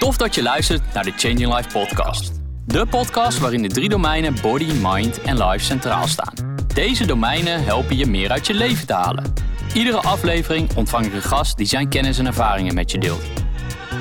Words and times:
Tof 0.00 0.16
dat 0.16 0.34
je 0.34 0.42
luistert 0.42 0.92
naar 0.94 1.04
de 1.04 1.12
Changing 1.16 1.54
Life 1.56 1.68
podcast. 1.68 2.32
De 2.66 2.86
podcast 2.86 3.38
waarin 3.38 3.62
de 3.62 3.68
drie 3.68 3.88
domeinen 3.88 4.34
body, 4.42 4.72
mind 4.82 5.20
en 5.20 5.44
life 5.44 5.64
centraal 5.64 6.06
staan. 6.06 6.34
Deze 6.74 7.06
domeinen 7.06 7.64
helpen 7.64 7.96
je 7.96 8.06
meer 8.06 8.30
uit 8.30 8.46
je 8.46 8.54
leven 8.54 8.86
te 8.86 8.92
halen. 8.92 9.32
Iedere 9.74 9.96
aflevering 9.96 10.76
ontvang 10.76 11.06
ik 11.06 11.12
een 11.12 11.22
gast 11.22 11.56
die 11.56 11.66
zijn 11.66 11.88
kennis 11.88 12.18
en 12.18 12.26
ervaringen 12.26 12.74
met 12.74 12.90
je 12.90 12.98
deelt. 12.98 13.22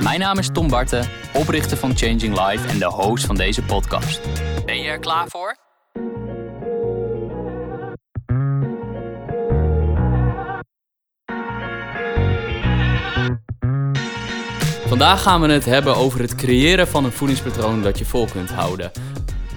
Mijn 0.02 0.20
naam 0.20 0.38
is 0.38 0.50
Tom 0.54 0.68
Barten, 0.68 1.10
oprichter 1.34 1.78
van 1.78 1.98
Changing 1.98 2.48
Life 2.48 2.68
en 2.68 2.80
de 2.80 2.90
host 2.90 3.26
van 3.26 3.36
deze 3.36 3.62
podcast. 3.62 4.22
Ben 4.66 4.82
je 4.82 4.90
er 4.90 5.00
klaar 5.00 5.28
voor? 5.28 5.69
Vandaag 14.90 15.22
gaan 15.22 15.42
we 15.42 15.52
het 15.52 15.66
hebben 15.66 15.96
over 15.96 16.20
het 16.20 16.36
creëren 16.36 16.88
van 16.88 17.06
een 17.06 17.12
voedingspatroon 17.12 17.82
dat 17.82 17.98
je 17.98 18.06
vol 18.06 18.28
kunt 18.32 18.50
houden. 18.50 18.92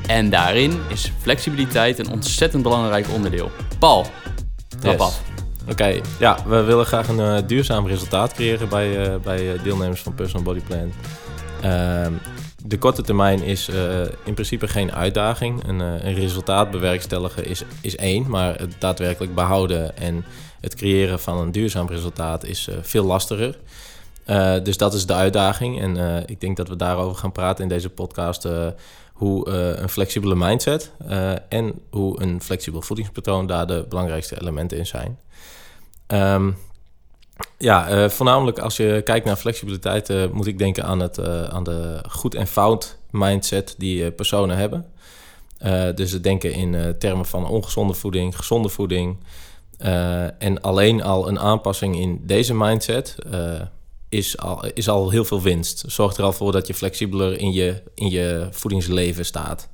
En 0.07 0.31
daarin 0.31 0.81
is 0.89 1.13
flexibiliteit 1.21 1.99
een 1.99 2.11
ontzettend 2.11 2.63
belangrijk 2.63 3.07
onderdeel. 3.13 3.51
Paul, 3.79 4.07
trap 4.81 4.93
Yes. 4.93 5.01
af. 5.01 5.23
Oké, 5.71 6.01
ja, 6.19 6.39
we 6.47 6.63
willen 6.63 6.87
graag 6.87 7.09
een 7.09 7.21
eh, 7.21 7.39
duurzaam 7.47 7.87
resultaat 7.87 8.33
creëren 8.33 8.69
bij, 8.69 9.07
eh, 9.07 9.21
bij 9.21 9.53
eh, 9.55 9.63
deelnemers 9.63 10.03
van 10.03 10.15
Personal 10.15 10.45
Body 10.45 10.61
Plan. 10.61 10.93
Ehm, 11.61 12.13
de 12.65 12.79
korte 12.79 13.03
termijn 13.03 13.43
is 13.43 13.69
in 14.25 14.35
principe 14.35 14.69
geen 14.69 14.93
uitdaging. 14.93 15.69
Een, 15.69 15.81
een 15.81 16.15
resultaat 16.15 16.71
bewerkstelligen 16.71 17.47
is, 17.47 17.63
is 17.81 17.97
één, 17.97 18.31
maar 18.31 18.59
het 18.59 18.75
daadwerkelijk 18.79 19.35
behouden 19.35 19.97
en 19.97 20.25
het 20.61 20.75
creëren 20.75 21.21
van 21.21 21.39
een 21.39 21.53
duurzaam 21.53 21.89
resultaat 21.89 22.45
is 22.45 22.69
veel 22.83 23.05
lastiger. 23.05 23.59
Eh, 24.25 24.55
dus 24.63 24.77
dat 24.77 24.95
is 24.95 25.07
de 25.07 25.15
uitdaging 25.15 25.81
en 25.81 25.97
eh, 25.97 26.23
ik 26.27 26.41
denk 26.41 26.57
dat 26.57 26.69
we 26.69 26.77
daarover 26.77 27.19
gaan 27.19 27.33
praten 27.33 27.63
in 27.63 27.69
deze 27.69 27.91
podcast. 27.91 28.45
eh, 28.45 28.67
hoe 29.13 29.49
een 29.51 29.89
flexibele 29.89 30.35
mindset 30.35 30.91
en 31.49 31.81
hoe 31.91 32.23
een 32.23 32.43
flexibel 32.43 32.83
voedingspatroon 32.83 33.47
daar 33.47 33.67
de 33.67 33.87
belangrijkste 33.89 34.41
elementen 34.41 34.79
in 34.79 34.87
zijn. 34.87 35.19
Ehm, 36.07 36.51
ja, 37.59 38.09
voornamelijk 38.09 38.59
als 38.59 38.77
je 38.77 39.01
kijkt 39.05 39.27
naar 39.27 39.37
flexibiliteit, 39.37 40.33
moet 40.33 40.47
ik 40.47 40.59
denken 40.59 40.85
aan, 40.85 41.01
het, 41.01 41.19
aan 41.49 41.65
de 41.65 42.05
goed 42.09 42.35
en 42.35 42.47
fout 42.47 42.99
mindset 43.11 43.75
die 43.79 44.11
personen 44.11 44.57
hebben. 44.57 44.87
Dus 45.95 46.13
het 46.13 46.23
denken 46.23 46.53
in 46.53 46.95
termen 46.99 47.27
van 47.27 47.47
ongezonde 47.47 47.95
voeding, 47.95 48.37
gezonde 48.37 48.69
voeding. 48.69 49.17
En 50.39 50.61
alleen 50.61 51.03
al 51.03 51.29
een 51.29 51.39
aanpassing 51.39 51.97
in 51.97 52.21
deze 52.23 52.55
mindset 52.55 53.17
is, 54.13 54.39
al, 54.39 54.65
is 54.75 54.89
al 54.89 55.11
heel 55.11 55.25
veel 55.25 55.43
winst. 55.43 55.85
Zorgt 55.87 56.17
er 56.17 56.25
al 56.25 56.33
voor 56.33 56.53
dat 56.53 56.67
je 56.67 56.75
flexibeler 56.75 57.39
in 57.39 57.53
je, 57.53 57.83
in 57.95 58.11
je 58.11 58.49
voedingsleven 58.51 59.25
staat. 59.25 59.69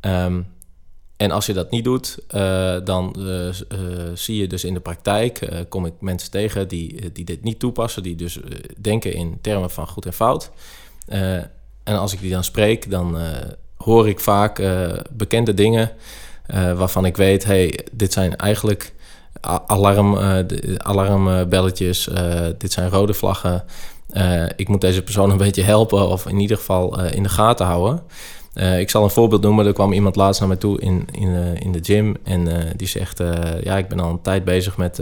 Ehm, 0.00 0.40
en 1.16 1.30
als 1.30 1.46
je 1.46 1.52
dat 1.52 1.70
niet 1.70 1.84
doet, 1.84 2.18
eh, 2.28 2.76
dan 2.84 3.14
eh, 3.18 3.48
eh, 3.48 3.54
zie 4.14 4.36
je 4.36 4.46
dus 4.46 4.64
in 4.64 4.74
de 4.74 4.80
praktijk, 4.80 5.64
kom 5.68 5.86
ik 5.86 5.92
mensen 6.00 6.30
tegen 6.30 6.68
die, 6.68 7.12
die 7.12 7.24
dit 7.24 7.42
niet 7.42 7.58
toepassen, 7.58 8.02
die 8.02 8.16
dus 8.16 8.38
denken 8.78 9.12
in 9.12 9.38
termen 9.40 9.70
van 9.70 9.88
goed 9.88 10.06
en 10.06 10.12
fout. 10.12 10.50
En 11.84 11.96
als 11.98 12.12
ik 12.12 12.20
die 12.20 12.30
dan 12.30 12.44
spreek, 12.44 12.90
dan 12.90 13.16
hoor 13.76 14.08
ik 14.08 14.20
vaak 14.20 14.62
bekende 15.10 15.54
dingen 15.54 15.90
waarvan 16.52 17.04
ik 17.04 17.16
weet, 17.16 17.44
hey, 17.44 17.78
dit 17.92 18.12
zijn 18.12 18.36
eigenlijk 18.36 18.92
alarm, 19.66 20.18
eh, 20.18 20.38
alarmbelletjes, 20.76 22.08
eh, 22.08 22.40
dit 22.58 22.72
zijn 22.72 22.90
rode 22.90 23.14
vlaggen. 23.14 23.64
Eh, 24.10 24.44
ik 24.56 24.68
moet 24.68 24.80
deze 24.80 25.02
persoon 25.02 25.30
een 25.30 25.36
beetje 25.36 25.62
helpen 25.62 26.08
of 26.08 26.26
in 26.26 26.40
ieder 26.40 26.56
geval 26.56 27.00
in 27.00 27.22
de 27.22 27.28
gaten 27.28 27.66
houden. 27.66 28.02
Ik 28.78 28.90
zal 28.90 29.04
een 29.04 29.10
voorbeeld 29.10 29.42
noemen. 29.42 29.66
Er 29.66 29.72
kwam 29.72 29.92
iemand 29.92 30.16
laatst 30.16 30.40
naar 30.40 30.48
mij 30.48 30.58
toe 30.58 30.80
in, 30.80 31.06
in, 31.10 31.56
in 31.58 31.72
de 31.72 31.78
gym. 31.82 32.16
En 32.24 32.48
die 32.76 32.88
zegt: 32.88 33.18
Ja, 33.62 33.76
ik 33.78 33.88
ben 33.88 34.00
al 34.00 34.10
een 34.10 34.20
tijd 34.20 34.44
bezig 34.44 34.76
met, 34.76 35.00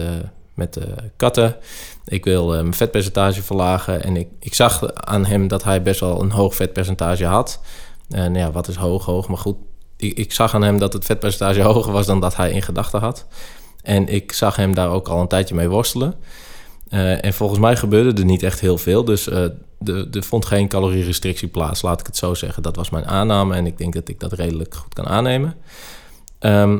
met 0.55 0.79
katten. 1.17 1.57
Ik 2.05 2.25
wil 2.25 2.47
mijn 2.47 2.75
vetpercentage 2.75 3.43
verlagen. 3.43 4.03
En 4.05 4.17
ik, 4.17 4.29
ik 4.39 4.55
zag 4.55 4.95
aan 4.95 5.25
hem 5.25 5.49
dat 5.49 5.65
hij 5.65 5.83
best 5.83 6.01
wel 6.01 6.21
een 6.21 6.31
hoog 6.31 6.55
vetpercentage 6.55 7.25
had. 7.25 7.61
En 8.09 8.35
ja, 8.35 8.51
wat 8.51 8.69
is 8.69 8.77
hoog, 8.77 9.05
hoog? 9.05 9.29
Maar 9.29 9.39
goed, 9.39 9.57
ik, 9.97 10.19
ik 10.19 10.33
zag 10.33 10.55
aan 10.55 10.63
hem 10.63 10.79
dat 10.79 10.93
het 10.93 11.05
vetpercentage 11.05 11.63
hoger 11.63 11.93
was 11.93 12.07
dan 12.07 12.21
dat 12.21 12.37
hij 12.37 12.51
in 12.51 12.63
gedachten 12.63 13.01
had. 13.01 13.27
En 13.83 14.09
ik 14.09 14.33
zag 14.33 14.57
hem 14.57 14.75
daar 14.75 14.91
ook 14.91 15.09
al 15.09 15.21
een 15.21 15.29
tijdje 15.29 15.55
mee 15.55 15.69
worstelen. 15.69 16.15
Eh, 16.89 17.25
en 17.25 17.35
volgens 17.35 17.61
mij 17.61 17.77
gebeurde 17.77 18.21
er 18.21 18.27
niet 18.27 18.43
echt 18.43 18.61
heel 18.61 18.79
veel. 18.79 19.05
Dus 19.05 19.29
eh, 19.29 19.43
er 19.87 20.23
vond 20.23 20.45
geen 20.45 20.69
calorierestrictie 20.69 21.49
plaats, 21.49 21.83
laat 21.83 22.01
ik 22.01 22.07
het 22.07 22.17
zo 22.17 22.35
zeggen. 22.35 22.63
Dat 22.63 22.77
was 22.77 22.91
mijn 22.91 23.07
aanname 23.07 23.55
en 23.55 23.67
ik 23.67 23.79
denk 23.79 23.93
dat 23.95 24.09
ik 24.09 24.21
dat 24.21 24.33
redelijk 24.33 24.75
goed 24.75 24.95
kan 24.95 25.07
aannemen. 25.07 25.55
Ehm, 26.39 26.79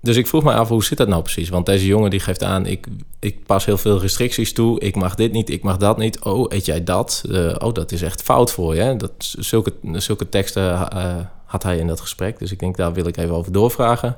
dus 0.00 0.16
ik 0.16 0.26
vroeg 0.26 0.42
me 0.42 0.52
af, 0.52 0.68
hoe 0.68 0.84
zit 0.84 0.98
dat 0.98 1.08
nou 1.08 1.22
precies? 1.22 1.48
Want 1.48 1.66
deze 1.66 1.86
jongen 1.86 2.10
die 2.10 2.20
geeft 2.20 2.42
aan, 2.42 2.66
ik, 2.66 2.86
ik 3.18 3.46
pas 3.46 3.64
heel 3.64 3.78
veel 3.78 4.00
restricties 4.00 4.52
toe. 4.52 4.80
Ik 4.80 4.94
mag 4.94 5.14
dit 5.14 5.32
niet, 5.32 5.50
ik 5.50 5.62
mag 5.62 5.76
dat 5.76 5.98
niet. 5.98 6.20
Oh, 6.20 6.46
eet 6.48 6.64
jij 6.64 6.84
dat? 6.84 7.24
Eh, 7.30 7.54
oh, 7.58 7.72
dat 7.72 7.92
is 7.92 8.02
echt 8.02 8.22
fout 8.22 8.50
voor 8.52 8.74
je. 8.74 8.96
Dat, 8.96 9.12
zulke, 9.18 9.72
zulke 9.82 10.28
teksten 10.28 10.88
had 11.44 11.62
hij 11.62 11.78
in 11.78 11.86
dat 11.86 12.00
gesprek. 12.00 12.38
Dus 12.38 12.52
ik 12.52 12.58
denk, 12.58 12.76
daar 12.76 12.92
wil 12.92 13.06
ik 13.06 13.16
even 13.16 13.34
over 13.34 13.52
doorvragen. 13.52 14.16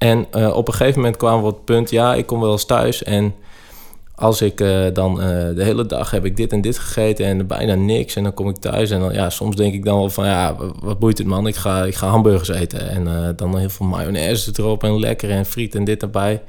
En 0.00 0.26
eh, 0.30 0.56
op 0.56 0.68
een 0.68 0.74
gegeven 0.74 1.00
moment 1.00 1.16
kwamen 1.16 1.40
we 1.40 1.48
op 1.48 1.54
het 1.54 1.64
punt, 1.64 1.90
ja, 1.90 2.14
ik 2.14 2.26
kom 2.26 2.40
wel 2.40 2.52
eens 2.52 2.64
thuis 2.64 3.02
en 3.02 3.34
als 4.14 4.42
ik 4.42 4.60
eh, 4.60 4.86
dan 4.92 5.20
eh, 5.20 5.26
de 5.54 5.64
hele 5.64 5.86
dag 5.86 6.10
heb 6.10 6.24
ik 6.24 6.36
dit 6.36 6.52
en 6.52 6.60
dit 6.60 6.78
gegeten 6.78 7.26
en 7.26 7.46
bijna 7.46 7.74
niks. 7.74 8.16
En 8.16 8.22
dan 8.22 8.34
kom 8.34 8.48
ik 8.48 8.56
thuis 8.56 8.90
en 8.90 9.00
dan, 9.00 9.12
ja, 9.12 9.30
soms 9.30 9.56
denk 9.56 9.74
ik 9.74 9.84
dan 9.84 9.98
wel 9.98 10.10
van, 10.10 10.26
ja, 10.26 10.56
wat 10.80 10.98
boeit 10.98 11.18
het 11.18 11.26
man? 11.26 11.46
Ik 11.46 11.56
ga, 11.56 11.84
ik 11.84 11.94
ga 11.94 12.08
hamburgers 12.08 12.48
eten. 12.48 12.88
En 12.88 13.34
dan 13.36 13.58
heel 13.58 13.70
veel 13.70 13.86
mayonaise 13.86 14.52
erop 14.56 14.84
en 14.84 14.98
lekker 14.98 15.30
en 15.30 15.46
friet 15.46 15.74
en 15.74 15.84
dit 15.84 16.02
erbij. 16.02 16.42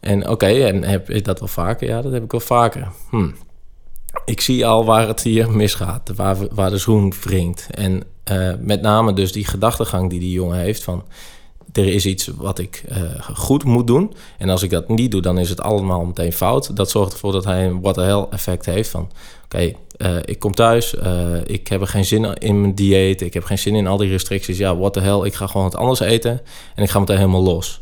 En 0.00 0.28
oké, 0.28 0.46
en 0.46 0.82
heb 0.84 1.08
je 1.08 1.22
dat 1.22 1.38
wel 1.38 1.48
vaker? 1.48 1.88
Ja, 1.88 2.02
dat 2.02 2.12
heb 2.12 2.24
ik 2.24 2.30
wel 2.30 2.40
vaker. 2.40 2.88
Hm. 3.10 3.30
Ik 4.24 4.40
zie 4.40 4.66
al 4.66 4.84
waar 4.84 5.08
het 5.08 5.22
hier 5.22 5.50
misgaat, 5.50 6.10
waar, 6.16 6.36
waar 6.54 6.70
de 6.70 6.78
schoen 6.78 7.12
wringt. 7.22 7.66
En 7.70 8.02
met 8.60 8.82
name 8.82 9.12
dus 9.12 9.32
die 9.32 9.46
gedachtegang 9.46 10.10
die 10.10 10.20
die 10.20 10.32
jongen 10.32 10.58
heeft 10.58 10.82
van... 10.82 11.04
er 11.72 11.88
is 11.88 12.06
iets 12.06 12.26
wat 12.26 12.58
ik 12.58 12.82
eh, 12.88 13.00
goed 13.34 13.64
moet 13.64 13.86
doen. 13.86 14.14
En 14.38 14.48
als 14.48 14.62
ik 14.62 14.70
dat 14.70 14.88
niet 14.88 15.10
doe, 15.10 15.20
dan 15.20 15.38
is 15.38 15.48
het 15.48 15.60
allemaal 15.60 16.04
meteen 16.04 16.32
fout. 16.32 16.76
Dat 16.76 16.90
zorgt 16.90 17.12
ervoor 17.12 17.32
dat 17.32 17.44
hij 17.44 17.66
een 17.66 17.80
what 17.80 17.94
the 17.94 18.00
hell 18.00 18.26
effect 18.30 18.66
heeft 18.66 18.90
van... 18.90 19.10
oké, 19.44 19.72
eh, 19.96 20.16
ik 20.24 20.38
kom 20.38 20.54
thuis, 20.54 20.96
eh, 20.96 21.34
ik 21.44 21.68
heb 21.68 21.80
er 21.80 21.86
geen 21.86 22.04
zin 22.04 22.24
in 22.34 22.60
mijn 22.60 22.74
dieet... 22.74 23.20
ik 23.20 23.34
heb 23.34 23.44
geen 23.44 23.58
zin 23.58 23.74
in 23.74 23.86
al 23.86 23.96
die 23.96 24.08
restricties. 24.08 24.58
Ja, 24.58 24.76
what 24.76 24.92
the 24.92 25.00
hell, 25.00 25.20
ik 25.24 25.34
ga 25.34 25.46
gewoon 25.46 25.62
wat 25.62 25.76
anders 25.76 26.00
eten... 26.00 26.40
en 26.74 26.82
ik 26.82 26.90
ga 26.90 26.98
meteen 26.98 27.16
helemaal 27.16 27.42
los. 27.42 27.80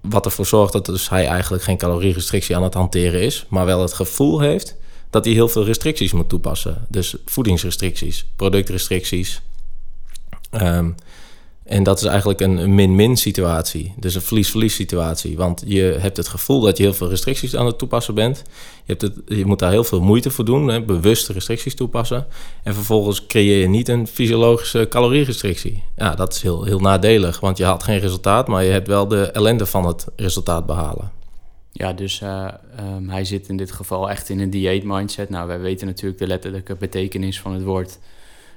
Wat 0.00 0.24
ervoor 0.24 0.46
zorgt 0.46 0.72
dat 0.72 0.86
dus 0.86 1.08
hij 1.08 1.26
eigenlijk 1.26 1.62
geen 1.62 1.78
calorierestrictie 1.78 2.56
aan 2.56 2.62
het 2.62 2.74
hanteren 2.74 3.20
is... 3.20 3.46
maar 3.48 3.64
wel 3.66 3.80
het 3.80 3.92
gevoel 3.92 4.40
heeft 4.40 4.76
dat 5.10 5.24
hij 5.24 5.34
heel 5.34 5.48
veel 5.48 5.64
restricties 5.64 6.12
moet 6.12 6.28
toepassen. 6.28 6.86
Dus 6.88 7.16
voedingsrestricties, 7.24 8.26
productrestricties... 8.36 9.42
Ehm, 10.50 10.90
en 11.64 11.82
dat 11.82 11.98
is 11.98 12.04
eigenlijk 12.04 12.40
een 12.40 12.74
min-min 12.74 13.16
situatie. 13.16 13.94
Dus 13.96 14.14
een 14.14 14.20
verlies-verlies 14.20 14.74
situatie. 14.74 15.36
Want 15.36 15.62
je 15.66 15.96
hebt 15.98 16.16
het 16.16 16.28
gevoel 16.28 16.60
dat 16.60 16.76
je 16.76 16.82
heel 16.82 16.94
veel 16.94 17.08
restricties 17.08 17.56
aan 17.56 17.66
het 17.66 17.78
toepassen 17.78 18.14
bent. 18.14 18.42
Je, 18.84 18.96
hebt 18.96 19.02
het, 19.02 19.14
je 19.26 19.46
moet 19.46 19.58
daar 19.58 19.70
heel 19.70 19.84
veel 19.84 20.00
moeite 20.00 20.30
voor 20.30 20.44
doen, 20.44 20.68
hè, 20.68 20.82
bewust 20.82 21.28
restricties 21.28 21.74
toepassen. 21.74 22.26
En 22.62 22.74
vervolgens 22.74 23.26
creëer 23.26 23.60
je 23.60 23.68
niet 23.68 23.88
een 23.88 24.06
fysiologische 24.06 24.86
calorierestrictie. 24.90 25.82
Ja, 25.96 26.14
dat 26.14 26.34
is 26.34 26.42
heel, 26.42 26.64
heel 26.64 26.80
nadelig, 26.80 27.40
want 27.40 27.56
je 27.56 27.64
haalt 27.64 27.82
geen 27.82 27.98
resultaat, 27.98 28.48
maar 28.48 28.64
je 28.64 28.70
hebt 28.70 28.88
wel 28.88 29.08
de 29.08 29.30
ellende 29.30 29.66
van 29.66 29.86
het 29.86 30.06
resultaat 30.16 30.66
behalen. 30.66 31.10
Ja, 31.72 31.92
dus 31.92 32.20
eh, 32.20 32.48
ehm, 32.76 33.08
hij 33.08 33.24
zit 33.24 33.48
in 33.48 33.56
dit 33.56 33.72
geval 33.72 34.10
echt 34.10 34.28
in 34.28 34.40
een 34.40 34.50
dieet 34.50 34.84
mindset. 34.84 35.30
Nou, 35.30 35.46
wij 35.46 35.60
weten 35.60 35.86
natuurlijk 35.86 36.18
de 36.18 36.26
letterlijke 36.26 36.76
betekenis 36.76 37.40
van 37.40 37.52
het 37.52 37.62
woord 37.62 37.98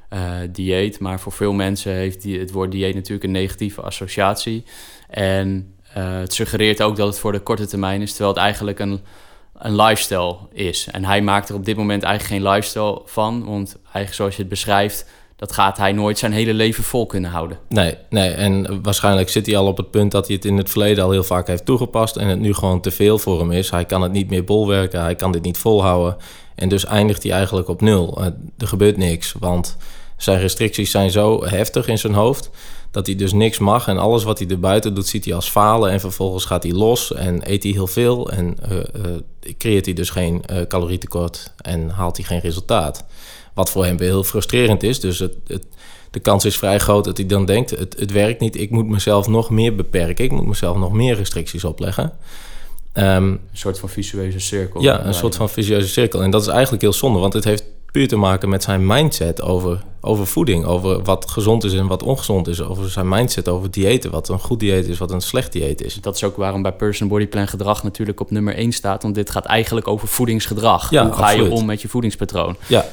eh, 0.10 0.32
dieet. 0.52 1.00
Maar 1.00 1.20
voor 1.20 1.32
veel 1.32 1.54
mensen 1.54 1.94
heeft 1.94 2.22
die, 2.22 2.40
het 2.40 2.52
woord 2.52 2.72
dieet 2.72 2.96
natuurlijk 2.96 3.24
een 3.24 3.32
negatieve 3.32 3.82
associatie. 3.82 4.64
En 5.10 5.74
eh, 5.94 6.20
het 6.20 6.34
suggereert 6.34 6.82
ook 6.82 6.96
dat 6.96 7.08
het 7.08 7.20
voor 7.20 7.32
de 7.32 7.40
korte 7.40 7.66
termijn 7.66 8.02
is, 8.02 8.10
terwijl 8.10 8.30
het 8.30 8.40
eigenlijk 8.40 8.80
een, 8.80 9.00
een 9.58 9.76
lifestyle 9.76 10.38
is. 10.54 10.88
En 10.92 11.06
hij 11.06 11.22
maakt 11.22 11.50
er 11.50 11.56
op 11.56 11.66
dit 11.66 11.78
moment 11.78 12.04
eigenlijk 12.04 12.44
geen 12.44 12.52
lifestyle 12.52 13.02
van. 13.06 13.46
Want 13.46 13.76
eigenlijk 13.84 14.14
zoals 14.14 14.36
je 14.36 14.42
het 14.42 14.50
beschrijft, 14.50 15.06
dat 15.38 15.52
gaat 15.52 15.78
hij 15.78 15.92
nooit 15.92 16.18
zijn 16.18 16.32
hele 16.32 16.54
leven 16.54 16.84
vol 16.84 17.06
kunnen 17.06 17.32
houden. 17.32 17.58
Nee, 17.70 17.98
nee, 18.10 18.30
en 18.30 18.84
waarschijnlijk 18.84 19.30
zit 19.30 19.46
hij 19.46 19.58
al 19.58 19.68
op 19.68 19.78
het 19.78 19.92
punt 19.92 20.12
dat 20.12 20.28
hij 20.28 20.36
het 20.36 20.46
in 20.46 20.58
het 20.58 20.70
verleden 20.70 21.04
al 21.04 21.12
heel 21.12 21.24
vaak 21.24 21.48
heeft 21.48 21.66
toegepast 21.66 22.16
en 22.16 22.28
het 22.28 22.40
nu 22.40 22.54
gewoon 22.54 22.82
te 22.82 22.92
veel 22.92 23.18
voor 23.18 23.40
hem 23.40 23.52
is. 23.52 23.70
Hij 23.70 23.86
kan 23.86 24.02
het 24.02 24.12
niet 24.12 24.30
meer 24.30 24.44
bolwerken, 24.44 25.02
hij 25.02 25.16
kan 25.16 25.32
dit 25.32 25.44
niet 25.44 25.58
volhouden. 25.58 26.18
En 26.56 26.70
dus 26.70 26.86
eindigt 26.86 27.24
hij 27.24 27.32
eigenlijk 27.32 27.68
op 27.68 27.82
nul. 27.82 28.18
Eh, 28.22 28.26
er 28.58 28.68
gebeurt 28.68 28.98
niks, 28.98 29.36
want 29.40 29.78
zijn 30.18 30.40
restricties 30.40 30.92
zijn 30.92 31.12
zo 31.12 31.46
heftig 31.46 31.88
in 31.88 31.98
zijn 31.98 32.14
hoofd 32.14 32.50
Dat 32.92 33.06
hij 33.06 33.16
dus 33.16 33.34
niks 33.34 33.58
mag 33.58 33.88
en 33.88 33.98
alles 33.98 34.24
wat 34.24 34.40
hij 34.40 34.48
erbuiten 34.48 34.94
doet, 34.94 35.08
ziet 35.08 35.26
hij 35.26 35.34
als 35.34 35.50
falen. 35.50 35.92
En 35.92 36.00
vervolgens 36.00 36.46
gaat 36.46 36.64
hij 36.64 36.72
los 36.72 37.14
en 37.14 37.52
eet 37.52 37.64
hij 37.64 37.72
heel 37.72 37.88
veel. 37.88 38.32
En 38.32 38.58
uh, 38.72 38.78
uh, 38.78 38.84
creëert 39.58 39.86
hij 39.86 39.94
dus 39.94 40.10
geen 40.10 40.44
uh, 40.52 40.62
calorietekort 40.62 41.54
en 41.62 41.90
haalt 41.90 42.18
hij 42.18 42.26
geen 42.26 42.40
resultaat. 42.40 43.06
Wat 43.54 43.70
voor 43.70 43.86
hem 43.86 43.98
weer 43.98 44.08
heel 44.08 44.24
frustrerend 44.24 44.84
is. 44.84 45.00
Dus 45.00 45.20
het, 45.20 45.36
het, 45.48 45.66
de 46.12 46.20
kans 46.20 46.46
is 46.46 46.58
vrij 46.58 46.80
groot 46.80 47.04
dat 47.04 47.18
hij 47.18 47.26
dan 47.26 47.46
denkt: 47.46 47.70
het, 47.70 47.96
het 48.00 48.12
werkt 48.12 48.40
niet, 48.40 48.60
ik 48.60 48.70
moet 48.70 48.88
mezelf 48.88 49.28
nog 49.28 49.50
meer 49.50 49.76
beperken. 49.76 50.26
Ik 50.26 50.32
moet 50.32 50.48
mezelf 50.48 50.78
nog 50.78 50.94
meer 50.94 51.16
restricties 51.16 51.64
opleggen. 51.64 52.14
Um, 52.94 53.04
een 53.04 53.40
soort 53.54 53.80
van 53.80 53.90
visueuze 53.90 54.40
cirkel. 54.40 54.82
Ja, 54.82 55.06
een 55.06 55.14
soort 55.14 55.36
van 55.36 55.50
visueuze 55.50 55.88
cirkel. 55.88 56.22
En 56.22 56.32
dat 56.32 56.42
is 56.42 56.48
eigenlijk 56.48 56.82
heel 56.82 56.94
zonde, 56.94 57.20
want 57.20 57.34
het 57.34 57.44
heeft 57.44 57.64
puur 57.92 58.08
te 58.08 58.16
maken 58.16 58.50
met 58.50 58.64
zijn 58.64 58.86
mindset 58.86 59.42
over, 59.42 59.84
over 60.02 60.28
voeding. 60.28 60.66
Over 60.66 61.04
wat 61.04 61.30
gezond 61.30 61.64
is 61.64 61.74
en 61.74 61.88
wat 61.88 62.04
ongezond 62.04 62.48
is. 62.48 62.62
Over 62.62 62.90
zijn 62.90 63.10
mindset 63.10 63.48
over 63.48 63.72
diëten. 63.72 64.12
Wat 64.12 64.30
een 64.30 64.40
goed 64.40 64.60
dieet 64.60 64.88
is, 64.88 64.98
wat 64.98 65.12
een 65.12 65.22
slecht 65.22 65.52
dieet 65.52 65.84
is. 65.84 65.96
Dat 66.02 66.16
is 66.16 66.24
ook 66.24 66.36
waarom 66.36 66.62
bij 66.62 66.72
Person 66.72 67.08
Body 67.08 67.28
Plan 67.28 67.48
gedrag 67.48 67.84
natuurlijk 67.84 68.20
op 68.20 68.32
nummer 68.32 68.56
1 68.56 68.72
staat. 68.72 69.04
Want 69.04 69.16
dit 69.16 69.30
gaat 69.30 69.46
eigenlijk 69.46 69.88
over 69.88 70.08
voedingsgedrag. 70.08 70.90
Ja, 70.90 71.06
Hoe 71.06 71.14
ga 71.14 71.32
je 71.32 71.52
om 71.52 71.66
met 71.66 71.82
je 71.82 71.88
voedingspatroon? 71.88 72.56
Ja, 72.68 72.86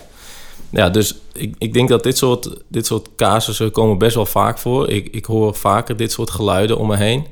ja 0.70 0.90
dus 0.90 1.14
ik, 1.32 1.54
ik 1.58 1.72
denk 1.72 1.88
dat 1.88 2.02
dit 2.02 2.18
soort, 2.18 2.50
dit 2.68 2.86
soort 2.86 3.08
casussen 3.16 3.70
komen 3.70 3.98
best 3.98 4.14
wel 4.14 4.26
vaak 4.26 4.58
voor. 4.58 4.88
Ik, 4.88 5.08
ik 5.14 5.24
hoor 5.24 5.54
vaker 5.54 5.96
dit 5.96 6.12
soort 6.12 6.30
geluiden 6.30 6.78
om 6.78 6.86
me 6.86 6.96
heen. 6.96 7.26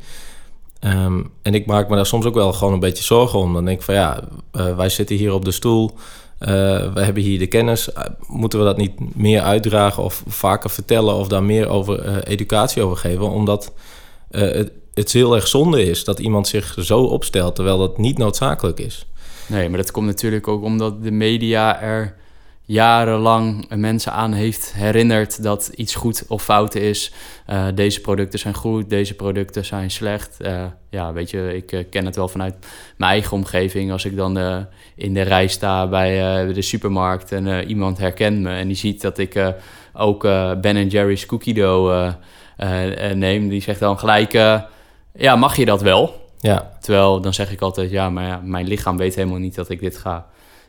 Um, 0.85 1.31
en 1.43 1.55
ik 1.55 1.67
maak 1.67 1.89
me 1.89 1.97
daar 1.97 2.07
soms 2.07 2.25
ook 2.25 2.35
wel 2.35 2.53
gewoon 2.53 2.73
een 2.73 2.81
beetje 2.81 3.05
zorgen 3.05 3.39
om. 3.39 3.53
Dan 3.53 3.65
denk 3.65 3.79
ik 3.79 3.85
van 3.85 3.95
ja, 3.95 4.21
uh, 4.53 4.77
wij 4.77 4.89
zitten 4.89 5.17
hier 5.17 5.33
op 5.33 5.45
de 5.45 5.51
stoel. 5.51 5.95
Uh, 6.43 6.49
we 6.93 7.01
hebben 7.01 7.23
hier 7.23 7.39
de 7.39 7.47
kennis. 7.47 7.89
Uh, 7.89 8.03
moeten 8.27 8.59
we 8.59 8.65
dat 8.65 8.77
niet 8.77 9.17
meer 9.17 9.41
uitdragen 9.41 10.03
of 10.03 10.23
vaker 10.27 10.71
vertellen 10.71 11.15
of 11.15 11.29
daar 11.29 11.43
meer 11.43 11.69
over 11.69 12.23
educatie 12.25 12.83
over 12.83 12.97
geven? 12.97 13.31
Omdat 13.31 13.73
het, 14.31 14.71
het 14.95 15.13
heel 15.13 15.35
erg 15.35 15.49
zonde 15.49 15.83
is 15.83 16.05
dat 16.05 16.19
iemand 16.19 16.49
zich 16.49 16.77
zo 16.81 17.03
opstelt 17.03 17.55
terwijl 17.55 17.79
dat 17.79 17.99
niet 17.99 18.19
noodzakelijk 18.19 18.81
is. 18.81 19.07
Nee, 19.47 19.69
maar 19.69 19.79
dat 19.79 19.91
komt 19.91 20.07
natuurlijk 20.07 20.49
ook 20.49 20.63
omdat 20.63 21.03
de 21.03 21.11
media 21.11 21.81
er 21.81 22.17
jarenlang 22.65 23.67
mensen 23.75 24.13
aan 24.13 24.33
heeft 24.33 24.73
herinnerd 24.73 25.43
dat 25.43 25.71
iets 25.75 25.95
goed 25.95 26.25
of 26.29 26.43
fout 26.43 26.75
is. 26.75 27.13
Uh, 27.51 27.67
deze 27.75 28.01
producten 28.01 28.39
zijn 28.39 28.55
goed, 28.55 28.91
deze 28.91 29.15
producten 29.15 29.65
zijn 29.65 29.91
slecht. 29.91 30.37
Uh, 30.41 30.65
ja, 30.91 31.13
weet 31.13 31.31
je, 31.31 31.57
ik 31.57 31.73
uh, 31.73 31.85
ken 31.91 32.07
het 32.07 32.17
wel 32.17 32.29
vanuit 32.29 32.55
mijn 32.97 33.11
eigen 33.11 33.33
omgeving. 33.33 33.93
Als 33.93 34.05
ik 34.05 34.17
dan 34.17 34.67
in 34.97 35.15
de 35.15 35.23
rij 35.23 35.47
sta 35.47 35.87
bij 35.87 36.47
de 36.53 36.63
supermarkt 36.63 37.33
en 37.33 37.69
iemand 37.69 37.99
herkent 37.99 38.41
me 38.41 38.55
en 38.55 38.67
die 38.67 38.77
ziet 38.77 39.01
dat 39.01 39.19
ik 39.19 39.55
ook 39.93 40.23
Ben 40.61 40.89
Jerry's 40.89 41.27
cookie 41.27 41.55
dough 41.55 42.13
neem, 43.15 43.49
die 43.49 43.63
zegt 43.63 43.81
dan 43.81 43.99
gelijk: 43.99 44.33
Ja, 45.13 45.37
mag 45.37 45.57
je 45.57 45.65
dat 45.65 45.83
wel? 45.83 46.21
Ja. 46.41 46.71
Terwijl 46.81 47.21
dan 47.21 47.35
zeg 47.35 47.53
ik 47.53 47.61
altijd: 47.61 47.91
Ja, 47.91 48.11
maar 48.11 48.27
ja, 48.27 48.41
mijn 48.45 48.67
lichaam 48.67 48.97
weet 48.97 49.15
helemaal 49.15 49.39
niet 49.39 49.55
dat 49.55 49.71
ik 49.71 49.81
dit 49.81 49.97
ga 49.97 50.27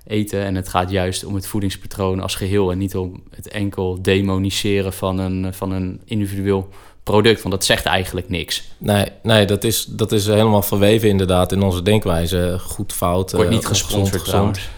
eten. 0.08 0.44
En 0.44 0.56
het 0.56 0.70
gaat 0.70 0.90
juist 0.90 1.26
om 1.26 1.36
het 1.36 1.48
voedingspatroon 1.48 2.20
als 2.20 2.36
geheel 2.36 2.72
en 2.72 2.78
niet 2.78 2.96
om 2.96 3.24
het 3.36 3.48
enkel 3.48 4.02
demoniseren 4.02 4.94
van 4.94 5.20
een, 5.20 5.54
van 5.54 5.72
een 5.72 6.02
individueel 6.06 6.70
product, 7.04 7.42
want 7.42 7.54
dat 7.54 7.66
zegt 7.66 7.86
eigenlijk 7.86 8.30
niks. 8.30 8.64
Nee, 8.78 9.06
nee 9.24 9.46
dat, 9.46 9.64
is, 9.64 9.86
dat 9.86 10.12
is 10.12 10.26
helemaal 10.26 10.62
verweven 10.62 11.10
inderdaad 11.10 11.52
in 11.52 11.62
onze 11.62 11.82
denkwijze. 11.82 12.58
Goed, 12.60 12.94
fout, 12.94 13.32
Wordt 13.32 13.50
niet 13.50 13.62
uh, 13.62 13.68
gesponsord 13.68 14.26
trouwens. 14.26 14.70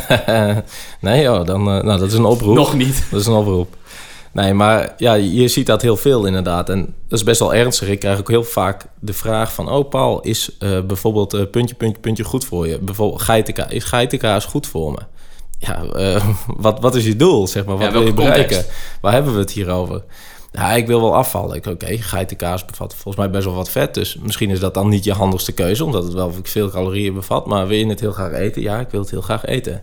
nee 1.00 1.22
joh, 1.22 1.46
dan, 1.46 1.60
uh, 1.60 1.82
nou, 1.82 1.98
dat 1.98 2.08
is 2.08 2.14
een 2.14 2.24
oproep. 2.24 2.54
Nog 2.54 2.74
niet. 2.74 3.06
Dat 3.10 3.20
is 3.20 3.26
een 3.26 3.32
oproep. 3.32 3.76
Nee, 4.34 4.54
maar 4.54 4.94
ja, 4.96 5.14
je 5.14 5.48
ziet 5.48 5.66
dat 5.66 5.82
heel 5.82 5.96
veel 5.96 6.26
inderdaad. 6.26 6.68
En 6.68 6.94
dat 7.08 7.18
is 7.18 7.24
best 7.24 7.40
wel 7.40 7.54
ernstig. 7.54 7.88
Ik 7.88 8.00
krijg 8.00 8.18
ook 8.18 8.28
heel 8.28 8.44
vaak 8.44 8.86
de 9.00 9.12
vraag 9.12 9.52
van... 9.52 9.70
oh 9.70 9.88
Paul, 9.88 10.20
is 10.20 10.56
uh, 10.58 10.80
bijvoorbeeld 10.80 11.34
uh, 11.34 11.50
puntje, 11.50 11.74
puntje, 11.74 12.00
puntje 12.00 12.24
goed 12.24 12.44
voor 12.44 12.66
je? 12.66 12.78
Bijvoorbeeld 12.78 13.22
geitenkaas. 13.22 13.70
Is 13.70 13.84
geitenkaas 13.84 14.44
goed 14.44 14.66
voor 14.66 14.92
me? 14.92 14.98
Ja, 15.58 15.82
uh, 15.96 16.28
wat, 16.64 16.80
wat 16.80 16.94
is 16.94 17.04
je 17.04 17.16
doel, 17.16 17.46
zeg 17.46 17.64
maar? 17.64 17.76
Wat 17.76 17.86
ja, 17.86 17.92
wil 17.92 18.06
je 18.06 18.12
bereiken? 18.12 18.64
Waar 19.00 19.12
hebben 19.12 19.32
we 19.32 19.38
het 19.38 19.50
hier 19.50 19.70
over? 19.70 20.02
Ja, 20.52 20.72
ik 20.72 20.86
wil 20.86 21.00
wel 21.00 21.14
afvallen. 21.14 21.56
Oké, 21.56 21.70
okay, 21.70 21.98
geitenkaas 21.98 22.64
bevat 22.64 22.94
volgens 22.94 23.16
mij 23.16 23.30
best 23.30 23.44
wel 23.44 23.54
wat 23.54 23.70
vet. 23.70 23.94
Dus 23.94 24.16
misschien 24.22 24.50
is 24.50 24.60
dat 24.60 24.74
dan 24.74 24.88
niet 24.88 25.04
je 25.04 25.12
handigste 25.12 25.52
keuze... 25.52 25.84
omdat 25.84 26.04
het 26.04 26.12
wel 26.12 26.32
veel 26.42 26.70
calorieën 26.70 27.14
bevat. 27.14 27.46
Maar 27.46 27.66
wil 27.66 27.78
je 27.78 27.86
het 27.86 28.00
heel 28.00 28.12
graag 28.12 28.32
eten? 28.32 28.62
Ja, 28.62 28.80
ik 28.80 28.88
wil 28.90 29.00
het 29.00 29.10
heel 29.10 29.20
graag 29.20 29.44
eten. 29.44 29.82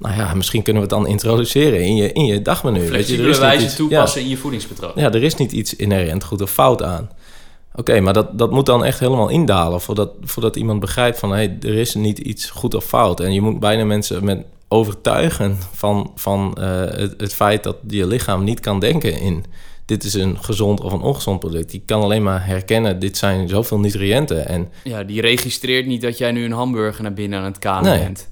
Nou 0.00 0.16
ja, 0.16 0.34
misschien 0.34 0.62
kunnen 0.62 0.82
we 0.82 0.88
het 0.88 0.98
dan 0.98 1.06
introduceren 1.06 1.80
in 1.80 1.96
je, 1.96 2.12
in 2.12 2.24
je 2.24 2.42
dagmenu. 2.42 2.86
Flexibele 2.86 3.26
weet 3.26 3.34
je, 3.34 3.40
wijze 3.40 3.64
iets, 3.64 3.76
toepassen 3.76 4.20
in 4.20 4.28
je 4.28 4.36
voedingspatroon. 4.36 4.92
Ja, 4.94 5.12
er 5.12 5.22
is 5.22 5.34
niet 5.34 5.52
iets 5.52 5.76
inherent 5.76 6.24
goed 6.24 6.42
of 6.42 6.50
fout 6.50 6.82
aan. 6.82 7.10
Oké, 7.74 8.00
maar 8.00 8.12
dat, 8.12 8.38
dat 8.38 8.50
moet 8.50 8.66
dan 8.66 8.84
echt 8.84 9.00
helemaal 9.00 9.28
indalen... 9.28 9.80
voordat, 9.80 10.10
voordat 10.22 10.56
iemand 10.56 10.80
begrijpt 10.80 11.18
van... 11.18 11.30
hé, 11.30 11.36
hey, 11.36 11.56
er 11.60 11.74
is 11.74 11.94
niet 11.94 12.18
iets 12.18 12.50
goed 12.50 12.74
of 12.74 12.84
fout. 12.84 13.20
En 13.20 13.32
je 13.32 13.40
moet 13.40 13.60
bijna 13.60 13.84
mensen 13.84 14.24
met 14.24 14.44
overtuigen 14.68 15.58
van, 15.72 16.12
van 16.14 16.56
uh, 16.58 16.80
het, 16.80 17.14
het 17.16 17.34
feit... 17.34 17.62
dat 17.62 17.76
je 17.88 18.06
lichaam 18.06 18.44
niet 18.44 18.60
kan 18.60 18.80
denken 18.80 19.20
in... 19.20 19.44
dit 19.84 20.04
is 20.04 20.14
een 20.14 20.38
gezond 20.40 20.80
of 20.80 20.92
een 20.92 21.00
ongezond 21.00 21.40
product. 21.40 21.70
Die 21.70 21.82
kan 21.86 22.02
alleen 22.02 22.22
maar 22.22 22.46
herkennen... 22.46 22.98
dit 22.98 23.16
zijn 23.16 23.48
zoveel 23.48 23.78
nutriënten. 23.78 24.48
En, 24.48 24.68
ja, 24.84 25.02
die 25.02 25.20
registreert 25.20 25.86
niet 25.86 26.02
dat 26.02 26.18
jij 26.18 26.32
nu 26.32 26.44
een 26.44 26.52
hamburger 26.52 27.02
naar 27.02 27.12
binnen 27.12 27.38
aan 27.38 27.44
het 27.44 27.58
kanen 27.58 27.90
nee. 27.90 28.02
bent. 28.02 28.28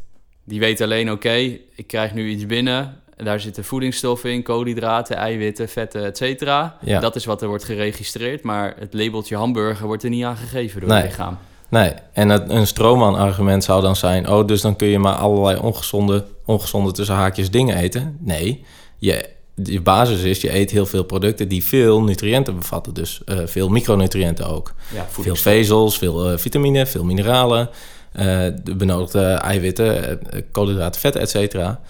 Die 0.49 0.61
weet 0.61 0.81
alleen, 0.81 1.11
oké, 1.11 1.35
ik 1.75 1.87
krijg 1.87 2.15
nu 2.15 2.29
iets 2.29 2.47
binnen. 2.47 3.01
Daar 3.17 3.41
zitten 3.41 3.65
voedingsstoffen 3.65 4.33
in, 4.33 4.43
koolhydraten, 4.43 5.17
eiwitten, 5.17 5.69
vetten, 5.69 6.05
et 6.05 6.17
cetera. 6.17 6.79
Ja. 6.81 7.01
Dat 7.01 7.17
is 7.17 7.25
wat 7.25 7.43
er 7.43 7.49
wordt 7.49 7.65
geregistreerd. 7.65 8.43
Maar 8.43 8.75
het 8.79 8.95
labeltje 8.95 9.37
hamburger 9.37 9.87
wordt 9.87 10.03
er 10.03 10.11
niet 10.11 10.25
aan 10.25 10.37
gegeven 10.37 10.81
door 10.81 10.91
het 10.91 11.05
lichaam. 11.05 11.39
Nee, 11.69 11.93
en 12.13 12.29
het, 12.29 12.51
een 12.51 12.67
stroomman-argument 12.67 13.65
zou 13.65 13.83
dan 13.83 13.97
zijn... 13.97 14.29
oh, 14.29 14.47
dus 14.47 14.61
dan 14.61 14.77
kun 14.77 14.89
je 14.89 14.99
maar 14.99 15.15
allerlei 15.15 15.59
ongezonde, 15.59 16.25
ongezonde 16.45 16.93
tussen 16.93 17.15
haakjes 17.15 17.51
dingen 17.51 17.77
eten. 17.77 18.19
Nee, 18.21 18.65
je, 18.99 19.29
je 19.55 19.81
basis 19.81 20.23
is, 20.23 20.41
je 20.41 20.55
eet 20.55 20.71
heel 20.71 20.87
veel 20.87 21.05
producten 21.05 21.49
die 21.49 21.65
veel 21.65 22.03
nutriënten 22.03 22.57
bevatten. 22.57 22.95
Dus 22.95 23.21
uh, 23.27 23.39
veel 23.45 23.69
micronutriënten 23.69 24.47
ook. 24.47 24.75
Ja, 24.95 25.07
veel 25.09 25.37
vezels, 25.37 25.99
veel 25.99 26.33
uh, 26.33 26.39
vitamine, 26.39 26.87
veel 26.87 27.05
mineralen... 27.05 27.71
Eh, 28.13 28.47
de 28.65 28.75
benodigde 28.77 29.25
eiwitten, 29.25 30.21
eh, 30.31 30.43
koolhydraten, 30.53 31.01
vetten, 31.01 31.21
et 31.21 31.31
cetera. 31.31 31.81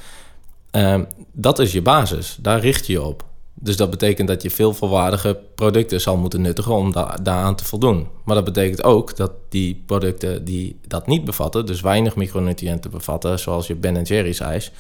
Ehm, 0.71 1.05
dat 1.33 1.59
is 1.59 1.73
je 1.73 1.83
basis. 1.83 2.39
Daar 2.41 2.61
richt 2.61 2.87
je 2.87 2.93
je 2.93 3.03
op. 3.03 3.27
Dus 3.61 3.77
dat 3.77 3.91
betekent 3.91 4.29
dat 4.29 4.43
je 4.43 4.51
veel 4.51 4.75
volwaardige 4.75 5.39
producten 5.55 6.01
zal 6.01 6.17
moeten 6.17 6.41
nuttigen 6.41 6.75
om 6.75 6.93
da 6.93 7.19
daaraan 7.23 7.55
te 7.55 7.65
voldoen. 7.65 8.07
Maar 8.25 8.35
dat 8.35 8.45
betekent 8.45 8.85
ook 8.85 9.17
dat 9.17 9.33
die 9.49 9.83
producten 9.87 10.45
die 10.45 10.81
dat 10.87 11.07
niet 11.07 11.25
bevatten, 11.25 11.67
dus 11.67 11.81
weinig 11.81 12.17
micronutriënten 12.17 12.91
bevatten, 12.91 13.39
zoals 13.39 13.67
je 13.67 13.75
Ben 13.75 14.03
Jerry's 14.03 14.41
ijs, 14.41 14.73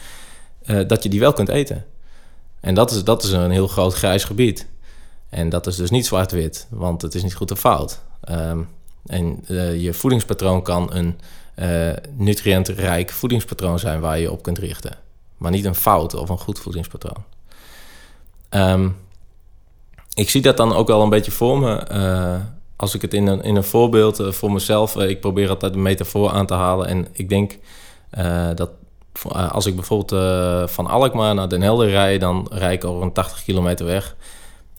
uh, 0.67 0.89
dat 0.89 1.03
je 1.03 1.09
die 1.09 1.21
wel 1.21 1.33
kunt 1.33 1.49
eten. 1.49 1.85
En 2.61 2.75
dat 2.75 2.91
is, 2.91 3.05
dat 3.05 3.23
is 3.23 3.33
een 3.33 3.51
heel 3.51 3.69
groot 3.69 3.95
grijs 3.95 4.25
gebied. 4.25 4.67
En 5.29 5.49
dat 5.49 5.67
is 5.67 5.77
dus 5.77 5.91
niet 5.91 6.07
zwart-wit, 6.07 6.67
want 6.71 7.03
het 7.03 7.15
is 7.15 7.23
niet 7.23 7.35
goed 7.35 7.51
of 7.51 7.59
fout. 7.59 8.01
Um, 8.31 8.69
en 9.07 9.45
uh, 9.49 9.81
je 9.83 9.95
voedingspatroon 9.95 10.63
kan 10.63 10.95
een 10.95 11.19
uh, 11.57 11.93
nutriëntrijk 12.17 13.11
voedingspatroon 13.11 13.79
zijn 13.79 14.01
waar 14.01 14.19
je 14.19 14.31
op 14.33 14.43
kunt 14.43 14.59
richten. 14.59 14.97
Maar 15.37 15.51
niet 15.51 15.65
een 15.65 15.75
fout 15.75 16.15
of 16.15 16.29
een 16.29 16.39
goed 16.39 16.59
voedingspatroon. 16.59 17.25
Um, 18.51 18.97
ik 20.15 20.31
zie 20.31 20.43
dat 20.43 20.57
dan 20.57 20.75
ook 20.75 20.87
wel 20.87 21.03
een 21.03 21.09
beetje 21.09 21.31
voor 21.31 21.59
me. 21.59 21.87
Uh, 21.93 22.37
als 22.77 22.95
ik 22.95 23.03
het 23.03 23.15
in 23.15 23.27
een, 23.27 23.43
in 23.43 23.57
een 23.57 23.65
voorbeeld 23.65 24.23
voor 24.35 24.53
mezelf... 24.53 24.97
ik 24.97 25.21
probeer 25.21 25.49
altijd 25.49 25.75
een 25.75 25.83
metafoor 25.83 26.31
aan 26.31 26.47
te 26.47 26.55
halen. 26.55 26.87
En 26.87 27.07
ik 27.13 27.29
denk 27.29 27.59
dat 28.55 28.71
als 29.33 29.67
ik 29.67 29.75
bijvoorbeeld 29.75 30.71
van 30.71 30.87
Alkmaar 30.87 31.35
naar 31.35 31.49
Den 31.49 31.63
Helder 31.63 31.91
rijd... 31.91 32.21
dan 32.21 32.47
rijd 32.51 32.83
ik 32.83 32.89
over 32.89 33.03
een 33.03 33.13
80 33.13 33.45
kilometer 33.45 33.87
weg. 33.87 34.17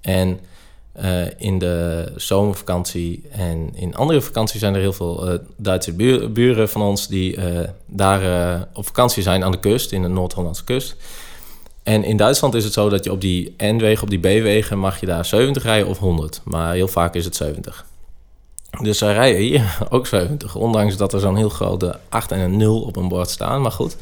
En 0.02 0.40
uh, 1.04 1.22
in 1.38 1.60
de 1.60 2.12
zomervakantie 2.16 3.22
en 3.32 3.70
in 3.76 3.96
andere 3.96 4.22
vakanties 4.22 4.60
zijn 4.60 4.74
er 4.74 4.80
heel 4.80 4.94
veel 4.94 5.32
uh, 5.32 5.40
Duitse 5.58 5.94
buren 6.32 6.70
van 6.70 6.82
ons 6.82 7.08
die 7.08 7.36
uh, 7.36 7.60
daar 7.86 8.68
op 8.74 8.86
vakantie 8.86 9.24
zijn 9.24 9.44
aan 9.44 9.52
de 9.52 9.60
kust, 9.60 9.92
in 9.92 10.02
de 10.02 10.08
Noord-Hollandse 10.08 10.64
kust. 10.64 10.96
En 11.84 12.04
in 12.04 12.18
Duitsland 12.18 12.54
is 12.54 12.64
het 12.64 12.74
zo 12.74 12.90
dat 12.90 13.04
je 13.04 13.12
op 13.12 13.22
die 13.22 13.54
N-wegen, 13.58 14.04
op 14.04 14.10
die 14.10 14.20
B-wegen, 14.20 14.80
mag 14.80 15.00
je 15.00 15.06
daar 15.06 15.26
70 15.26 15.64
rijden 15.64 15.88
of 15.88 15.98
100. 15.98 16.42
Maar 16.44 16.74
heel 16.74 16.88
vaak 16.88 17.16
is 17.16 17.26
het 17.26 17.36
70. 17.36 17.86
Dus 18.82 18.98
zij 18.98 19.14
rijden 19.14 19.42
hier 19.42 19.78
ook 19.90 20.08
70, 20.08 20.56
ondanks 20.56 20.98
dat 20.98 21.14
er 21.14 21.20
zo'n 21.20 21.36
heel 21.36 21.50
grote 21.50 22.00
8 22.10 22.32
en 22.32 22.40
een 22.40 22.58
0 22.58 22.82
op 22.82 22.96
een 22.96 23.08
bord 23.08 23.30
staan. 23.30 23.62
Maar 23.62 23.72
goed, 23.72 23.98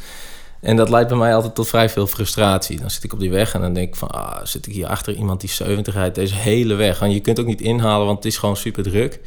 en 0.61 0.75
dat 0.75 0.89
leidt 0.89 1.09
bij 1.09 1.17
mij 1.17 1.35
altijd 1.35 1.55
tot 1.55 1.67
vrij 1.67 1.89
veel 1.89 2.07
frustratie. 2.07 2.79
Dan 2.79 2.89
zit 2.89 3.03
ik 3.03 3.13
op 3.13 3.19
die 3.19 3.31
weg 3.31 3.53
en 3.53 3.61
dan 3.61 3.73
denk 3.73 3.87
ik 3.87 3.95
van... 3.95 4.09
Ah, 4.09 4.45
zit 4.45 4.67
ik 4.67 4.73
hier 4.73 4.87
achter 4.87 5.13
iemand 5.13 5.41
die 5.41 5.49
70 5.49 5.93
rijdt 5.93 6.15
deze 6.15 6.35
hele 6.35 6.73
weg. 6.73 7.01
En 7.01 7.11
je 7.11 7.19
kunt 7.19 7.39
ook 7.39 7.45
niet 7.45 7.61
inhalen, 7.61 8.05
want 8.05 8.17
het 8.17 8.25
is 8.25 8.37
gewoon 8.37 8.57
super 8.57 8.83
druk. 8.83 9.19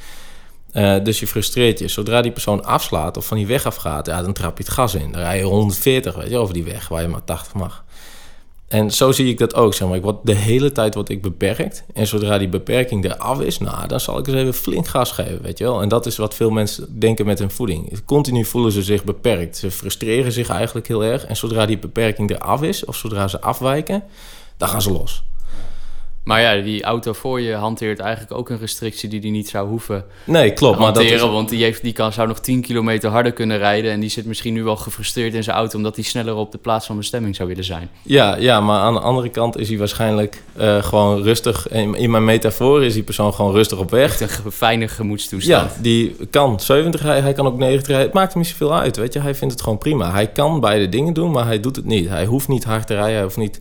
Uh, 0.73 0.97
dus 1.03 1.21
je 1.21 1.27
frustreert 1.27 1.79
je. 1.79 1.89
Zodra 1.89 2.21
die 2.23 2.33
persoon 2.33 2.65
afslaat 2.65 3.17
of 3.17 3.27
van 3.27 3.37
die 3.37 3.47
weg 3.47 3.67
afgaat... 3.67 4.07
Ja, 4.07 4.23
dan 4.23 4.33
trap 4.33 4.59
je 4.59 4.65
het 4.65 4.73
gas 4.73 4.95
in. 4.95 5.13
Dan 5.13 5.21
rij 5.21 5.37
je 5.37 5.45
140 5.45 6.15
weet 6.15 6.31
je, 6.31 6.37
over 6.37 6.55
die 6.55 6.65
weg 6.65 6.89
waar 6.89 7.03
je 7.03 7.09
maar 7.09 7.25
80 7.25 7.55
mag. 7.55 7.85
En 8.71 8.91
zo 8.91 9.13
zie 9.13 9.29
ik 9.29 9.39
dat 9.39 9.55
ook. 9.55 9.75
Zeg 9.75 9.89
maar. 9.89 9.97
ik 9.97 10.03
word, 10.03 10.17
de 10.23 10.35
hele 10.35 10.73
tijd 10.73 10.95
word 10.95 11.09
ik 11.09 11.23
beperkt. 11.23 11.85
En 11.93 12.07
zodra 12.07 12.39
die 12.39 12.49
beperking 12.49 13.05
eraf 13.05 13.41
is, 13.41 13.59
nou, 13.59 13.89
dan 13.89 14.01
zal 14.01 14.19
ik 14.19 14.27
eens 14.27 14.37
even 14.37 14.55
flink 14.55 14.89
gas 14.89 15.13
geven, 15.13 15.43
weet 15.43 15.59
je 15.59 15.65
wel. 15.65 15.83
En 15.83 15.89
dat 15.89 16.07
is 16.07 16.17
wat 16.17 16.35
veel 16.35 16.51
mensen 16.51 16.99
denken 16.99 17.27
met 17.27 17.39
hun 17.39 17.51
voeding. 17.51 18.05
Continu 18.05 18.45
voelen 18.45 18.73
ze 18.73 18.83
zich 18.83 19.05
beperkt. 19.05 19.57
Ze 19.57 19.71
frustreren 19.71 20.33
zich 20.33 20.49
eigenlijk 20.49 20.89
heel 20.89 21.05
erg. 21.05 21.27
En 21.27 21.37
zodra 21.37 21.67
die 21.67 21.79
beperking 21.79 22.31
eraf 22.31 22.63
is, 22.63 22.85
of 22.85 22.97
zodra 22.97 23.29
ze 23.29 23.41
afwijken, 23.41 24.03
dan 24.57 24.69
gaan 24.69 24.83
ze 24.83 24.93
los. 24.93 25.23
Maar 26.25 26.41
ja, 26.41 26.63
die 26.63 26.83
auto 26.83 27.13
voor 27.13 27.41
je 27.41 27.55
hanteert 27.55 27.99
eigenlijk 27.99 28.33
ook 28.33 28.49
een 28.51 28.59
restrictie 28.59 29.09
die 29.09 29.21
die 29.21 29.31
niet 29.31 29.49
zou 29.49 29.69
hoeven 29.69 30.05
nee, 30.25 30.53
klopt, 30.53 30.79
hanteren. 30.79 31.09
Maar 31.09 31.19
dat 31.19 31.29
is... 31.29 31.35
Want 31.35 31.49
die, 31.49 31.63
heeft, 31.63 31.83
die 31.83 31.93
kan, 31.93 32.13
zou 32.13 32.29
nog 32.29 32.41
10 32.41 32.61
kilometer 32.61 33.11
harder 33.11 33.33
kunnen 33.33 33.59
rijden. 33.59 33.91
En 33.91 34.01
die 34.01 34.11
zit 34.11 34.27
misschien 34.27 34.55
nu 34.55 34.63
wel 34.63 34.77
gefrustreerd 34.77 35.35
in 35.35 35.43
zijn 35.43 35.57
auto... 35.57 35.77
omdat 35.77 35.95
hij 35.95 36.05
sneller 36.05 36.35
op 36.35 36.53
de 36.53 36.59
plaats 36.59 36.87
van 36.87 36.97
bestemming 36.97 37.37
zou 37.37 37.49
willen 37.49 37.65
zijn. 37.65 37.91
Ja, 38.03 38.37
ja 38.37 38.61
maar 38.61 38.79
aan 38.79 38.95
de 38.95 39.01
andere 39.01 39.29
kant 39.29 39.59
is 39.59 39.69
hij 39.69 39.79
waarschijnlijk 39.79 40.43
uh, 40.61 40.83
gewoon 40.83 41.23
rustig... 41.23 41.69
In, 41.69 41.95
in, 41.95 42.11
mijn 42.11 42.25
metafoor 42.25 42.85
is 42.85 42.95
die 42.95 43.03
persoon 43.03 43.35
gewoon 43.35 43.53
rustig 43.53 43.79
op 43.79 43.91
weg. 43.91 44.21
Echt 44.21 44.45
een 44.45 44.53
fijne 44.53 44.89
gemoedstoestand. 44.89 45.71
Ja, 45.75 45.83
die 45.83 46.17
kan 46.31 46.61
70 46.61 47.03
rijden, 47.03 47.23
hij 47.23 47.33
kan 47.33 47.47
ook 47.47 47.59
90 47.59 47.87
rijden. 47.87 48.07
Het 48.07 48.15
maakt 48.15 48.33
hem 48.33 48.43
niet 48.43 48.51
zoveel 48.51 48.75
uit, 48.75 48.97
weet 48.97 49.13
je. 49.13 49.21
Hij 49.21 49.35
vindt 49.35 49.55
het 49.55 49.63
gewoon 49.63 49.79
prima. 49.79 50.11
Hij 50.11 50.27
kan 50.27 50.61
beide 50.61 50.89
dingen 50.89 51.13
doen, 51.13 51.31
maar 51.31 51.47
hij 51.47 51.61
doet 51.61 51.77
het 51.77 51.85
niet. 51.85 52.09
Hij 52.09 52.25
hoeft 52.25 52.49
niet 52.49 52.65
hard 52.65 52.87
te 52.87 52.95
rijden, 52.95 53.15
hij 53.15 53.23
hoeft 53.23 53.37
niet 53.37 53.61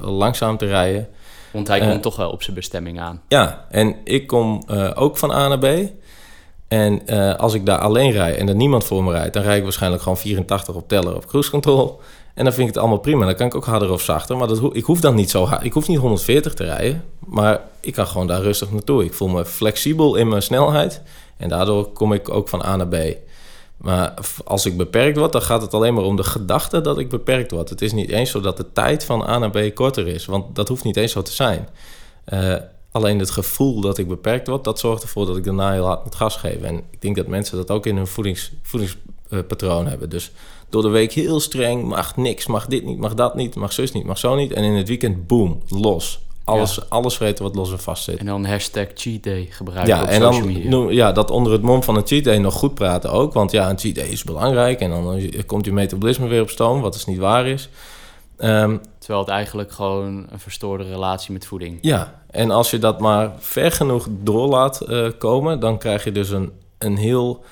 langzaam 0.00 0.56
te 0.56 0.66
rijden... 0.66 1.08
Want 1.52 1.68
hij 1.68 1.80
komt 1.80 2.02
toch 2.02 2.16
wel 2.16 2.30
op 2.30 2.42
zijn 2.42 2.56
bestemming 2.56 3.00
aan. 3.00 3.20
Ja, 3.28 3.66
en 3.70 3.96
ik 4.04 4.26
kom 4.26 4.62
uh, 4.70 4.90
ook 4.94 5.18
van 5.18 5.30
A 5.30 5.48
naar 5.48 5.58
B. 5.58 5.90
En 6.68 7.02
uh, 7.06 7.34
als 7.34 7.54
ik 7.54 7.66
daar 7.66 7.78
alleen 7.78 8.10
rijd 8.10 8.36
en 8.36 8.48
er 8.48 8.54
niemand 8.54 8.84
voor 8.84 9.04
me 9.04 9.12
rijdt... 9.12 9.34
dan 9.34 9.42
rijd 9.42 9.56
ik 9.56 9.62
waarschijnlijk 9.62 10.02
gewoon 10.02 10.18
84 10.18 10.74
op 10.74 10.88
teller 10.88 11.16
op 11.16 11.26
cruise 11.26 11.50
control. 11.50 12.00
En 12.34 12.44
dan 12.44 12.52
vind 12.52 12.68
ik 12.68 12.74
het 12.74 12.82
allemaal 12.82 13.00
prima. 13.00 13.24
Dan 13.24 13.34
kan 13.34 13.46
ik 13.46 13.54
ook 13.54 13.64
harder 13.64 13.90
of 13.90 14.02
zachter. 14.02 14.36
Maar 14.36 14.48
dat 14.48 14.58
ho 14.58 14.70
ik 14.72 14.84
hoef 14.84 15.00
dan 15.00 15.14
niet 15.14 15.30
zo 15.30 15.44
hard. 15.44 15.64
Ik 15.64 15.72
hoef 15.72 15.88
niet 15.88 15.98
140 15.98 16.54
te 16.54 16.64
rijden. 16.64 17.04
Maar 17.18 17.60
ik 17.80 17.92
kan 17.92 18.06
gewoon 18.06 18.26
daar 18.26 18.42
rustig 18.42 18.72
naartoe. 18.72 19.04
Ik 19.04 19.14
voel 19.14 19.28
me 19.28 19.44
flexibel 19.44 20.16
in 20.16 20.28
mijn 20.28 20.42
snelheid. 20.42 21.02
En 21.36 21.48
daardoor 21.48 21.86
kom 21.86 22.12
ik 22.12 22.28
ook 22.28 22.48
van 22.48 22.64
A 22.64 22.76
naar 22.76 22.88
B. 22.88 22.96
Maar 23.82 24.14
als 24.44 24.66
ik 24.66 24.76
beperkt 24.76 25.16
word, 25.16 25.32
dan 25.32 25.42
gaat 25.42 25.62
het 25.62 25.74
alleen 25.74 25.94
maar 25.94 26.04
om 26.04 26.16
de 26.16 26.24
gedachte 26.24 26.80
dat 26.80 26.98
ik 26.98 27.08
beperkt 27.08 27.50
word. 27.50 27.68
Het 27.68 27.82
is 27.82 27.92
niet 27.92 28.10
eens 28.10 28.30
zo 28.30 28.40
dat 28.40 28.56
de 28.56 28.72
tijd 28.72 29.04
van 29.04 29.28
A 29.28 29.38
naar 29.38 29.50
B 29.50 29.74
korter 29.74 30.06
is, 30.06 30.24
want 30.24 30.54
dat 30.54 30.68
hoeft 30.68 30.84
niet 30.84 30.96
eens 30.96 31.12
zo 31.12 31.22
te 31.22 31.32
zijn. 31.32 31.68
Uh, 32.32 32.54
alleen 32.90 33.18
het 33.18 33.30
gevoel 33.30 33.80
dat 33.80 33.98
ik 33.98 34.08
beperkt 34.08 34.46
word, 34.46 34.64
dat 34.64 34.78
zorgt 34.78 35.02
ervoor 35.02 35.26
dat 35.26 35.36
ik 35.36 35.44
daarna 35.44 35.72
heel 35.72 35.86
hard 35.86 36.04
moet 36.04 36.14
gas 36.14 36.36
geef. 36.36 36.62
En 36.62 36.76
ik 36.90 37.00
denk 37.00 37.16
dat 37.16 37.26
mensen 37.26 37.56
dat 37.56 37.70
ook 37.70 37.86
in 37.86 37.96
hun 37.96 38.06
voedings, 38.06 38.52
voedingspatroon 38.62 39.86
hebben. 39.86 40.10
Dus 40.10 40.32
door 40.68 40.82
de 40.82 40.88
week 40.88 41.12
heel 41.12 41.40
streng, 41.40 41.84
mag 41.84 42.16
niks, 42.16 42.46
mag 42.46 42.66
dit 42.66 42.84
niet, 42.84 42.98
mag 42.98 43.14
dat 43.14 43.34
niet, 43.34 43.54
mag 43.54 43.72
zus 43.72 43.92
niet, 43.92 44.04
mag 44.04 44.18
zo 44.18 44.34
niet. 44.34 44.52
En 44.52 44.64
in 44.64 44.74
het 44.74 44.88
weekend, 44.88 45.26
boom, 45.26 45.62
los. 45.68 46.20
Alles, 46.52 46.74
ja. 46.74 46.82
alles 46.88 47.16
vreten 47.16 47.44
wat 47.44 47.54
los 47.54 47.70
en 47.72 47.78
vast 47.80 48.04
zit. 48.04 48.18
En 48.18 48.26
dan 48.26 48.44
hashtag 48.44 48.86
cheat 48.94 49.22
day 49.22 49.46
gebruiken 49.50 49.94
ja, 49.94 50.02
op 50.02 50.08
en 50.08 50.14
social 50.14 50.32
dan, 50.32 50.46
media. 50.46 50.70
noem- 50.70 50.90
ja, 50.90 51.12
dat 51.12 51.30
onder 51.30 51.52
het 51.52 51.62
mom 51.62 51.82
van 51.82 51.96
een 51.96 52.06
cheat 52.06 52.24
day 52.24 52.38
nog 52.38 52.54
goed 52.54 52.74
praten 52.74 53.10
ook. 53.10 53.32
Want 53.32 53.50
ja, 53.50 53.70
een 53.70 53.78
cheat 53.78 53.94
day 53.94 54.06
is 54.06 54.24
belangrijk. 54.24 54.80
En 54.80 54.90
dan 54.90 55.14
eh, 55.16 55.42
komt 55.46 55.64
je 55.64 55.72
metabolisme 55.72 56.26
weer 56.26 56.42
op 56.42 56.50
stoom, 56.50 56.80
wat 56.80 56.92
dus 56.92 57.04
niet 57.04 57.18
waar 57.18 57.46
is. 57.46 57.68
Ehm, 58.36 58.76
Terwijl 58.98 59.20
het 59.20 59.30
eigenlijk 59.30 59.72
gewoon 59.72 60.26
een 60.30 60.38
verstoorde 60.40 60.84
relatie 60.84 61.32
met 61.32 61.46
voeding. 61.46 61.78
ja, 61.80 62.22
en 62.30 62.50
als 62.50 62.70
je 62.70 62.78
dat 62.78 63.00
maar 63.00 63.30
ver 63.38 63.72
genoeg 63.72 64.08
door 64.10 64.48
laat 64.48 64.80
eh, 64.80 65.06
komen... 65.18 65.60
dan 65.60 65.78
krijg 65.78 66.04
je 66.04 66.12
dus 66.12 66.30
een, 66.30 66.52
een 66.78 66.96
heel 66.96 67.44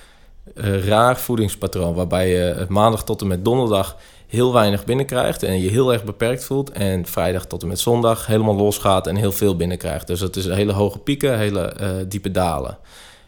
eh, 0.54 0.87
raar 0.87 1.16
voedingspatroon... 1.19 1.95
waarbij 1.95 2.28
je 2.28 2.37
het 2.37 2.69
maandag 2.69 3.04
tot 3.04 3.21
en 3.21 3.26
met 3.26 3.45
donderdag 3.45 3.97
heel 4.30 4.52
weinig 4.52 4.84
binnenkrijgt... 4.84 5.42
en 5.42 5.60
je 5.60 5.70
heel 5.70 5.92
erg 5.92 6.04
beperkt 6.04 6.44
voelt. 6.44 6.70
En 6.70 7.06
vrijdag 7.06 7.46
tot 7.46 7.62
en 7.62 7.68
met 7.68 7.80
zondag 7.80 8.26
helemaal 8.26 8.54
losgaat 8.54 9.06
en 9.06 9.16
heel 9.16 9.32
veel 9.32 9.56
binnenkrijgt. 9.56 10.06
Dus 10.06 10.20
dat 10.20 10.37
is 10.37 10.46
hele 10.46 10.72
hoge 10.72 10.99
pieken, 10.99 11.38
hele 11.38 11.60
eh, 11.60 11.90
diepe 12.08 12.30
dalen. 12.30 12.78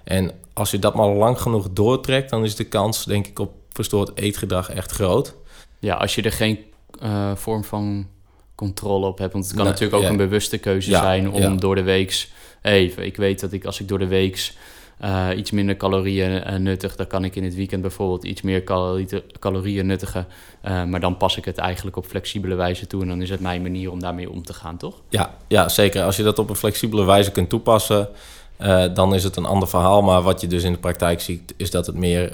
En 0.05 0.31
als 0.53 0.71
je 0.71 0.79
dat 0.79 0.95
maar 0.95 1.09
lang 1.09 1.41
genoeg 1.41 1.69
doortrekt... 1.73 2.31
dan 2.31 2.45
is 2.45 2.57
de 2.57 2.65
kans, 2.65 3.05
denk 3.05 3.27
ik, 3.27 3.39
op 3.39 3.53
verstoord 3.73 4.11
eetgedrag 4.15 4.71
echt 4.71 4.93
groot. 4.93 5.35
Ja, 5.79 5.95
als 5.95 6.15
je 6.15 6.23
er 6.23 6.33
geen 6.33 6.59
eh, 7.01 7.31
vorm 7.35 7.65
van 7.65 8.07
controle 8.55 9.07
op 9.07 9.19
hebt. 9.19 9.33
Want 9.33 9.45
het 9.45 9.55
kan 9.55 9.65
Nee, 9.65 9.73
natuurlijk 9.73 9.99
ook 9.99 10.07
ja. 10.07 10.11
een 10.11 10.29
bewuste 10.29 10.59
keuze 10.59 10.91
Ja, 10.91 11.01
zijn 11.01 11.31
om 11.31 11.41
ja. 11.41 11.55
door 11.55 11.75
de 11.75 11.83
weeks... 11.83 12.33
Even, 12.63 13.05
ik 13.05 13.17
weet 13.17 13.41
dat 13.41 13.53
ik 13.53 13.65
als 13.65 13.81
ik 13.81 13.89
door 13.89 13.99
de 13.99 14.07
weeks 14.07 14.57
eh, 15.03 15.29
iets 15.37 15.51
minder 15.51 15.77
calorieën 15.77 16.45
eh, 16.45 16.57
nuttig... 16.59 16.97
dan 16.97 17.07
kan 17.07 17.25
ik 17.25 17.37
in 17.37 17.45
het 17.45 17.55
weekend 17.55 17.83
bijvoorbeeld 17.83 18.25
iets 18.25 18.43
meer 18.43 18.65
calorieën, 19.39 19.87
nuttigen. 19.87 20.27
Eh, 20.61 20.85
maar 20.85 21.01
dan 21.01 21.17
pas 21.17 21.37
ik 21.37 21.45
het 21.45 21.59
eigenlijk 21.59 21.97
op 21.97 22.07
flexibele 22.07 22.55
wijze 22.55 22.87
toe... 22.87 23.03
en 23.03 23.09
dan 23.09 23.23
is 23.23 23.31
het 23.31 23.41
mijn 23.41 23.63
manier 23.63 23.91
om 23.91 24.01
daarmee 24.01 24.31
om 24.31 24.43
te 24.43 24.53
gaan, 24.53 24.77
toch? 24.77 25.01
Ja, 25.09 25.35
ja, 25.49 25.69
zeker. 25.69 26.03
Als 26.03 26.17
je 26.17 26.23
dat 26.23 26.39
op 26.39 26.51
een 26.51 26.57
flexibele 26.57 27.05
wijze 27.05 27.31
kunt 27.31 27.49
toepassen, 27.49 28.09
dan 28.95 29.15
is 29.15 29.25
het 29.25 29.37
een 29.37 29.45
ander 29.45 29.69
verhaal. 29.69 30.03
Maar 30.03 30.23
wat 30.23 30.41
je 30.41 30.47
dus 30.47 30.63
in 30.63 30.73
de 30.73 30.79
praktijk 30.79 31.21
ziet, 31.21 31.55
is 31.57 31.71
dat 31.71 31.87
het 31.87 31.97
meer 31.97 32.33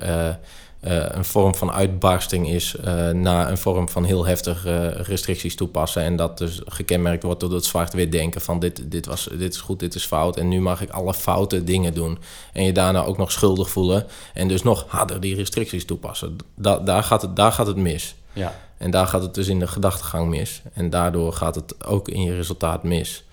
eh, 0.80 1.04
een 1.08 1.24
vorm 1.24 1.54
van 1.54 1.72
uitbarsting 1.72 2.48
is 2.48 2.76
eh 2.76 3.10
na 3.10 3.50
een 3.50 3.58
vorm 3.58 3.88
van 3.88 4.04
heel 4.04 4.26
heftig 4.26 4.66
eh, 4.66 4.90
restricties 4.90 5.54
toepassen. 5.54 6.02
En 6.02 6.16
dat 6.16 6.38
dus 6.38 6.60
gekenmerkt 6.64 7.22
wordt 7.22 7.40
door 7.40 7.52
het 7.52 7.64
zwart-wit 7.64 8.12
denken 8.12 8.40
van 8.40 8.58
dit, 8.58 8.90
dit, 8.90 9.06
was, 9.06 9.28
dit 9.38 9.54
is 9.54 9.60
goed, 9.60 9.80
dit 9.80 9.94
is 9.94 10.04
fout. 10.04 10.36
En 10.36 10.48
nu 10.48 10.60
mag 10.60 10.80
ik 10.80 10.90
alle 10.90 11.14
foute 11.14 11.64
dingen 11.64 11.94
doen. 11.94 12.18
En 12.52 12.64
je 12.64 12.72
daarna 12.72 13.04
ook 13.04 13.16
nog 13.16 13.32
schuldig 13.32 13.70
voelen. 13.70 14.06
En 14.34 14.48
dus 14.48 14.62
nog 14.62 14.84
harder 14.88 15.20
die 15.20 15.34
restricties 15.34 15.84
toepassen. 15.84 16.36
Da 16.54 16.78
daar, 16.78 17.02
gaat 17.02 17.22
het, 17.22 17.36
daar 17.36 17.52
gaat 17.52 17.66
het 17.66 17.76
mis. 17.76 18.14
Ja. 18.32 18.54
En 18.76 18.90
daar 18.90 19.06
gaat 19.06 19.22
het 19.22 19.34
dus 19.34 19.48
in 19.48 19.58
de 19.58 19.66
gedachtegang 19.66 20.28
mis. 20.28 20.62
En 20.72 20.90
daardoor 20.90 21.32
gaat 21.32 21.54
het 21.54 21.84
ook 21.84 22.08
in 22.08 22.22
je 22.22 22.34
resultaat 22.34 22.82
mis. 22.82 23.24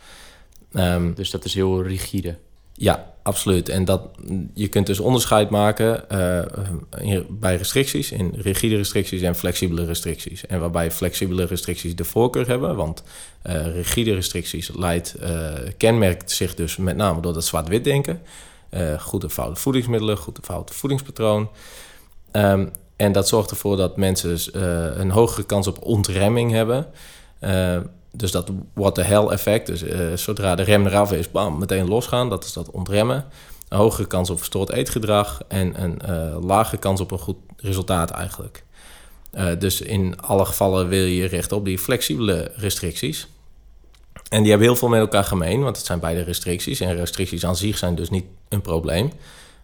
Ehm, 0.71 1.13
Dus 1.13 1.29
dat 1.31 1.45
is 1.45 1.53
heel 1.53 1.83
rigide. 1.83 2.37
Ja, 2.77 3.13
absoluut. 3.23 3.69
En 3.69 3.85
dat, 3.85 4.01
je 4.53 4.67
kunt 4.67 4.85
dus 4.85 4.99
onderscheid 4.99 5.49
maken 5.49 6.09
eh, 6.09 7.19
bij 7.29 7.55
restricties, 7.55 8.11
in 8.11 8.33
rigide 8.37 8.75
restricties 8.75 9.21
en 9.21 9.35
flexibele 9.35 9.85
restricties. 9.85 10.45
En 10.45 10.59
waarbij 10.59 10.91
flexibele 10.91 11.45
restricties 11.45 11.95
de 11.95 12.03
voorkeur 12.03 12.47
hebben, 12.47 12.75
want 12.75 13.03
eh, 13.41 13.73
rigide 13.73 14.13
restricties 14.13 14.71
leidt, 14.75 15.13
eh, 15.13 15.53
kenmerkt 15.77 16.31
zich 16.31 16.55
dus 16.55 16.77
met 16.77 16.95
name 16.95 17.21
door 17.21 17.33
dat 17.33 17.45
zwart-wit 17.45 17.83
denken. 17.83 18.21
Goede 18.99 19.29
foute 19.29 19.61
voedingsmiddelen, 19.61 20.17
goede 20.17 20.41
foute 20.43 20.73
voedingspatroon. 20.73 21.49
Ehm, 22.31 22.67
en 22.95 23.11
dat 23.11 23.27
zorgt 23.27 23.51
ervoor 23.51 23.77
dat 23.77 23.97
mensen 23.97 24.29
dus, 24.29 24.49
een 24.99 25.11
hogere 25.11 25.45
kans 25.45 25.67
op 25.67 25.81
ontremming 25.81 26.51
hebben. 26.51 26.87
Dus 28.17 28.31
dat 28.31 28.51
what 28.73 28.95
the 28.95 29.01
hell 29.01 29.27
effect, 29.27 29.67
dus 29.67 29.81
eh, 29.81 30.13
zodra 30.13 30.55
de 30.55 30.63
rem 30.63 30.85
eraf 30.85 31.11
is, 31.11 31.31
bam, 31.31 31.57
meteen 31.57 31.87
losgaan. 31.87 32.29
Dat 32.29 32.43
is 32.43 32.53
dat 32.53 32.71
ontremmen. 32.71 33.25
Een 33.69 33.77
hogere 33.77 34.07
kans 34.07 34.29
op 34.29 34.37
verstoord 34.37 34.71
eetgedrag 34.71 35.41
en 35.47 35.83
een 35.83 36.01
eh 36.01 36.37
lage 36.41 36.77
kans 36.77 37.01
op 37.01 37.11
een 37.11 37.19
goed 37.19 37.37
resultaat 37.57 38.11
eigenlijk. 38.11 38.63
Eh, 39.31 39.47
dus 39.59 39.81
in 39.81 40.21
alle 40.21 40.45
gevallen 40.45 40.87
wil 40.87 41.03
je 41.03 41.15
je 41.15 41.25
richten 41.25 41.57
op 41.57 41.65
die 41.65 41.79
flexibele 41.79 42.51
restricties. 42.55 43.27
En 44.29 44.41
die 44.41 44.49
hebben 44.49 44.67
heel 44.67 44.77
veel 44.77 44.87
met 44.87 44.99
elkaar 44.99 45.23
gemeen, 45.23 45.61
want 45.63 45.77
het 45.77 45.85
zijn 45.85 45.99
beide 45.99 46.21
restricties. 46.21 46.79
En 46.79 46.95
restricties 46.95 47.45
aan 47.45 47.55
zich 47.55 47.77
zijn 47.77 47.95
dus 47.95 48.09
niet 48.09 48.25
een 48.49 48.61
probleem. 48.61 49.11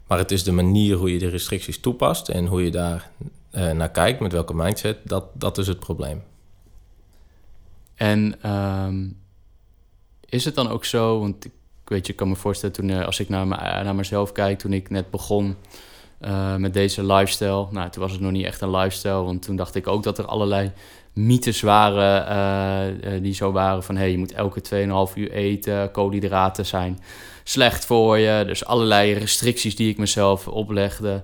Maar 0.08 0.18
het 0.18 0.32
is 0.32 0.44
de 0.44 0.52
manier 0.52 0.96
hoe 0.96 1.14
je 1.14 1.20
de 1.20 1.30
restricties 1.30 1.80
toepast 1.80 2.30
en 2.30 2.46
hoe 2.46 2.64
je 2.64 2.72
daar 2.72 3.12
naar 3.52 3.92
kijkt, 3.92 4.20
met 4.20 4.32
welke 4.32 4.54
mindset, 4.54 4.98
dat, 5.04 5.26
dat 5.34 5.58
is 5.58 5.68
het 5.68 5.80
probleem. 5.80 6.24
En 8.02 8.36
ehm, 8.42 9.08
is 10.26 10.46
het 10.46 10.56
dan 10.56 10.70
ook 10.70 10.86
zo, 10.86 11.20
want 11.20 11.46
ik 11.46 11.52
weet 11.86 12.06
je, 12.06 12.12
ik 12.12 12.18
kan 12.18 12.28
me 12.28 12.36
voorstellen 12.36 12.76
toen 12.76 12.90
eh, 12.90 13.06
als 13.06 13.20
ik 13.20 13.30
naar, 13.30 13.46
naar 13.48 13.96
mezelf 13.96 14.32
kijk, 14.32 14.60
toen 14.60 14.74
ik 14.74 14.90
net 14.90 15.10
begon 15.10 15.56
eh, 16.20 16.56
met 16.56 16.74
deze 16.74 17.06
lifestyle, 17.06 17.68
nou 17.72 17.90
toen 17.90 18.02
was 18.02 18.12
het 18.12 18.22
nog 18.22 18.32
niet 18.32 18.46
echt 18.46 18.62
een 18.62 18.72
lifestyle, 18.72 19.24
want 19.24 19.42
toen 19.42 19.56
dacht 19.56 19.76
ik 19.76 19.88
ook 19.88 20.04
dat 20.04 20.18
er 20.18 20.26
allerlei 20.26 20.72
mythes 21.14 21.62
waren 21.62 22.28
eh, 22.28 23.22
die 23.22 23.34
zo 23.34 23.52
waren 23.52 23.84
van 23.84 23.96
hey, 23.96 24.12
je 24.12 24.18
moet 24.18 24.34
elke 24.34 24.62
2,5 25.10 25.14
uur 25.16 25.32
eten, 25.32 25.92
koolhydraten 25.92 26.66
zijn 26.66 27.00
slecht 27.44 27.86
voor 27.86 28.18
je, 28.18 28.44
dus 28.46 28.66
allerlei 28.66 29.14
restricties 29.14 29.76
die 29.76 29.90
ik 29.90 29.98
mezelf 29.98 30.48
oplegde 30.48 31.24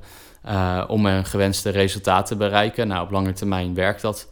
om 0.87 1.05
een 1.05 1.25
gewenste 1.25 1.69
resultaat 1.69 2.25
te 2.25 2.35
bereiken. 2.35 2.87
Nou, 2.87 3.03
op 3.03 3.11
lange 3.11 3.33
termijn 3.33 3.73
werkt 3.73 4.01
dat 4.01 4.27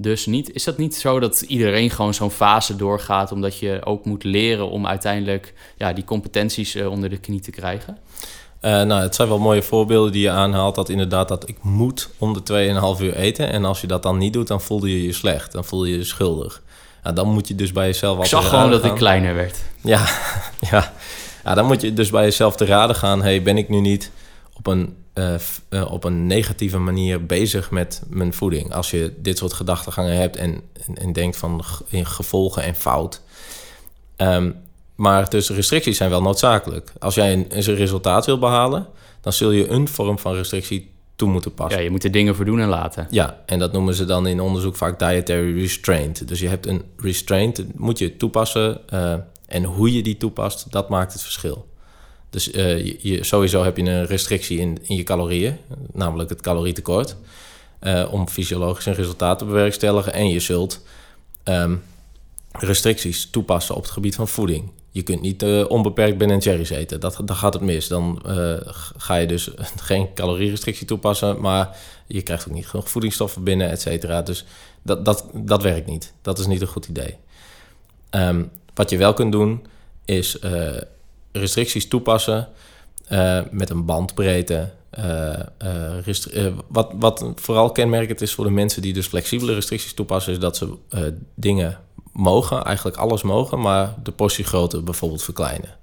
dus 0.00 0.26
niet. 0.26 0.54
Is 0.54 0.64
dat 0.64 0.78
niet 0.78 0.96
zo 0.96 1.20
dat 1.20 1.40
iedereen 1.40 1.90
gewoon 1.90 2.14
zo'n 2.14 2.30
fase 2.30 2.76
doorgaat, 2.76 3.32
omdat 3.32 3.58
je 3.58 3.84
ook 3.84 4.04
moet 4.04 4.24
leren 4.24 4.70
om 4.70 4.86
uiteindelijk 4.86 5.54
ja, 5.76 5.92
die 5.92 6.04
competenties 6.04 6.74
eh, 6.74 6.90
onder 6.90 7.10
de 7.10 7.18
knie 7.18 7.40
te 7.40 7.50
krijgen? 7.50 7.98
Eh, 8.60 8.82
nou, 8.82 9.02
het 9.02 9.14
zijn 9.14 9.28
wel 9.28 9.38
mooie 9.38 9.62
voorbeelden 9.62 10.12
die 10.12 10.22
je 10.22 10.30
aanhaalt. 10.30 10.74
Dat 10.74 10.88
inderdaad 10.88 11.28
dat 11.28 11.48
ik 11.48 11.56
moet 11.62 12.08
om 12.18 12.32
de 12.32 12.40
2,5 12.96 13.02
uur 13.02 13.14
eten. 13.14 13.52
En 13.52 13.64
als 13.64 13.80
je 13.80 13.86
dat 13.86 14.02
dan 14.02 14.18
niet 14.18 14.32
doet, 14.32 14.46
dan 14.46 14.60
voelde 14.60 14.90
je 14.90 15.02
je 15.02 15.12
slecht. 15.12 15.52
Dan 15.52 15.64
voel 15.64 15.84
je 15.84 15.96
je 15.96 16.04
schuldig. 16.04 16.62
Nou, 17.02 17.14
dan 17.14 17.28
moet 17.28 17.48
je 17.48 17.54
dus 17.54 17.72
bij 17.72 17.86
jezelf 17.86 18.18
Ik 18.18 18.24
zag 18.24 18.48
gewoon 18.48 18.70
dat 18.70 18.84
ik 18.84 18.94
kleiner 18.94 19.34
werd. 19.34 19.58
Ja, 19.80 20.06
ja. 20.70 20.92
ja, 21.44 21.54
dan 21.54 21.66
moet 21.66 21.80
je 21.80 21.92
dus 21.92 22.10
bij 22.10 22.24
jezelf 22.24 22.56
te 22.56 22.64
raden 22.64 22.96
gaan. 22.96 23.22
hey, 23.22 23.42
ben 23.42 23.58
ik 23.58 23.68
nu 23.68 23.80
niet 23.80 24.10
op 24.58 24.66
een, 24.66 24.96
eh, 25.12 25.92
op 25.92 26.04
een 26.04 26.26
negatieve 26.26 26.78
manier 26.78 27.26
bezig 27.26 27.70
met 27.70 28.02
mijn 28.08 28.32
voeding. 28.32 28.74
Als 28.74 28.90
je 28.90 29.14
dit 29.18 29.38
soort 29.38 29.52
gedachtegangen 29.52 30.16
hebt 30.16 30.36
en, 30.36 30.60
en, 30.94 31.12
denkt 31.12 31.36
van 31.36 31.64
in 31.88 32.06
gevolgen 32.06 32.62
en 32.62 32.74
fout. 32.74 33.22
Um, 34.16 34.56
maar 34.94 35.30
dus 35.30 35.50
restricties 35.50 35.96
zijn 35.96 36.10
wel 36.10 36.22
noodzakelijk. 36.22 36.92
Als 36.98 37.14
jij 37.14 37.32
een, 37.32 37.46
een 37.48 37.74
resultaat 37.74 38.26
wil 38.26 38.38
behalen, 38.38 38.86
dan 39.20 39.32
zul 39.32 39.50
je 39.50 39.68
een 39.68 39.88
vorm 39.88 40.18
van 40.18 40.34
restrictie 40.34 40.90
toe 41.16 41.28
moeten 41.28 41.54
passen. 41.54 41.78
Ja, 41.78 41.84
je 41.84 41.90
moet 41.90 42.04
er 42.04 42.10
dingen 42.10 42.34
voor 42.34 42.44
doen 42.44 42.60
en 42.60 42.68
laten. 42.68 43.06
Ja, 43.10 43.42
en 43.46 43.58
dat 43.58 43.72
noemen 43.72 43.94
ze 43.94 44.04
dan 44.04 44.26
in 44.26 44.40
onderzoek 44.40 44.76
vaak 44.76 44.98
dietary 44.98 45.60
restraint. 45.60 46.28
Dus 46.28 46.40
je 46.40 46.48
hebt 46.48 46.66
een 46.66 46.82
restraint, 46.96 47.78
moet 47.78 47.98
je 47.98 48.16
toepassen. 48.16 48.80
Uh, 48.92 49.14
en 49.46 49.64
hoe 49.64 49.92
je 49.92 50.02
die 50.02 50.16
toepast, 50.16 50.72
dat 50.72 50.88
maakt 50.88 51.12
het 51.12 51.22
verschil. 51.22 51.66
Dus 52.30 52.52
uh, 52.52 52.84
je, 53.02 53.24
sowieso 53.24 53.62
heb 53.62 53.76
je 53.76 53.82
een 53.82 54.06
restrictie 54.06 54.58
in, 54.58 54.78
in 54.82 54.96
je 54.96 55.02
calorieën, 55.02 55.56
namelijk 55.92 56.30
het 56.30 56.40
calorietekort, 56.40 57.16
uh, 57.82 58.08
om 58.10 58.28
fysiologisch 58.28 58.86
een 58.86 58.94
resultaat 58.94 59.38
te 59.38 59.44
bewerkstelligen. 59.44 60.12
En 60.12 60.28
je 60.28 60.40
zult 60.40 60.80
um, 61.44 61.82
restricties 62.52 63.30
toepassen 63.30 63.74
op 63.74 63.82
het 63.82 63.90
gebied 63.90 64.14
van 64.14 64.28
voeding. 64.28 64.70
Je 64.90 65.02
kunt 65.02 65.20
niet 65.20 65.42
uh, 65.42 65.70
onbeperkt 65.70 66.18
Ben 66.18 66.38
Jerry's 66.38 66.70
eten. 66.70 67.00
Dat, 67.00 67.20
dan 67.24 67.36
gaat 67.36 67.54
het 67.54 67.62
mis. 67.62 67.88
Dan 67.88 68.22
ga 68.96 69.14
je 69.14 69.26
dus 69.26 69.50
geen 69.76 70.14
calorierestrictie 70.14 70.86
toepassen, 70.86 71.40
maar 71.40 71.76
je 72.06 72.22
krijgt 72.22 72.48
ook 72.48 72.54
niet 72.54 72.66
genoeg 72.66 72.90
voedingsstoffen 72.90 73.42
binnen, 73.42 73.70
et 73.70 73.80
cetera. 73.80 74.22
Dus 74.22 74.44
dat, 74.82 75.04
dat, 75.04 75.24
dat 75.34 75.62
werkt 75.62 75.86
niet. 75.86 76.12
Dat 76.22 76.38
is 76.38 76.46
niet 76.46 76.60
een 76.60 76.66
goed 76.66 76.86
idee. 76.86 77.16
Um, 78.10 78.50
wat 78.74 78.90
je 78.90 78.96
wel 78.96 79.14
kunt 79.14 79.32
doen, 79.32 79.66
is 80.04 80.38
restricties 81.32 81.88
toepassen 81.88 82.48
met 83.50 83.70
een 83.70 83.84
bandbreedte. 83.84 84.70
wat, 86.68 86.92
wat 86.98 87.32
vooral 87.34 87.72
kenmerkend 87.72 88.20
is 88.20 88.34
voor 88.34 88.44
de 88.44 88.50
mensen 88.50 88.82
die 88.82 88.92
dus 88.92 89.06
flexibele 89.06 89.54
restricties 89.54 89.94
toepassen, 89.94 90.32
is 90.32 90.38
dat 90.38 90.56
ze 90.56 90.74
dingen 91.34 91.78
mogen, 92.12 92.64
eigenlijk 92.64 92.96
alles 92.96 93.22
mogen, 93.22 93.60
maar 93.60 93.94
de 94.02 94.12
portiegrootte 94.12 94.82
bijvoorbeeld 94.82 95.22
verkleinen. 95.22 95.76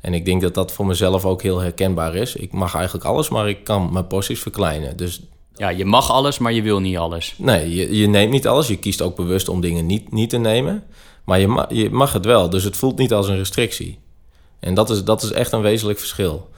En 0.00 0.14
ik 0.14 0.24
denk 0.24 0.42
dat 0.42 0.54
dat 0.54 0.72
voor 0.72 0.86
mezelf 0.86 1.24
ook 1.24 1.42
heel 1.42 1.58
herkenbaar 1.58 2.14
is. 2.14 2.36
Ik 2.36 2.52
mag 2.52 2.74
eigenlijk 2.74 3.04
alles, 3.04 3.28
maar 3.28 3.48
ik 3.48 3.64
kan 3.64 3.92
mijn 3.92 4.06
porties 4.06 4.40
verkleinen. 4.40 4.96
Dus 4.96 5.22
ja, 5.54 5.68
je 5.68 5.84
mag 5.84 6.10
alles, 6.10 6.38
maar 6.38 6.52
je 6.52 6.62
wil 6.62 6.80
niet 6.80 6.96
alles. 6.96 7.34
Nee, 7.38 7.74
je, 7.74 7.96
je 7.96 8.06
neemt 8.06 8.30
niet 8.30 8.46
alles. 8.46 8.68
Je 8.68 8.76
kiest 8.76 9.02
ook 9.02 9.16
bewust 9.16 9.48
om 9.48 9.60
dingen 9.60 9.86
niet, 9.86 10.12
niet 10.12 10.30
te 10.30 10.38
nemen. 10.38 10.84
Maar 11.24 11.40
je, 11.40 11.46
ma 11.46 11.66
je 11.68 11.90
mag 11.90 12.12
het 12.12 12.24
wel, 12.24 12.50
dus 12.50 12.64
het 12.64 12.76
voelt 12.76 12.98
niet 12.98 13.12
als 13.12 13.28
een 13.28 13.36
restrictie. 13.36 13.98
En 14.60 14.74
dat 14.74 14.90
is, 14.90 15.04
dat 15.04 15.22
is 15.22 15.32
echt 15.32 15.52
een 15.52 15.60
wezenlijk 15.60 15.98
verschil. 15.98 16.48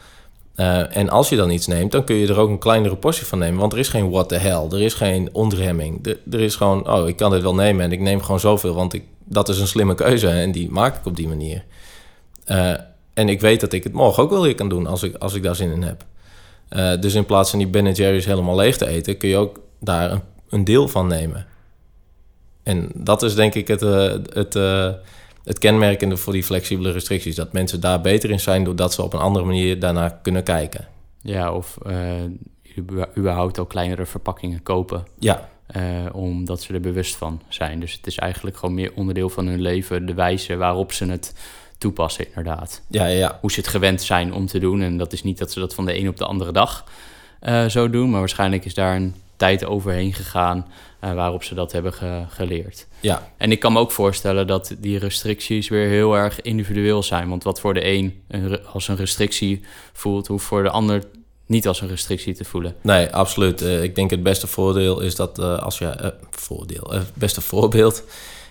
Uh, 0.56 0.96
en 0.96 1.08
als 1.08 1.28
je 1.28 1.36
dan 1.36 1.50
iets 1.50 1.66
neemt, 1.66 1.92
dan 1.92 2.04
kun 2.04 2.16
je 2.16 2.26
er 2.26 2.38
ook 2.38 2.48
een 2.48 2.58
kleinere 2.58 2.96
portie 2.96 3.26
van 3.26 3.38
nemen. 3.38 3.60
Want 3.60 3.72
er 3.72 3.78
is 3.78 3.88
geen 3.88 4.10
what 4.10 4.28
the 4.28 4.34
hell, 4.34 4.66
er 4.70 4.82
is 4.82 4.94
geen 4.94 5.28
ontremming. 5.32 6.06
Er, 6.06 6.18
er 6.30 6.40
is 6.40 6.56
gewoon, 6.56 6.90
oh, 6.90 7.08
ik 7.08 7.16
kan 7.16 7.30
dit 7.30 7.42
wel 7.42 7.54
nemen 7.54 7.84
en 7.84 7.92
ik 7.92 8.00
neem 8.00 8.22
gewoon 8.22 8.40
zoveel, 8.40 8.74
want 8.74 8.92
ik, 8.92 9.04
dat 9.24 9.48
is 9.48 9.58
een 9.58 9.66
slimme 9.66 9.94
keuze 9.94 10.28
en 10.28 10.52
die 10.52 10.70
maak 10.70 10.96
ik 10.96 11.06
op 11.06 11.16
die 11.16 11.28
manier. 11.28 11.64
Uh, 12.46 12.74
en 13.14 13.28
ik 13.28 13.40
weet 13.40 13.60
dat 13.60 13.72
ik 13.72 13.84
het 13.84 13.92
morgen 13.92 14.22
ook 14.22 14.30
wel 14.30 14.42
weer 14.42 14.54
kan 14.54 14.68
doen 14.68 14.86
als 14.86 15.02
ik, 15.02 15.16
als 15.16 15.34
ik 15.34 15.42
daar 15.42 15.56
zin 15.56 15.72
in 15.72 15.82
heb. 15.82 16.04
Uh, 16.70 17.00
dus 17.00 17.14
in 17.14 17.26
plaats 17.26 17.50
van 17.50 17.58
die 17.58 17.68
Ben 17.68 17.92
Jerry's 17.92 18.24
helemaal 18.24 18.56
leeg 18.56 18.76
te 18.76 18.86
eten, 18.86 19.16
kun 19.16 19.28
je 19.28 19.36
ook 19.36 19.60
daar 19.80 20.12
een, 20.12 20.22
een 20.48 20.64
deel 20.64 20.88
van 20.88 21.06
nemen. 21.06 21.46
En 22.62 22.90
dat 22.94 23.22
is 23.22 23.34
denk 23.34 23.54
ik 23.54 23.68
het, 23.68 23.80
het, 23.80 24.54
het 25.44 25.58
kenmerkende 25.58 26.16
voor 26.16 26.32
die 26.32 26.44
flexibele 26.44 26.90
restricties. 26.90 27.34
Dat 27.34 27.52
mensen 27.52 27.80
daar 27.80 28.00
beter 28.00 28.30
in 28.30 28.40
zijn 28.40 28.64
doordat 28.64 28.92
ze 28.92 29.02
op 29.02 29.12
een 29.12 29.20
andere 29.20 29.44
manier 29.44 29.78
daarnaar 29.78 30.18
kunnen 30.22 30.42
kijken. 30.42 30.88
Ja, 31.22 31.52
of 31.52 31.78
uh, 31.86 32.12
überhaupt 33.16 33.58
al 33.58 33.66
kleinere 33.66 34.06
verpakkingen 34.06 34.62
kopen. 34.62 35.04
Ja. 35.18 35.50
Uh, 35.76 35.82
omdat 36.12 36.62
ze 36.62 36.74
er 36.74 36.80
bewust 36.80 37.14
van 37.14 37.42
zijn. 37.48 37.80
Dus 37.80 37.92
het 37.92 38.06
is 38.06 38.18
eigenlijk 38.18 38.56
gewoon 38.56 38.74
meer 38.74 38.92
onderdeel 38.94 39.28
van 39.28 39.46
hun 39.46 39.60
leven, 39.60 40.06
de 40.06 40.14
wijze 40.14 40.56
waarop 40.56 40.92
ze 40.92 41.04
het 41.04 41.34
toepassen, 41.78 42.26
inderdaad. 42.26 42.82
Ja, 42.88 43.06
ja, 43.06 43.18
ja. 43.18 43.38
Hoe 43.40 43.52
ze 43.52 43.60
het 43.60 43.68
gewend 43.68 44.02
zijn 44.02 44.34
om 44.34 44.46
te 44.46 44.58
doen. 44.58 44.82
En 44.82 44.96
dat 44.96 45.12
is 45.12 45.22
niet 45.22 45.38
dat 45.38 45.52
ze 45.52 45.60
dat 45.60 45.74
van 45.74 45.84
de 45.84 45.98
een 45.98 46.08
op 46.08 46.16
de 46.16 46.24
andere 46.24 46.52
dag 46.52 46.84
uh, 47.42 47.66
zo 47.66 47.90
doen, 47.90 48.10
maar 48.10 48.18
waarschijnlijk 48.18 48.64
is 48.64 48.74
daar 48.74 48.96
een 48.96 49.14
tijd 49.36 49.64
overheen 49.64 50.12
gegaan 50.12 50.66
uh, 51.04 51.14
waarop 51.14 51.44
ze 51.44 51.54
dat 51.54 51.72
hebben 51.72 51.92
ge 51.92 52.24
geleerd. 52.28 52.86
Ja. 53.00 53.32
En 53.36 53.52
ik 53.52 53.60
kan 53.60 53.72
me 53.72 53.78
ook 53.78 53.90
voorstellen 53.90 54.46
dat 54.46 54.74
die 54.78 54.98
restricties 54.98 55.68
weer 55.68 55.88
heel 55.88 56.16
erg 56.16 56.40
individueel 56.40 57.02
zijn. 57.02 57.28
Want 57.28 57.42
wat 57.42 57.60
voor 57.60 57.74
de 57.74 57.86
een, 57.86 58.22
als 58.72 58.88
een 58.88 58.96
restrictie 58.96 59.60
voelt, 59.92 60.26
hoeft 60.26 60.44
voor 60.44 60.62
de 60.62 60.70
ander 60.70 61.02
niet 61.46 61.68
als 61.68 61.80
een 61.80 61.88
restrictie 61.88 62.34
te 62.34 62.44
voelen. 62.44 62.74
Nee, 62.80 63.14
absoluut. 63.14 63.62
Uh, 63.62 63.82
ik 63.82 63.94
denk 63.94 64.10
het 64.10 64.22
beste 64.22 64.46
voordeel 64.46 65.00
is 65.00 65.14
dat 65.14 65.38
uh, 65.38 65.58
als 65.58 65.78
je 65.78 66.14
voordeel, 66.30 66.90
het 66.90 67.14
beste 67.14 67.40
voorbeeld 67.40 68.04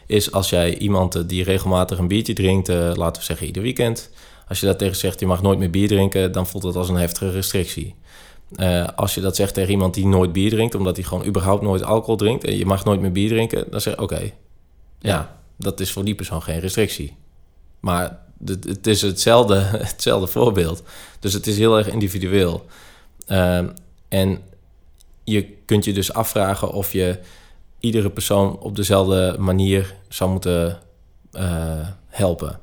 is 0.05 0.31
als 0.31 0.49
jij 0.49 0.77
iemand 0.77 1.29
die 1.29 1.43
regelmatig 1.43 1.97
een 1.97 2.07
biertje 2.07 2.33
drinkt, 2.33 2.67
laten 2.67 3.21
we 3.21 3.27
zeggen 3.27 3.47
ieder 3.47 3.61
weekend, 3.61 4.09
als 4.47 4.59
je 4.59 4.65
dat 4.65 4.77
tegen 4.77 4.95
zegt, 4.95 5.19
je 5.19 5.25
mag 5.25 5.41
nooit 5.41 5.59
meer 5.59 5.69
bier 5.69 5.87
drinken, 5.87 6.31
dan 6.31 6.47
voelt 6.47 6.63
dat 6.63 6.75
als 6.75 6.89
een 6.89 6.95
heftige 6.95 7.31
restrictie. 7.31 7.95
Uh, 8.55 8.87
als 8.95 9.15
je 9.15 9.21
dat 9.21 9.35
zegt 9.35 9.53
tegen 9.53 9.71
iemand 9.71 9.93
die 9.93 10.05
nooit 10.05 10.33
bier 10.33 10.49
drinkt, 10.49 10.75
omdat 10.75 10.95
hij 10.95 11.05
gewoon 11.05 11.25
überhaupt 11.25 11.61
nooit 11.61 11.83
alcohol 11.83 12.15
drinkt 12.15 12.43
en 12.43 12.57
je 12.57 12.65
mag 12.65 12.85
nooit 12.85 13.01
meer 13.01 13.11
bier 13.11 13.29
drinken, 13.29 13.65
dan 13.69 13.81
zeg 13.81 13.93
je 13.93 14.01
oké, 14.01 14.13
okay, 14.13 14.33
ja. 14.99 15.09
ja. 15.09 15.37
dat 15.55 15.79
is 15.79 15.91
voor 15.91 16.03
die 16.03 16.15
persoon 16.15 16.41
geen 16.41 16.59
restrictie. 16.59 17.15
Maar 17.79 18.19
het 18.45 18.87
is 18.87 19.01
hetzelfde, 19.01 19.55
hetzelfde 19.91 20.27
voorbeeld. 20.27 20.83
Dus 21.19 21.33
het 21.33 21.47
is 21.47 21.57
heel 21.57 21.77
erg 21.77 21.87
individueel. 21.87 22.65
Uh, 23.27 23.57
en 24.07 24.39
je 25.23 25.47
kunt 25.65 25.85
je 25.85 25.93
dus 25.93 26.13
afvragen 26.13 26.71
of 26.71 26.93
je 26.93 27.19
iedere 27.79 28.09
persoon 28.09 28.59
op 28.59 28.75
dezelfde 28.75 29.35
manier 29.39 29.95
zou 30.07 30.31
moeten 30.31 30.79
uh, 31.33 31.87
helpen 32.07 32.59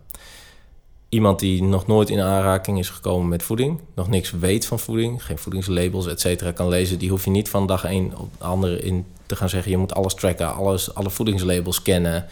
iemand 1.08 1.38
die 1.38 1.62
nog 1.62 1.86
nooit 1.86 2.10
in 2.10 2.20
aanraking 2.20 2.78
is 2.78 2.90
gekomen 2.90 3.28
met 3.28 3.42
voeding, 3.42 3.80
nog 3.94 4.08
niks 4.08 4.30
weet 4.30 4.66
van 4.66 4.78
voeding, 4.78 5.24
geen 5.24 5.38
voedingslabels, 5.38 6.06
et 6.06 6.20
cetera, 6.20 6.52
kan 6.52 6.68
lezen, 6.68 6.98
die 6.98 7.10
hoef 7.10 7.24
je 7.24 7.30
niet 7.30 7.48
van 7.48 7.66
dag 7.66 7.84
één 7.84 8.18
op 8.18 8.30
de 8.38 8.44
andere 8.44 8.80
in 8.80 9.06
te 9.26 9.36
gaan 9.36 9.48
zeggen: 9.48 9.70
je 9.70 9.76
moet 9.76 9.94
alles 9.94 10.14
tracken, 10.14 10.54
alles, 10.54 10.94
alle 10.94 11.10
voedingslabels 11.10 11.82
kennen. 11.82 12.26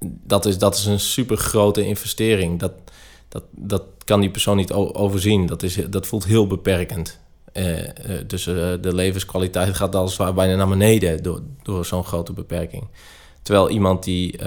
Dat 0.00 0.46
is, 0.46 0.58
dat 0.58 0.74
is 0.74 0.86
een 0.86 1.00
super 1.00 1.36
grote 1.36 1.86
investering. 1.86 2.58
Dat, 2.58 2.72
dat, 3.28 3.42
dat 3.50 3.82
kan 4.04 4.20
die 4.20 4.30
persoon 4.30 4.56
niet 4.56 4.72
overzien. 4.72 5.46
Dat, 5.46 5.62
is, 5.62 5.74
dat 5.90 6.06
voelt 6.06 6.24
heel 6.24 6.46
beperkend. 6.46 7.18
Uh, 7.52 7.78
uh, 7.78 7.86
dus 8.26 8.46
uh, 8.46 8.54
de 8.80 8.94
levenskwaliteit 8.94 9.76
gaat 9.76 9.94
als 9.94 10.16
bijna 10.16 10.54
naar 10.54 10.68
beneden 10.68 11.22
door, 11.22 11.40
door 11.62 11.84
zo'n 11.84 12.04
grote 12.04 12.32
beperking. 12.32 12.86
Terwijl 13.42 13.70
iemand 13.70 14.04
die 14.04 14.38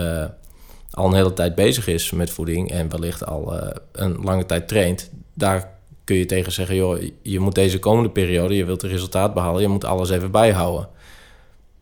al 0.91 1.06
een 1.06 1.13
hele 1.13 1.34
tijd 1.34 1.56
bezig 1.56 1.88
is 1.88 2.12
met 2.12 2.30
voeding 2.30 2.71
en 2.71 2.89
wellicht 2.89 3.25
al 3.25 3.56
uh, 3.56 3.69
een 3.91 4.21
lange 4.21 4.45
tijd 4.45 4.67
traint, 4.67 5.12
daar 5.34 5.80
kun 6.04 6.15
je 6.15 6.25
tegen 6.25 6.51
zeggen: 6.51 6.75
joh, 6.75 7.01
je 7.21 7.39
moet 7.39 7.56
deze 7.56 7.80
komende 7.80 8.10
periode, 8.10 8.56
je 8.56 8.65
wilt 8.65 8.82
het 8.82 8.91
resultaat 8.91 9.34
behalen, 9.34 9.62
je 9.62 9.67
moet 9.67 9.86
alles 9.86 10.10
even 10.10 10.32
bijhouden. 10.32 10.89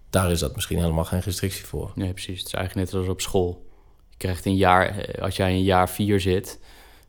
Daar 0.10 0.32
is 0.32 0.39
dat 0.39 0.56
misschien 0.56 0.80
helemaal 0.80 1.06
geen 1.06 1.19
restrictie 1.19 1.65
voor. 1.65 1.91
Nee, 1.95 2.12
precies. 2.12 2.38
Het 2.38 2.48
is 2.48 2.54
eigenlijk 2.54 2.91
net 2.91 3.02
als 3.02 3.10
op 3.10 3.22
school. 3.22 3.65
Je 4.10 4.17
krijgt 4.17 4.45
een 4.45 4.56
jaar, 4.56 4.98
eh, 4.98 5.24
als 5.24 5.36
jij 5.36 5.52
een 5.52 5.63
jaar 5.63 5.89
vier 5.89 6.19
zit, 6.19 6.60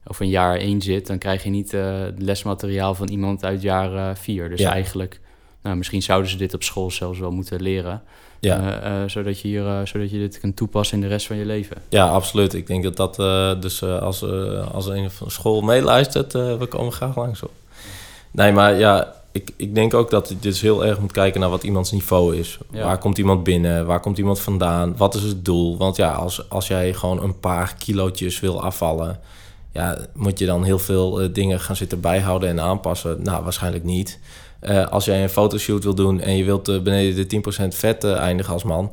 of 0.06 0.20
een 0.20 0.28
jaar 0.28 0.56
één 0.56 0.82
zit, 0.82 1.06
dan 1.06 1.18
krijg 1.18 1.42
je 1.42 1.50
niet 1.50 1.72
uh, 1.72 2.04
lesmateriaal 2.16 2.94
van 2.94 3.08
iemand 3.08 3.44
uit 3.44 3.62
jaar 3.62 3.92
uh, 3.92 4.14
vier. 4.14 4.48
Dus 4.48 4.60
eigenlijk, 4.60 5.20
nou, 5.62 5.76
misschien 5.76 6.02
zouden 6.02 6.30
ze 6.30 6.36
dit 6.36 6.54
op 6.54 6.62
school 6.62 6.90
zelfs 6.90 7.18
wel 7.18 7.30
moeten 7.30 7.62
leren. 7.62 8.02
Ja. 8.40 8.82
Uh, 8.82 9.02
uh, 9.02 9.08
zodat, 9.08 9.40
je 9.40 9.48
hier, 9.48 9.62
uh, 9.62 9.78
zodat 9.84 10.10
je 10.10 10.18
dit 10.18 10.40
kunt 10.40 10.56
toepassen 10.56 10.96
in 10.96 11.02
de 11.02 11.08
rest 11.08 11.26
van 11.26 11.36
je 11.36 11.46
leven. 11.46 11.76
Ja, 11.88 12.08
absoluut. 12.08 12.54
Ik 12.54 12.66
denk 12.66 12.82
dat 12.82 12.96
dat 12.96 13.16
dus 13.62 13.82
als, 13.82 14.24
als 14.72 14.86
een 14.86 15.10
van 15.10 15.30
school 15.30 15.60
meeluistert, 15.60 16.32
we 16.32 16.66
komen 16.68 16.92
graag 16.92 17.16
langs 17.16 17.42
op. 17.42 17.50
Nee, 18.30 18.52
maar 18.52 18.78
ja, 18.78 19.14
ik, 19.32 19.50
ik 19.56 19.74
denk 19.74 19.94
ook 19.94 20.10
dat 20.10 20.28
je 20.28 20.38
dus 20.38 20.60
heel 20.60 20.84
erg 20.84 21.00
moet 21.00 21.12
kijken 21.12 21.40
naar 21.40 21.50
wat 21.50 21.62
iemands 21.62 21.92
niveau 21.92 22.36
is. 22.36 22.58
Ja. 22.70 22.84
Waar 22.84 22.98
komt 22.98 23.18
iemand 23.18 23.44
binnen? 23.44 23.86
Waar 23.86 24.00
komt 24.00 24.18
iemand 24.18 24.40
vandaan? 24.40 24.96
Wat 24.96 25.14
is 25.14 25.22
het 25.22 25.44
doel? 25.44 25.76
Want 25.76 25.96
ja, 25.96 26.12
als, 26.12 26.50
als 26.50 26.66
jij 26.66 26.94
gewoon 26.94 27.22
een 27.22 27.38
paar 27.40 27.74
kilootjes 27.78 28.40
wil 28.40 28.62
afvallen... 28.62 29.20
Ja, 29.72 29.98
moet 30.14 30.38
je 30.38 30.46
dan 30.46 30.64
heel 30.64 30.78
veel 30.78 31.32
dingen 31.32 31.60
gaan 31.60 31.76
zitten 31.76 32.00
bijhouden 32.00 32.48
en 32.48 32.60
aanpassen? 32.60 33.22
Nou, 33.22 33.42
waarschijnlijk 33.42 33.84
niet. 33.84 34.18
Uh, 34.62 34.86
als 34.86 35.04
jij 35.04 35.22
een 35.22 35.28
fotoshoot 35.28 35.84
wil 35.84 35.94
doen 35.94 36.20
en 36.20 36.36
je 36.36 36.44
wilt 36.44 36.68
uh, 36.68 36.80
beneden 36.80 37.28
de 37.28 37.42
10% 37.64 37.76
vet 37.76 38.04
uh, 38.04 38.16
eindigen 38.16 38.52
als 38.52 38.62
man. 38.62 38.92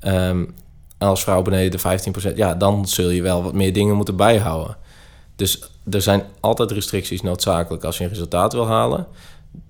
Um, 0.00 0.54
als 0.98 1.22
vrouw 1.22 1.42
beneden 1.42 1.80
de 1.80 2.32
15%, 2.32 2.34
ja, 2.34 2.54
dan 2.54 2.88
zul 2.88 3.10
je 3.10 3.22
wel 3.22 3.42
wat 3.42 3.54
meer 3.54 3.72
dingen 3.72 3.96
moeten 3.96 4.16
bijhouden. 4.16 4.76
Dus 5.36 5.70
er 5.90 6.02
zijn 6.02 6.22
altijd 6.40 6.70
restricties 6.70 7.22
noodzakelijk 7.22 7.84
als 7.84 7.98
je 7.98 8.04
een 8.04 8.10
resultaat 8.10 8.52
wil 8.52 8.66
halen. 8.66 9.06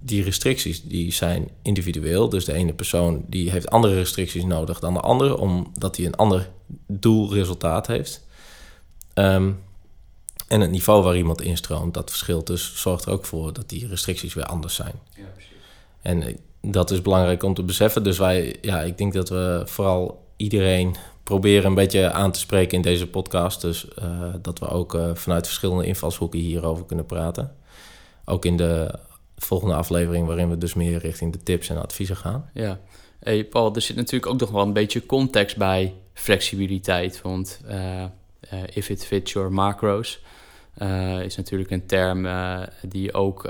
Die 0.00 0.22
restricties 0.22 0.82
die 0.82 1.12
zijn 1.12 1.48
individueel. 1.62 2.28
Dus 2.28 2.44
de 2.44 2.52
ene 2.52 2.72
persoon 2.72 3.24
die 3.26 3.50
heeft 3.50 3.70
andere 3.70 3.94
restricties 3.94 4.44
nodig 4.44 4.78
dan 4.78 4.94
de 4.94 5.00
andere, 5.00 5.38
omdat 5.38 5.96
hij 5.96 6.06
een 6.06 6.16
ander 6.16 6.50
doelresultaat 6.86 7.86
heeft. 7.86 8.26
Um, 9.14 9.58
En 10.48 10.60
het 10.60 10.70
niveau 10.70 11.02
waar 11.02 11.16
iemand 11.16 11.42
instroomt, 11.42 11.94
dat 11.94 12.10
verschilt 12.10 12.46
dus, 12.46 12.72
zorgt 12.74 13.04
er 13.04 13.12
ook 13.12 13.24
voor 13.24 13.52
dat 13.52 13.68
die 13.68 13.86
restricties 13.86 14.34
weer 14.34 14.44
anders 14.44 14.74
zijn. 14.74 14.94
Ja, 15.16 15.24
precies. 15.34 15.52
En 16.02 16.22
eh, 16.22 16.36
dat 16.60 16.90
is 16.90 17.02
belangrijk 17.02 17.42
om 17.42 17.54
te 17.54 17.62
beseffen. 17.62 18.02
Dus 18.02 18.18
wij, 18.18 18.56
ja, 18.60 18.80
ik 18.80 18.98
denk 18.98 19.12
dat 19.12 19.28
we 19.28 19.62
vooral 19.64 20.26
iedereen 20.36 20.96
proberen 21.22 21.64
een 21.64 21.74
beetje 21.74 22.12
aan 22.12 22.32
te 22.32 22.38
spreken 22.38 22.76
in 22.76 22.82
deze 22.82 23.06
podcast. 23.06 23.60
Dus 23.60 23.86
uh, 24.02 24.34
dat 24.42 24.58
we 24.58 24.68
ook 24.68 24.94
uh, 24.94 25.14
vanuit 25.14 25.46
verschillende 25.46 25.86
invalshoeken 25.86 26.38
hierover 26.38 26.84
kunnen 26.84 27.06
praten. 27.06 27.56
Ook 28.24 28.44
in 28.44 28.56
de 28.56 28.98
volgende 29.36 29.74
aflevering, 29.74 30.26
waarin 30.26 30.50
we 30.50 30.58
dus 30.58 30.74
meer 30.74 30.98
richting 30.98 31.32
de 31.32 31.42
tips 31.42 31.68
en 31.68 31.82
adviezen 31.82 32.16
gaan. 32.16 32.50
Ja, 32.54 32.80
hey 33.20 33.44
Paul, 33.44 33.74
er 33.74 33.80
zit 33.80 33.96
natuurlijk 33.96 34.32
ook 34.32 34.40
nog 34.40 34.50
wel 34.50 34.62
een 34.62 34.72
beetje 34.72 35.06
context 35.06 35.56
bij 35.56 35.94
flexibiliteit. 36.14 37.22
Want 37.22 37.60
uh, 37.70 38.04
if 38.72 38.88
it 38.88 39.04
fits 39.04 39.32
your 39.32 39.52
macros 39.52 40.20
is 41.24 41.36
natuurlijk 41.36 41.70
een 41.70 41.86
term 41.86 42.26
die 42.82 43.14
ook 43.14 43.48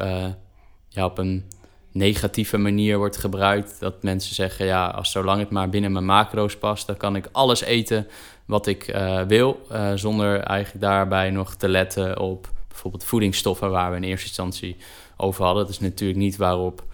ja, 0.89 1.05
op 1.05 1.19
een 1.19 1.45
negatieve 1.93 2.57
manier 2.57 2.99
wordt 2.99 3.17
gebruikt. 3.17 3.81
Dat 3.81 4.03
mensen 4.03 4.35
zeggen, 4.35 4.67
ja, 4.67 4.87
als 4.87 5.11
zolang 5.11 5.41
het 5.41 5.51
maar 5.51 5.69
binnen 5.69 5.93
mijn 5.93 6.05
macro's 6.05 6.57
past, 6.57 6.87
dan 6.87 6.97
kan 6.97 7.17
ik 7.17 7.29
alles 7.33 7.61
eten 7.61 8.07
wat 8.45 8.67
ik 8.67 8.97
wil, 9.27 9.67
zonder 9.95 10.41
eigenlijk 10.41 10.85
daarbij 10.85 11.31
nog 11.31 11.55
te 11.55 11.69
letten 11.69 12.19
op 12.19 12.53
bijvoorbeeld 12.69 13.05
voedingsstoffen 13.05 13.71
waar 13.71 13.91
we 13.91 13.97
in 13.97 14.03
eerste 14.03 14.27
instantie 14.27 14.77
over 15.17 15.45
hadden. 15.45 15.63
Dat 15.63 15.73
is 15.73 15.81
natuurlijk 15.81 16.19
niet 16.19 16.37
waarop 16.37 16.85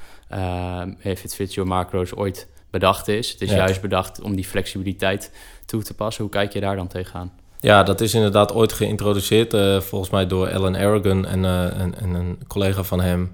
If 0.99 1.25
It 1.25 1.35
Fits 1.35 1.55
Your 1.55 1.70
Macro's 1.70 2.12
ooit 2.16 2.49
bedacht 2.70 3.09
is. 3.09 3.31
Het 3.31 3.40
is 3.40 3.51
juist 3.51 3.81
bedacht 3.81 4.20
om 4.20 4.35
die 4.35 4.44
flexibiliteit 4.44 5.33
toe 5.66 5.83
te 5.83 5.94
passen. 5.94 6.23
Hoe 6.23 6.33
kijk 6.33 6.53
je 6.53 6.61
daar 6.61 6.77
dan 6.77 6.88
tegenaan? 6.88 7.33
Ja, 7.64 7.83
dat 7.83 8.00
is 8.00 8.14
inderdaad 8.14 8.53
ooit 8.53 8.72
geïntroduceerd, 8.72 9.57
volgens 9.85 10.11
mij 10.11 10.27
door 10.27 10.53
Alan 10.53 10.77
Aragon 10.77 11.27
en, 11.27 11.44
en, 11.44 11.94
en 12.00 12.14
een 12.14 12.38
collega 12.46 12.83
van 12.83 13.00
hem. 13.00 13.33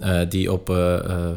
Uh, 0.00 0.20
die 0.28 0.52
op 0.52 0.76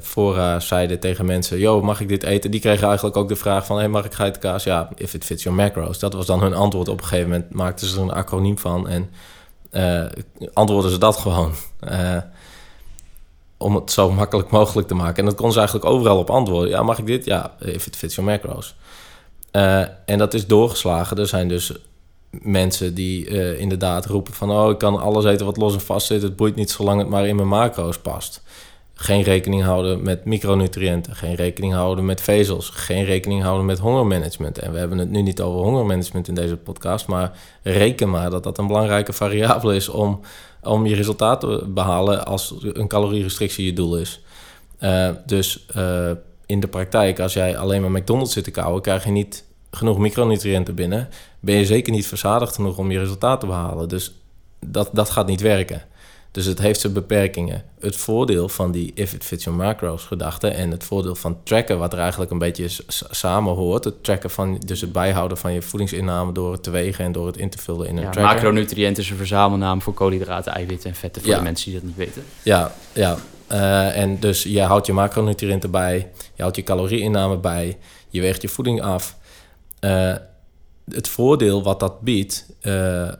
fora 0.02 0.60
zeiden 0.60 1.00
tegen 1.00 1.26
mensen: 1.26 1.60
Yo, 1.60 1.82
mag 1.82 2.02
ik 2.02 2.08
dit 2.08 2.24
eten? 2.24 2.52
Die 2.52 2.60
kregen 2.60 2.88
eigenlijk 2.88 3.18
ook 3.18 3.28
de 3.28 3.36
vraag: 3.36 3.66
van, 3.66 3.78
hey, 3.78 3.88
Mag 3.88 4.06
ik 4.06 4.13
geitenkaas? 4.13 4.63
Ja, 4.63 4.90
if 4.96 5.13
it 5.13 5.26
fits 5.26 5.44
your 5.44 5.58
macros. 5.58 6.00
Dat 6.00 6.13
was 6.13 6.26
dan 6.26 6.42
hun 6.42 6.54
antwoord. 6.54 6.88
Op 6.88 7.00
een 7.00 7.06
gegeven 7.08 7.30
moment 7.30 7.54
maakten 7.54 7.88
ze 7.88 7.96
er 7.96 8.02
een 8.02 8.12
acroniem 8.12 8.58
van 8.58 8.88
en 8.88 9.10
antwoorden 10.54 10.92
ze 10.92 10.98
dat 10.98 11.18
gewoon. 11.18 11.52
om 13.58 13.76
het 13.76 13.92
zo 13.92 14.12
makkelijk 14.12 14.50
mogelijk 14.50 14.88
te 14.88 14.96
maken. 14.96 15.18
En 15.18 15.26
dat 15.26 15.36
kon 15.36 15.52
ze 15.52 15.58
eigenlijk 15.58 15.90
overal 15.90 16.18
op 16.18 16.30
antwoorden. 16.30 16.70
Ja, 16.70 16.84
mag 16.84 16.98
ik 16.98 17.06
dit? 17.06 17.26
Ja, 17.26 17.56
if 17.60 17.88
it 17.88 17.96
fits 17.96 18.16
your 18.16 18.32
macros. 18.32 18.76
en 20.06 20.18
dat 20.18 20.34
is 20.34 20.48
doorgeslagen. 20.48 21.18
Er 21.18 21.28
zijn 21.28 21.48
dus 21.48 21.74
mensen 22.30 22.94
die 22.94 23.30
uh, 23.30 23.60
inderdaad 23.60 24.06
roepen 24.06 24.34
van... 24.34 24.52
oh, 24.52 24.70
ik 24.70 24.78
kan 24.78 25.00
alles 25.00 25.26
eten 25.26 25.46
wat 25.46 25.58
los 25.58 25.74
en 25.74 25.82
vast 25.82 26.08
zit. 26.08 26.22
Het 26.22 26.36
boeit 26.36 26.56
niet 26.56 26.72
zolang 26.72 27.00
het 27.00 27.10
maar 27.10 27.28
in 27.28 27.36
mijn 27.36 27.48
macro's 27.48 27.98
past. 27.98 28.44
Geen 28.94 29.22
rekening 29.22 29.63
houden 29.63 30.04
met 30.04 30.26
micronutriënten. 30.26 31.16
Geen 31.16 31.36
rekening 31.36 31.74
houden 31.74 32.06
met 32.06 32.22
vezels. 32.22 32.70
Geen 32.70 33.04
rekening 33.04 33.42
houden 33.42 33.66
met 33.66 33.80
hongermanagement. 33.80 34.60
En 34.60 34.72
we 34.72 34.78
hebben 34.78 34.98
het 34.98 35.10
nu 35.10 35.22
niet 35.22 35.42
over 35.42 35.62
hongermanagement 35.62 36.28
in 36.28 36.36
deze 36.36 36.58
podcast... 36.58 37.08
maar 37.08 37.38
reken 37.63 38.10
maar 38.10 38.30
dat 38.30 38.44
dat 38.44 38.58
een 38.58 38.68
belangrijke 38.68 39.13
variabele 39.13 39.76
is... 39.76 39.90
om, 39.90 40.20
om 40.63 40.86
je 40.86 40.96
resultaat 40.96 41.40
te 41.40 41.66
behalen 41.68 42.26
als 42.26 42.56
een 42.62 42.88
calorierestrictie 42.88 43.66
je 43.66 43.74
doel 43.74 43.98
is. 43.98 44.22
Uh, 44.80 45.10
dus 45.26 45.66
uh, 45.78 46.12
in 46.46 46.60
de 46.60 46.68
praktijk, 46.68 47.20
als 47.20 47.34
jij 47.34 47.58
alleen 47.58 47.82
maar 47.82 47.92
McDonald's 47.92 48.34
zit 48.34 48.44
te 48.44 48.52
kauwen... 48.52 48.82
krijg 48.82 49.04
je 49.04 49.12
niet 49.12 49.44
genoeg 49.72 49.98
micronutriënten 49.98 50.76
binnen, 50.76 51.10
ben 51.48 51.56
je 51.56 51.66
zeker 51.66 51.94
niet 51.94 52.08
verzadigd 52.08 52.56
genoeg 52.56 52.78
om 52.78 52.92
je 52.92 53.00
resultaat 53.00 53.40
te 53.40 53.46
behalen. 53.46 53.90
Dus 53.90 54.14
dat, 54.66 54.90
dat 54.94 55.10
gaat 55.10 55.28
niet 55.28 55.42
werken. 55.42 55.82
Dus 56.32 56.46
het 56.46 56.60
heeft 56.60 56.80
zijn 56.80 56.94
beperkingen. 56.94 57.64
Het 57.80 57.96
voordeel 57.96 58.50
van 58.50 58.72
die 58.72 58.92
if 58.96 59.14
it 59.14 59.24
fits 59.24 59.44
your 59.44 59.60
macros 59.60 60.04
gedachte 60.04 60.48
en 60.48 60.72
het 60.72 60.84
voordeel 60.84 61.16
van 61.16 61.38
tracken, 61.44 61.80
wat 61.80 61.94
er 61.94 62.00
eigenlijk 62.00 62.32
een 62.32 62.38
beetje 62.38 62.68
samen 63.10 63.54
hoort. 63.54 63.84
Het 63.84 64.04
tracken 64.04 64.30
van, 64.30 64.62
dus 64.66 64.82
het 64.82 64.92
bijhouden 64.92 65.38
van 65.38 65.54
je 65.54 65.62
voedingsinname 65.62 66.32
door 66.32 66.52
het 66.52 66.64
te 66.64 66.70
wegen 66.70 67.06
en 67.06 67.12
door 67.12 67.28
het 67.28 67.38
in 67.38 67.50
te 67.50 67.58
vullen 67.58 67.88
in 67.88 67.98
een 67.98 68.04
ja, 68.04 68.10
tracker. 68.10 68.34
Macronutriënten 68.34 69.04
is 69.04 69.10
een 69.10 69.18
verzamelnaam 69.18 69.82
voor 69.82 69.94
koolhydraten, 69.94 70.54
eiwitten 70.54 70.90
en 70.90 70.96
vetten 70.96 71.22
voor 71.22 71.36
de 71.36 71.42
mensen 71.42 71.72
die 71.72 71.80
dat 71.80 71.88
niet 71.88 71.98
weten. 71.98 72.24
Ja, 72.44 72.72
ja. 72.94 73.18
Uh, 73.52 73.98
en 73.98 74.20
dus 74.20 74.44
je 74.44 74.62
houdt 74.62 74.86
je 74.86 74.94
macronutriënten 74.94 75.72
bij, 75.72 76.12
je 76.34 76.42
houdt 76.42 76.56
je 76.56 76.64
calorieinname 76.64 77.38
bij, 77.38 77.78
je 78.10 78.22
weegt 78.22 78.42
je 78.42 78.48
voeding 78.48 78.82
af. 78.82 79.16
Uh, 79.82 80.16
het 80.93 81.08
voordeel 81.08 81.63
wat 81.63 81.80
dat 81.80 82.02
biedt, 82.02 82.45
uh, 82.62 83.12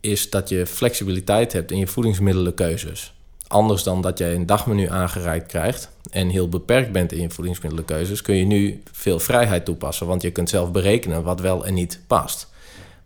is 0.00 0.30
dat 0.30 0.48
je 0.48 0.66
flexibiliteit 0.66 1.52
hebt 1.52 1.70
in 1.70 1.78
je 1.78 1.86
voedingsmiddelenkeuzes. 1.86 3.14
Anders 3.46 3.82
dan 3.82 4.00
dat 4.00 4.18
je 4.18 4.24
een 4.24 4.46
dagmenu 4.46 4.88
aangereikt 4.88 5.46
krijgt 5.46 5.90
en 6.10 6.28
heel 6.28 6.48
beperkt 6.48 6.92
bent 6.92 7.12
in 7.12 7.20
je 7.20 7.30
voedingsmiddelenkeuzes, 7.30 8.22
kun 8.22 8.34
je 8.34 8.44
nu 8.44 8.82
veel 8.92 9.18
vrijheid 9.18 9.64
toepassen. 9.64 10.06
Want 10.06 10.22
je 10.22 10.30
kunt 10.30 10.48
zelf 10.48 10.70
berekenen 10.70 11.22
wat 11.22 11.40
wel 11.40 11.66
en 11.66 11.74
niet 11.74 12.00
past. 12.06 12.50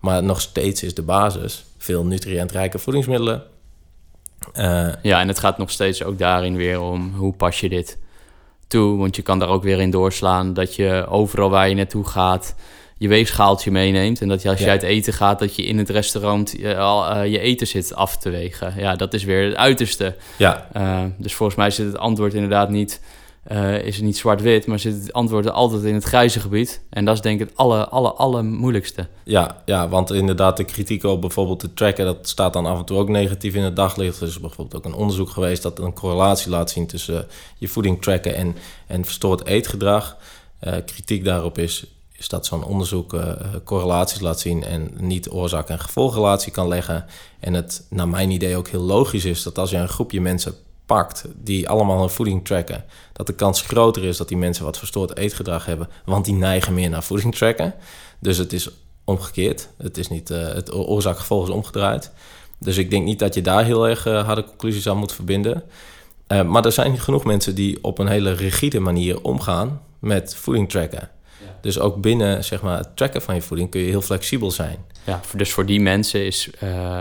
Maar 0.00 0.22
nog 0.22 0.40
steeds 0.40 0.82
is 0.82 0.94
de 0.94 1.02
basis 1.02 1.64
veel 1.78 2.04
nutriëntrijke 2.04 2.78
voedingsmiddelen. 2.78 3.42
Uh, 4.54 4.88
ja, 5.02 5.20
en 5.20 5.28
het 5.28 5.38
gaat 5.38 5.58
nog 5.58 5.70
steeds 5.70 6.02
ook 6.02 6.18
daarin 6.18 6.56
weer 6.56 6.80
om 6.80 7.14
hoe 7.14 7.32
pas 7.32 7.60
je 7.60 7.68
dit 7.68 7.98
toe. 8.66 8.98
Want 8.98 9.16
je 9.16 9.22
kan 9.22 9.38
daar 9.38 9.48
ook 9.48 9.62
weer 9.62 9.80
in 9.80 9.90
doorslaan 9.90 10.54
dat 10.54 10.74
je 10.74 11.06
overal 11.08 11.50
waar 11.50 11.68
je 11.68 11.74
naartoe 11.74 12.06
gaat 12.06 12.54
je 12.98 13.08
weegschaaltje 13.08 13.70
meeneemt. 13.70 14.20
En 14.20 14.28
dat 14.28 14.42
je 14.42 14.48
als 14.48 14.58
je 14.58 14.70
uit 14.70 14.82
eten 14.82 15.12
gaat, 15.12 15.38
dat 15.38 15.56
je 15.56 15.62
in 15.62 15.78
het 15.78 15.90
restaurant 15.90 16.58
uh, 16.58 16.78
al, 16.78 17.16
uh, 17.16 17.32
je 17.32 17.38
eten 17.38 17.66
zit 17.66 17.94
af 17.94 18.16
te 18.16 18.30
wegen. 18.30 18.74
Ja, 18.76 18.96
dat 18.96 19.14
is 19.14 19.24
weer 19.24 19.44
het 19.44 19.56
uiterste. 19.56 20.14
Ja. 20.36 20.68
Uh, 20.76 21.04
dus 21.18 21.34
volgens 21.34 21.58
mij 21.58 21.70
zit 21.70 21.86
het 21.86 21.98
antwoord 21.98 22.34
inderdaad 22.34 22.70
niet, 22.70 23.00
is 23.82 23.96
het 23.96 24.04
niet 24.04 24.16
zwart-wit, 24.16 24.66
maar 24.66 24.78
zit 24.78 24.94
het 24.94 25.12
antwoord 25.12 25.50
altijd 25.50 25.84
in 25.84 25.94
het 25.94 26.04
grijze 26.04 26.40
gebied. 26.40 26.80
En 26.90 27.04
dat 27.04 27.14
is 27.14 27.20
denk 27.20 27.40
ik 27.40 27.48
het 27.48 27.56
alle, 27.56 27.88
alle, 27.88 28.12
alle 28.12 28.42
moeilijkste. 28.42 29.06
Ja, 29.24 29.62
ja, 29.64 29.88
want 29.88 30.12
inderdaad 30.12 30.56
de 30.56 30.64
kritiek 30.64 31.04
op 31.04 31.20
bijvoorbeeld 31.20 31.60
de 31.60 31.74
tracken, 31.74 32.04
dat 32.04 32.28
staat 32.28 32.52
dan 32.52 32.66
af 32.66 32.78
en 32.78 32.84
toe 32.84 32.98
ook 32.98 33.08
negatief 33.08 33.54
in 33.54 33.62
het 33.62 33.76
daglicht. 33.76 34.20
Er 34.20 34.26
is 34.26 34.40
bijvoorbeeld 34.40 34.76
ook 34.76 34.92
een 34.92 34.98
onderzoek 34.98 35.30
geweest 35.30 35.62
dat 35.62 35.78
een 35.78 35.92
correlatie 35.92 36.50
laat 36.50 36.70
zien 36.70 36.86
tussen 36.86 37.26
je 37.58 37.68
voeding 37.68 38.02
tracken 38.02 38.34
en, 38.34 38.56
en 38.86 39.04
verstoord 39.04 39.46
eetgedrag. 39.46 40.16
kritiek 40.84 41.24
daarop 41.24 41.58
is, 41.58 41.84
is 42.18 42.28
dat 42.28 42.46
zo'n 42.46 42.64
onderzoek 42.64 43.12
uh, 43.12 43.32
correlaties 43.64 44.20
laat 44.20 44.40
zien 44.40 44.64
en 44.64 44.90
niet 44.98 45.30
oorzaak- 45.30 45.68
en 45.68 45.78
gevolgrelatie 45.78 46.52
kan 46.52 46.68
leggen. 46.68 47.04
En 47.40 47.54
het 47.54 47.86
naar 47.90 48.08
mijn 48.08 48.30
idee 48.30 48.56
ook 48.56 48.68
heel 48.68 48.82
logisch 48.82 49.24
is 49.24 49.42
dat 49.42 49.58
als 49.58 49.70
je 49.70 49.76
een 49.76 49.88
groepje 49.88 50.20
mensen 50.20 50.54
pakt 50.86 51.24
die 51.34 51.68
allemaal 51.68 52.00
hun 52.00 52.10
voeding 52.10 52.44
tracken, 52.44 52.84
dat 53.12 53.26
de 53.26 53.34
kans 53.34 53.60
groter 53.60 54.04
is 54.04 54.16
dat 54.16 54.28
die 54.28 54.36
mensen 54.36 54.64
wat 54.64 54.78
verstoord 54.78 55.16
eetgedrag 55.16 55.66
hebben, 55.66 55.88
want 56.04 56.24
die 56.24 56.34
neigen 56.34 56.74
meer 56.74 56.90
naar 56.90 57.02
voeding 57.02 57.34
tracken. 57.34 57.74
Dus 58.18 58.38
het 58.38 58.52
is 58.52 58.68
omgekeerd. 59.04 59.68
Het 59.78 59.98
is 59.98 60.08
niet 60.08 60.30
uh, 60.30 60.38
het 60.38 60.74
oorzaak-gevolg 60.74 61.48
is 61.48 61.54
omgedraaid. 61.54 62.10
Dus 62.58 62.76
ik 62.76 62.90
denk 62.90 63.04
niet 63.04 63.18
dat 63.18 63.34
je 63.34 63.42
daar 63.42 63.64
heel 63.64 63.88
erg 63.88 64.06
uh, 64.06 64.24
harde 64.24 64.44
conclusies 64.44 64.88
aan 64.88 64.98
moet 64.98 65.12
verbinden. 65.12 65.62
maar 66.26 66.64
er 66.64 66.72
zijn 66.72 66.98
genoeg 66.98 67.24
mensen 67.24 67.54
die 67.54 67.84
op 67.84 67.98
een 67.98 68.06
hele 68.06 68.32
rigide 68.32 68.80
manier 68.80 69.22
omgaan 69.22 69.80
met 69.98 70.34
voeding 70.34 70.68
tracken. 70.68 71.10
Dus 71.60 71.78
ook 71.78 72.00
binnen 72.00 72.44
zeg 72.44 72.62
maar, 72.62 72.78
het 72.78 72.96
tracken 72.96 73.22
van 73.22 73.34
je 73.34 73.42
voeding 73.42 73.70
kun 73.70 73.80
je 73.80 73.88
heel 73.88 74.02
flexibel 74.02 74.50
zijn. 74.50 74.76
Ja, 75.04 75.20
dus 75.36 75.52
voor 75.52 75.66
die 75.66 75.80
mensen 75.80 76.26
is 76.26 76.50
uh, 76.62 77.00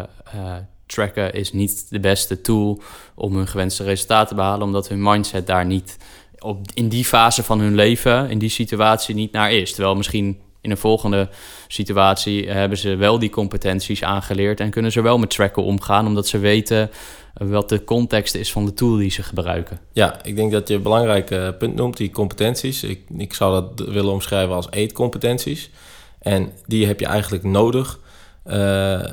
tracken 0.85 1.33
is 1.33 1.53
niet 1.53 1.85
de 1.89 1.99
beste 1.99 2.41
tool 2.41 2.81
om 3.15 3.35
hun 3.35 3.47
gewenste 3.47 3.83
resultaten 3.83 4.27
te 4.27 4.35
behalen, 4.35 4.65
omdat 4.65 4.87
hun 4.87 5.01
mindset 5.01 5.47
daar 5.47 5.65
niet 5.65 5.97
op, 6.39 6.59
in 6.73 6.89
die 6.89 7.05
fase 7.05 7.43
van 7.43 7.59
hun 7.59 7.75
leven, 7.75 8.29
in 8.29 8.39
die 8.39 8.49
situatie 8.49 9.15
niet 9.15 9.31
naar 9.31 9.51
is. 9.51 9.73
Terwijl 9.73 9.95
misschien 9.95 10.39
in 10.65 10.71
een 10.71 10.77
volgende 10.77 11.29
situatie 11.67 12.49
hebben 12.49 12.77
ze 12.77 12.95
wel 12.95 13.19
die 13.19 13.29
competenties 13.29 14.03
aangeleerd 14.03 14.59
en 14.59 14.69
kunnen 14.69 14.91
ze 14.91 15.01
wel 15.01 15.17
met 15.17 15.29
tracken 15.29 15.63
omgaan, 15.63 16.07
omdat 16.07 16.27
ze 16.27 16.37
weten 16.37 16.89
wat 17.33 17.69
de 17.69 17.83
context 17.83 18.35
is 18.35 18.51
van 18.51 18.65
de 18.65 18.73
tool 18.73 18.95
die 18.95 19.11
ze 19.11 19.23
gebruiken. 19.23 19.79
Ja, 19.91 20.23
ik 20.23 20.35
denk 20.35 20.51
dat 20.51 20.67
je 20.67 20.73
een 20.73 20.81
belangrijk 20.81 21.31
uh, 21.31 21.49
punt 21.57 21.75
noemt, 21.75 21.97
die 21.97 22.09
competenties. 22.09 22.83
Ik, 22.83 23.01
ik 23.17 23.33
zou 23.33 23.53
dat 23.53 23.87
willen 23.87 24.11
omschrijven 24.11 24.55
als 24.55 24.67
eetcompetenties. 24.69 25.69
En 26.19 26.51
die 26.65 26.85
heb 26.85 26.99
je 26.99 27.05
eigenlijk 27.05 27.43
nodig. 27.43 27.99
Uh, 28.45 29.03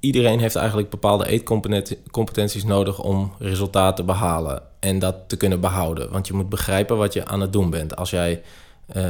iedereen 0.00 0.40
heeft 0.40 0.56
eigenlijk 0.56 0.90
bepaalde 0.90 1.28
eetcompetenties 1.28 2.64
nodig 2.64 3.02
om 3.02 3.32
resultaten 3.38 3.94
te 3.94 4.04
behalen 4.12 4.62
en 4.80 4.98
dat 4.98 5.16
te 5.26 5.36
kunnen 5.36 5.60
behouden. 5.60 6.10
Want 6.10 6.26
je 6.26 6.34
moet 6.34 6.48
begrijpen 6.48 6.96
wat 6.96 7.12
je 7.12 7.26
aan 7.26 7.40
het 7.40 7.52
doen 7.52 7.70
bent. 7.70 7.96
Als 7.96 8.10
jij 8.10 8.42
uh, 8.96 9.02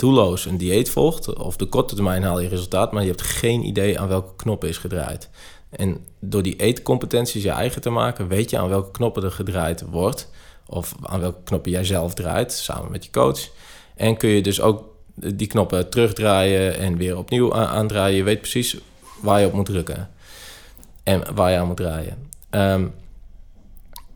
doelloos 0.00 0.44
een 0.44 0.56
dieet 0.56 0.90
volgt, 0.90 1.34
of 1.34 1.56
de 1.56 1.66
korte 1.66 1.94
termijn 1.94 2.22
haal 2.22 2.40
je 2.40 2.48
resultaat, 2.48 2.92
maar 2.92 3.02
je 3.02 3.08
hebt 3.08 3.22
geen 3.22 3.64
idee 3.64 3.98
aan 3.98 4.08
welke 4.08 4.36
knop 4.36 4.64
is 4.64 4.78
gedraaid. 4.78 5.28
En 5.70 6.06
door 6.20 6.42
die 6.42 6.56
eetcompetenties 6.56 7.42
je 7.42 7.50
eigen 7.50 7.82
te 7.82 7.90
maken, 7.90 8.28
weet 8.28 8.50
je 8.50 8.58
aan 8.58 8.68
welke 8.68 8.90
knoppen 8.90 9.24
er 9.24 9.30
gedraaid 9.30 9.84
wordt. 9.90 10.30
Of 10.66 10.94
aan 11.02 11.20
welke 11.20 11.42
knoppen 11.44 11.70
jij 11.70 11.84
zelf 11.84 12.14
draait, 12.14 12.52
samen 12.52 12.90
met 12.90 13.04
je 13.04 13.10
coach. 13.10 13.48
En 13.96 14.16
kun 14.16 14.28
je 14.28 14.42
dus 14.42 14.60
ook 14.60 14.84
die 15.14 15.46
knoppen 15.46 15.90
terugdraaien 15.90 16.78
en 16.78 16.96
weer 16.96 17.16
opnieuw 17.16 17.54
aandraaien. 17.54 18.16
Je 18.16 18.22
weet 18.22 18.40
precies 18.40 18.76
waar 19.22 19.40
je 19.40 19.46
op 19.46 19.52
moet 19.52 19.66
drukken. 19.66 20.10
en 21.02 21.34
waar 21.34 21.50
je 21.50 21.58
aan 21.58 21.66
moet 21.66 21.76
draaien. 21.76 22.28
Ehm, 22.50 22.86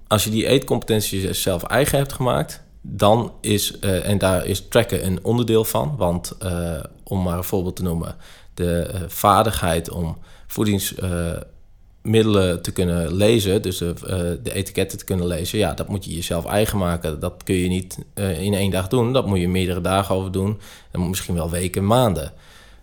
als 0.06 0.24
je 0.24 0.30
die 0.30 0.46
eetcompetenties 0.46 1.42
zelf 1.42 1.62
eigen 1.62 1.98
hebt 1.98 2.12
gemaakt, 2.12 2.63
dan 2.86 3.32
is, 3.40 3.76
uh, 3.80 4.08
en 4.08 4.18
daar 4.18 4.46
is 4.46 4.68
tracken 4.68 5.06
een 5.06 5.18
onderdeel 5.22 5.64
van. 5.64 5.94
Want 5.96 6.36
uh, 6.42 6.80
om 7.04 7.22
maar 7.22 7.36
een 7.36 7.44
voorbeeld 7.44 7.76
te 7.76 7.82
noemen, 7.82 8.16
de 8.54 8.90
uh, 8.94 9.00
vaardigheid 9.08 9.90
om 9.90 10.18
voedingsmiddelen 10.46 12.62
te 12.62 12.72
kunnen 12.72 13.14
lezen, 13.14 13.62
dus 13.62 13.78
de, 13.78 13.94
de, 14.42 14.52
etiketten 14.52 14.98
te 14.98 15.04
kunnen 15.04 15.26
lezen, 15.26 15.58
ja, 15.58 15.74
dat 15.74 15.88
moet 15.88 16.04
je 16.04 16.14
jezelf 16.14 16.44
eigen 16.44 16.78
maken. 16.78 17.20
Dat 17.20 17.42
kun 17.44 17.54
je 17.54 17.68
niet 17.68 17.98
in 18.14 18.54
één 18.54 18.70
dag 18.70 18.88
doen, 18.88 19.12
dat 19.12 19.26
moet 19.26 19.40
je 19.40 19.48
meerdere 19.48 19.80
dagen 19.80 20.14
over 20.14 20.32
doen, 20.32 20.60
en 20.90 21.08
misschien 21.08 21.34
wel 21.34 21.50
weken, 21.50 21.86
maanden. 21.86 22.32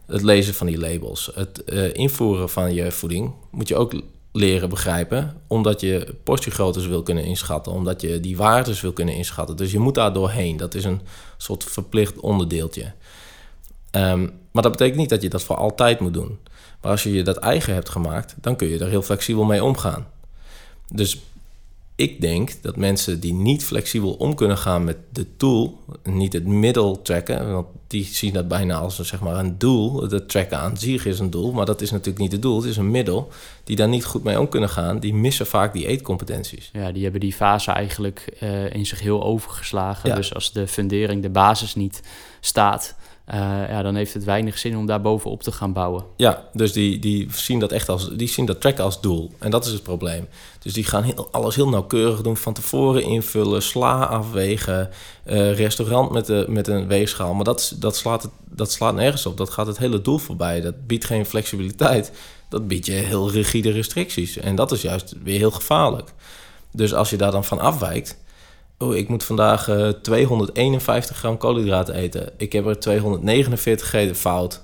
Het 0.06 0.22
lezen 0.22 0.54
van 0.54 0.68
die 0.68 0.80
labels, 0.80 1.32
het 1.36 1.64
invoeren 1.94 2.50
van 2.50 2.74
je 2.74 2.92
voeding 2.92 3.34
moet 3.52 3.68
je 3.68 3.76
ook 3.76 3.94
leren 4.32 4.70
begrijpen, 4.70 5.42
omdat 5.48 5.82
je 5.82 6.16
portiegroottes 6.24 6.88
wil 6.88 7.04
kunnen 7.04 7.24
inschatten, 7.24 7.72
omdat 7.72 8.02
je 8.02 8.20
die 8.20 8.38
waardes 8.38 8.82
wil 8.82 8.94
kunnen 8.94 9.16
inschatten. 9.16 9.56
Dus 9.56 9.72
je 9.72 9.80
moet 9.80 9.96
daar 9.96 10.14
doorheen. 10.14 10.58
Dat 10.58 10.76
is 10.76 10.84
een 10.84 11.02
soort 11.38 11.64
verplicht 11.64 12.20
onderdeeltje. 12.20 12.94
Um, 13.92 14.40
maar 14.52 14.64
dat 14.64 14.72
betekent 14.72 14.98
niet 14.98 15.10
dat 15.10 15.22
je 15.22 15.30
dat 15.30 15.44
voor 15.44 15.56
altijd 15.56 16.00
moet 16.00 16.14
doen. 16.14 16.40
Maar 16.82 16.92
als 16.92 17.04
je 17.04 17.12
je 17.12 17.24
dat 17.24 17.38
eigen 17.38 17.74
hebt 17.74 17.90
gemaakt, 17.90 18.36
dan 18.42 18.56
kun 18.56 18.68
je 18.68 18.80
er 18.80 18.90
heel 18.90 19.02
flexibel 19.02 19.44
mee 19.44 19.64
omgaan. 19.64 20.08
Dus 20.94 21.22
ik 22.02 22.22
denk 22.22 22.52
dat 22.62 22.76
mensen 22.76 23.20
die 23.20 23.34
niet 23.34 23.64
flexibel 23.64 24.14
om 24.14 24.36
kunnen 24.36 24.58
gaan 24.58 24.84
met 24.84 24.98
de 25.10 25.26
tool, 25.38 25.80
niet 26.04 26.34
het 26.34 26.46
middel 26.46 27.02
tracken, 27.02 27.52
want 27.52 27.68
die 27.88 28.06
zien 28.06 28.34
dat 28.34 28.48
bijna 28.48 28.76
als 28.76 29.00
een, 29.00 29.06
zeg 29.06 29.20
maar 29.20 29.36
een 29.36 29.58
doel. 29.58 30.02
Het 30.02 30.30
tracken 30.30 30.60
aan 30.60 30.78
zich 30.78 31.06
is 31.06 31.20
een 31.20 31.30
doel, 31.30 31.52
maar 31.52 31.66
dat 31.66 31.82
is 31.82 31.92
natuurlijk 31.92 32.20
niet 32.20 32.32
het 32.32 32.42
doel. 32.42 32.56
Het 32.56 32.70
is 32.70 32.78
een 32.78 32.92
middel 32.92 33.30
die 33.64 33.76
daar 33.76 33.88
niet 33.88 34.06
goed 34.06 34.24
mee 34.24 34.40
om 34.40 34.50
kunnen 34.50 34.70
gaan. 34.70 35.00
Die 35.00 35.14
missen 35.14 35.48
vaak 35.48 35.74
die 35.74 35.88
eetcompetenties. 35.88 36.70
Ja, 36.74 36.92
die 36.92 37.04
hebben 37.04 37.22
die 37.22 37.34
fase 37.34 37.72
eigenlijk 37.72 38.38
uh, 38.44 38.74
in 38.74 38.86
zich 38.86 39.00
heel 39.00 39.24
overgeslagen. 39.24 40.16
Dus 40.16 40.34
als 40.34 40.52
de 40.52 40.68
fundering, 40.68 41.22
de 41.22 41.30
basis 41.30 41.76
niet 41.76 42.02
staat, 42.40 42.96
uh, 43.34 43.38
ja, 43.70 43.82
dan 43.82 43.96
heeft 43.96 44.14
het 44.14 44.24
weinig 44.24 44.58
zin 44.58 44.78
om 44.78 44.86
daar 44.86 45.02
bovenop 45.02 45.44
te 45.44 45.52
gaan 45.52 45.74
bouwen. 45.74 46.04
Ja, 46.18 46.50
dus 46.54 46.74
die, 46.74 47.00
die 47.00 47.28
zien 47.34 47.60
dat 47.60 47.72
echt 47.72 47.90
als, 47.90 48.10
die 48.10 48.28
zien 48.28 48.46
dat 48.46 48.62
tracken 48.62 48.84
als 48.84 49.02
doel. 49.02 49.32
En 49.40 49.52
dat 49.52 49.66
is 49.66 49.72
het 49.72 49.84
probleem. 49.84 50.28
Dus 50.60 50.74
die 50.74 50.84
gaan 50.84 51.04
heel, 51.04 51.28
alles 51.32 51.56
heel 51.56 51.70
nauwkeurig 51.70 52.22
doen, 52.22 52.38
van 52.38 52.54
tevoren 52.54 53.04
invullen, 53.04 53.62
sla 53.62 54.04
afwegen, 54.04 54.90
uh, 55.26 55.54
restaurant 55.54 56.12
met, 56.12 56.26
de, 56.26 56.46
met 56.50 56.68
een 56.68 56.88
weegschaal. 56.88 57.34
Maar 57.34 57.44
dat, 57.44 57.76
dat, 57.80 57.96
slaat 57.96 58.22
het, 58.22 58.32
dat 58.50 58.72
slaat 58.72 58.96
nergens 58.96 59.26
op. 59.26 59.38
Dat 59.38 59.50
gaat 59.50 59.68
het 59.68 59.78
hele 59.78 60.02
doel 60.02 60.18
voorbij. 60.18 60.62
Dat 60.62 60.88
biedt 60.88 61.06
geen 61.06 61.26
flexibiliteit. 61.26 62.12
Dat 62.50 62.68
biedt 62.68 62.86
je 62.86 62.92
heel 62.92 63.32
rigide 63.32 63.72
restricties. 63.72 64.38
En 64.38 64.56
dat 64.56 64.72
is 64.72 64.82
juist 64.82 65.16
weer 65.24 65.38
heel 65.38 65.52
gevaarlijk. 65.52 66.14
Dus 66.72 66.94
als 66.94 67.10
je 67.10 67.18
daar 67.18 67.32
dan 67.32 67.46
van 67.46 67.60
afwijkt, 67.60 68.18
oh, 68.82 68.96
ik 68.96 69.10
moet 69.10 69.24
vandaag 69.24 69.68
uh, 69.68 69.88
eh, 69.88 69.96
251 70.02 71.18
gram 71.18 71.38
koolhydraten 71.38 71.96
eten. 71.96 72.30
Ik 72.38 72.54
heb 72.54 72.66
er 72.66 72.80
249 72.80 73.90
gegeten. 73.90 74.16
Fout. 74.16 74.62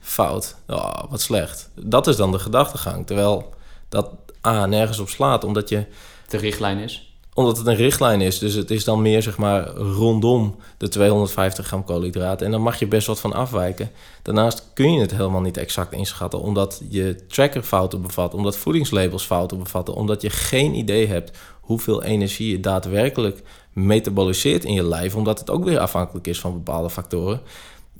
Fout. 0.00 0.56
Oh, 0.66 1.02
wat 1.10 1.20
slecht. 1.20 1.70
Dat 1.74 2.06
is 2.06 2.16
dan 2.16 2.32
de 2.32 2.38
gedachtegang. 2.38 3.06
Terwijl 3.06 3.54
dat 3.88 4.10
A 4.46 4.66
nergens 4.66 4.98
op 4.98 5.08
slaat, 5.08 5.44
omdat 5.44 5.68
je... 5.68 5.84
De 6.28 6.36
richtlijn 6.36 6.78
is? 6.78 7.16
Omdat 7.34 7.56
het 7.56 7.66
een 7.66 7.74
richtlijn 7.74 8.20
is. 8.20 8.38
Dus 8.38 8.54
het 8.54 8.70
is 8.70 8.84
dan 8.84 9.02
meer 9.02 9.22
zeg 9.22 9.36
maar 9.36 9.68
rondom 9.68 10.56
de 10.78 10.88
250 10.88 11.66
gram 11.66 11.84
koolhydraten. 11.84 12.46
En 12.46 12.52
dan 12.52 12.62
mag 12.62 12.78
je 12.78 12.86
best 12.86 13.06
wat 13.06 13.20
van 13.20 13.32
afwijken. 13.32 13.90
Daarnaast 14.22 14.70
kun 14.74 14.92
je 14.92 15.00
het 15.00 15.10
helemaal 15.10 15.40
niet 15.40 15.56
exact 15.56 15.92
inschatten. 15.92 16.40
Omdat 16.40 16.82
je 16.88 17.26
tracker 17.26 17.62
fouten 17.62 18.02
bevat. 18.02 18.34
Omdat 18.34 18.56
voedingslabels 18.56 19.24
fouten 19.24 19.58
bevatten. 19.58 19.94
Omdat 19.94 20.22
je 20.22 20.30
geen 20.30 20.74
idee 20.74 21.06
hebt 21.06 21.38
hoeveel 21.72 22.02
energie 22.02 22.50
je 22.50 22.60
daadwerkelijk 22.60 23.42
metaboliseert 23.72 24.64
in 24.64 24.72
je 24.72 24.84
lijf. 24.84 25.16
Omdat 25.16 25.38
het 25.38 25.50
ook 25.50 25.64
weer 25.64 25.78
afhankelijk 25.78 26.26
is 26.26 26.40
van 26.40 26.52
bepaalde 26.52 26.90
factoren. 26.90 27.40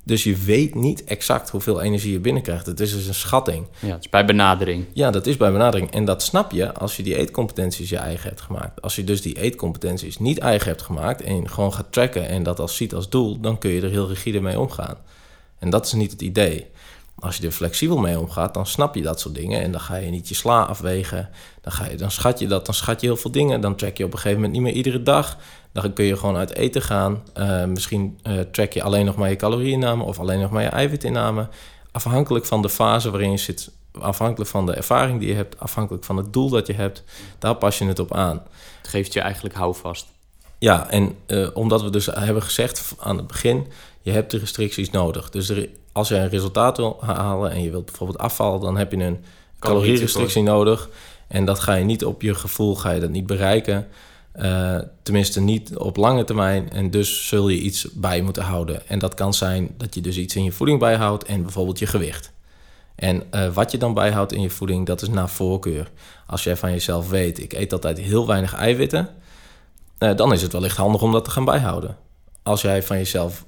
Dus 0.03 0.23
je 0.23 0.35
weet 0.35 0.75
niet 0.75 1.03
exact 1.03 1.49
hoeveel 1.49 1.81
energie 1.81 2.11
je 2.11 2.19
binnenkrijgt. 2.19 2.65
Het 2.65 2.79
is 2.79 2.93
dus 2.93 3.07
een 3.07 3.13
schatting. 3.13 3.67
Ja, 3.79 3.87
het 3.87 4.03
is 4.03 4.09
bij 4.09 4.25
benadering. 4.25 4.85
Ja, 4.93 5.11
dat 5.11 5.27
is 5.27 5.37
bij 5.37 5.51
benadering. 5.51 5.91
En 5.91 6.05
dat 6.05 6.23
snap 6.23 6.51
je 6.51 6.73
als 6.73 6.97
je 6.97 7.03
die 7.03 7.17
eetcompetenties 7.17 7.89
je 7.89 7.97
eigen 7.97 8.29
hebt 8.29 8.41
gemaakt. 8.41 8.81
Als 8.81 8.95
je 8.95 9.03
dus 9.03 9.21
die 9.21 9.41
eetcompetenties 9.41 10.19
niet 10.19 10.37
eigen 10.37 10.67
hebt 10.67 10.81
gemaakt 10.81 11.21
en 11.21 11.49
gewoon 11.49 11.73
gaat 11.73 11.91
tracken 11.91 12.27
en 12.27 12.43
dat 12.43 12.59
als 12.59 12.75
ziet 12.75 12.93
als 12.93 13.09
doel, 13.09 13.39
dan 13.39 13.57
kun 13.57 13.71
je 13.71 13.81
er 13.81 13.89
heel 13.89 14.07
rigide 14.07 14.41
mee 14.41 14.59
omgaan. 14.59 14.97
En 15.59 15.69
dat 15.69 15.85
is 15.85 15.93
niet 15.93 16.11
het 16.11 16.21
idee. 16.21 16.67
Als 17.23 17.37
je 17.37 17.45
er 17.45 17.51
flexibel 17.51 17.97
mee 17.97 18.19
omgaat, 18.19 18.53
dan 18.53 18.65
snap 18.65 18.95
je 18.95 19.01
dat 19.01 19.19
soort 19.19 19.35
dingen. 19.35 19.61
En 19.61 19.71
dan 19.71 19.81
ga 19.81 19.95
je 19.95 20.09
niet 20.09 20.27
je 20.27 20.35
sla 20.35 20.63
afwegen. 20.63 21.29
Dan, 21.61 21.71
ga 21.71 21.89
je, 21.89 21.95
dan 21.97 22.11
schat 22.11 22.39
je 22.39 22.47
dat, 22.47 22.65
dan 22.65 22.73
schat 22.73 23.01
je 23.01 23.07
heel 23.07 23.15
veel 23.15 23.31
dingen. 23.31 23.61
Dan 23.61 23.75
track 23.75 23.97
je 23.97 24.03
op 24.03 24.11
een 24.11 24.17
gegeven 24.17 24.41
moment 24.41 24.53
niet 24.53 24.61
meer 24.61 24.73
iedere 24.73 25.03
dag. 25.03 25.37
Dan 25.71 25.93
kun 25.93 26.05
je 26.05 26.17
gewoon 26.17 26.35
uit 26.35 26.55
eten 26.55 26.81
gaan. 26.81 27.23
Uh, 27.37 27.65
misschien 27.65 28.19
uh, 28.23 28.39
track 28.39 28.73
je 28.73 28.83
alleen 28.83 29.05
nog 29.05 29.15
maar 29.15 29.29
je 29.29 29.35
calorieinname 29.35 30.03
of 30.03 30.19
alleen 30.19 30.39
nog 30.39 30.51
maar 30.51 30.63
je 30.63 30.69
eiwitinname. 30.69 31.47
Afhankelijk 31.91 32.45
van 32.45 32.61
de 32.61 32.69
fase 32.69 33.11
waarin 33.11 33.31
je 33.31 33.37
zit, 33.37 33.71
afhankelijk 33.99 34.49
van 34.49 34.65
de 34.65 34.73
ervaring 34.73 35.19
die 35.19 35.29
je 35.29 35.35
hebt, 35.35 35.59
afhankelijk 35.59 36.03
van 36.03 36.17
het 36.17 36.33
doel 36.33 36.49
dat 36.49 36.67
je 36.67 36.73
hebt, 36.73 37.03
daar 37.39 37.55
pas 37.55 37.77
je 37.77 37.85
het 37.85 37.99
op 37.99 38.13
aan. 38.13 38.41
Het 38.81 38.87
geeft 38.87 39.13
je 39.13 39.19
eigenlijk 39.19 39.55
houvast. 39.55 40.05
Ja, 40.57 40.89
en 40.89 41.15
uh, 41.27 41.47
omdat 41.53 41.81
we 41.81 41.89
dus 41.89 42.05
hebben 42.05 42.43
gezegd 42.43 42.95
aan 42.99 43.17
het 43.17 43.27
begin, 43.27 43.67
je 44.01 44.11
hebt 44.11 44.31
de 44.31 44.37
restricties 44.37 44.89
nodig. 44.89 45.29
Dus 45.29 45.49
er, 45.49 45.69
als 45.93 46.07
je 46.07 46.15
een 46.15 46.29
resultaat 46.29 46.77
wil 46.77 46.97
halen 47.01 47.51
en 47.51 47.63
je 47.63 47.71
wilt 47.71 47.85
bijvoorbeeld 47.85 48.19
afvallen, 48.19 48.61
dan 48.61 48.77
heb 48.77 48.91
je 48.91 48.97
een 48.97 49.23
calorierestrictie 49.59 50.43
nodig. 50.43 50.89
En 51.27 51.45
dat 51.45 51.59
ga 51.59 51.73
je 51.73 51.85
niet 51.85 52.05
op 52.05 52.21
je 52.21 52.35
gevoel, 52.35 52.75
ga 52.75 52.91
je 52.91 52.99
dat 52.99 53.09
niet 53.09 53.25
bereiken. 53.25 53.87
Uh, 54.35 54.79
tenminste 55.03 55.41
niet 55.41 55.77
op 55.77 55.97
lange 55.97 56.23
termijn. 56.23 56.71
En 56.71 56.91
dus 56.91 57.27
zul 57.27 57.49
je 57.49 57.57
iets 57.57 57.87
bij 57.93 58.21
moeten 58.21 58.43
houden. 58.43 58.87
En 58.87 58.99
dat 58.99 59.13
kan 59.13 59.33
zijn 59.33 59.69
dat 59.77 59.95
je 59.95 60.01
dus 60.01 60.17
iets 60.17 60.35
in 60.35 60.43
je 60.43 60.51
voeding 60.51 60.79
bijhoudt 60.79 61.23
en 61.23 61.41
bijvoorbeeld 61.41 61.79
je 61.79 61.85
gewicht. 61.85 62.31
En 62.95 63.23
uh, 63.31 63.53
wat 63.53 63.71
je 63.71 63.77
dan 63.77 63.93
bijhoudt 63.93 64.31
in 64.31 64.41
je 64.41 64.49
voeding, 64.49 64.85
dat 64.85 65.01
is 65.01 65.09
naar 65.09 65.29
voorkeur. 65.29 65.91
Als 66.27 66.43
jij 66.43 66.57
van 66.57 66.71
jezelf 66.71 67.09
weet, 67.09 67.39
ik 67.39 67.53
eet 67.53 67.73
altijd 67.73 67.99
heel 67.99 68.27
weinig 68.27 68.53
eiwitten, 68.53 69.09
uh, 69.99 70.15
dan 70.15 70.33
is 70.33 70.41
het 70.41 70.51
wellicht 70.51 70.77
handig 70.77 71.01
om 71.01 71.11
dat 71.11 71.23
te 71.23 71.31
gaan 71.31 71.45
bijhouden. 71.45 71.97
Als 72.43 72.61
jij 72.61 72.83
van 72.83 72.97
jezelf 72.97 73.43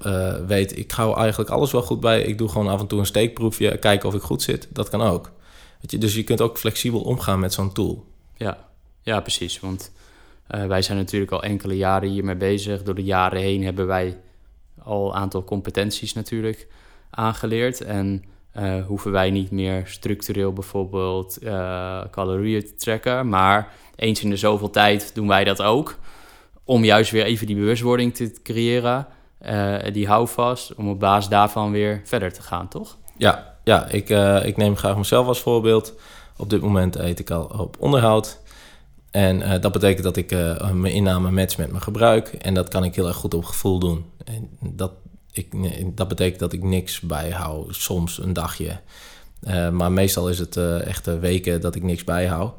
weet, 0.46 0.78
ik 0.78 0.90
hou 0.90 1.18
eigenlijk 1.18 1.50
alles 1.50 1.72
wel 1.72 1.82
goed 1.82 2.00
bij, 2.00 2.22
ik 2.22 2.38
doe 2.38 2.48
gewoon 2.48 2.68
af 2.68 2.80
en 2.80 2.86
toe 2.86 2.98
een 2.98 3.06
steekproefje, 3.06 3.78
kijken 3.78 4.08
of 4.08 4.14
ik 4.14 4.22
goed 4.22 4.42
zit, 4.42 4.68
dat 4.72 4.88
kan 4.88 5.02
ook. 5.02 5.30
Dus 5.80 6.14
je 6.14 6.24
kunt 6.24 6.40
ook 6.40 6.58
flexibel 6.58 7.00
omgaan 7.00 7.40
met 7.40 7.52
zo'n 7.52 7.72
tool. 7.72 8.04
Ja. 8.36 8.68
ja, 9.02 9.20
precies. 9.20 9.60
Want 9.60 9.92
uh, 10.50 10.66
wij 10.66 10.82
zijn 10.82 10.98
natuurlijk 10.98 11.32
al 11.32 11.42
enkele 11.42 11.76
jaren 11.76 12.08
hiermee 12.08 12.36
bezig. 12.36 12.82
Door 12.82 12.94
de 12.94 13.04
jaren 13.04 13.40
heen 13.40 13.64
hebben 13.64 13.86
wij 13.86 14.18
al 14.82 15.08
een 15.08 15.14
aantal 15.14 15.44
competenties 15.44 16.12
natuurlijk 16.12 16.68
aangeleerd. 17.10 17.80
En 17.80 18.24
uh, 18.56 18.84
hoeven 18.86 19.12
wij 19.12 19.30
niet 19.30 19.50
meer 19.50 19.82
structureel 19.86 20.52
bijvoorbeeld 20.52 21.38
calorieën 22.10 22.64
te 22.64 22.74
tracken. 22.74 23.28
Maar 23.28 23.72
eens 23.96 24.22
in 24.22 24.30
de 24.30 24.36
zoveel 24.36 24.70
tijd 24.70 25.14
doen 25.14 25.28
wij 25.28 25.44
dat 25.44 25.62
ook. 25.62 25.98
Om 26.66 26.84
juist 26.84 27.10
weer 27.10 27.24
even 27.24 27.46
die 27.46 27.56
bewustwording 27.56 28.14
te 28.14 28.32
creëren. 28.42 29.06
die 29.92 30.06
houvast. 30.06 30.74
Om 30.74 30.88
op 30.88 31.00
basis 31.00 31.28
daarvan 31.28 31.70
weer 31.70 32.00
verder 32.04 32.32
te 32.32 32.42
gaan, 32.42 32.68
toch? 32.68 32.96
Ja, 33.16 33.56
ja 33.64 33.88
ik, 33.88 34.08
ik 34.44 34.56
neem 34.56 34.76
graag 34.76 34.96
mezelf 34.96 35.26
als 35.26 35.40
voorbeeld. 35.40 35.94
Op 36.36 36.50
dit 36.50 36.60
moment 36.60 36.96
eet 36.96 37.18
ik 37.18 37.30
al 37.30 37.44
op 37.44 37.76
onderhoud. 37.78 38.40
En 39.10 39.40
uh, 39.40 39.60
dat 39.60 39.72
betekent 39.72 40.02
dat 40.02 40.16
ik 40.16 40.30
mijn 40.72 40.94
inname 40.94 41.30
match 41.30 41.56
met 41.56 41.70
mijn 41.70 41.82
gebruik. 41.82 42.28
En 42.28 42.54
dat 42.54 42.68
kan 42.68 42.84
ik 42.84 42.94
heel 42.94 43.06
erg 43.06 43.16
goed 43.16 43.34
op 43.34 43.44
gevoel 43.44 43.78
doen. 43.78 44.04
En 44.24 44.48
dat, 44.60 44.92
ik, 45.32 45.52
dat 45.96 46.08
betekent 46.08 46.40
dat 46.40 46.52
ik 46.52 46.62
niks 46.62 47.00
bijhoud, 47.00 47.74
soms 47.74 48.18
een 48.18 48.32
dagje. 48.32 48.80
Maar 49.72 49.92
meestal 49.92 50.28
is 50.28 50.38
het 50.38 50.56
echt 50.56 51.18
weken 51.20 51.60
dat 51.60 51.74
ik 51.74 51.82
niks 51.82 52.04
bijhoud. 52.04 52.54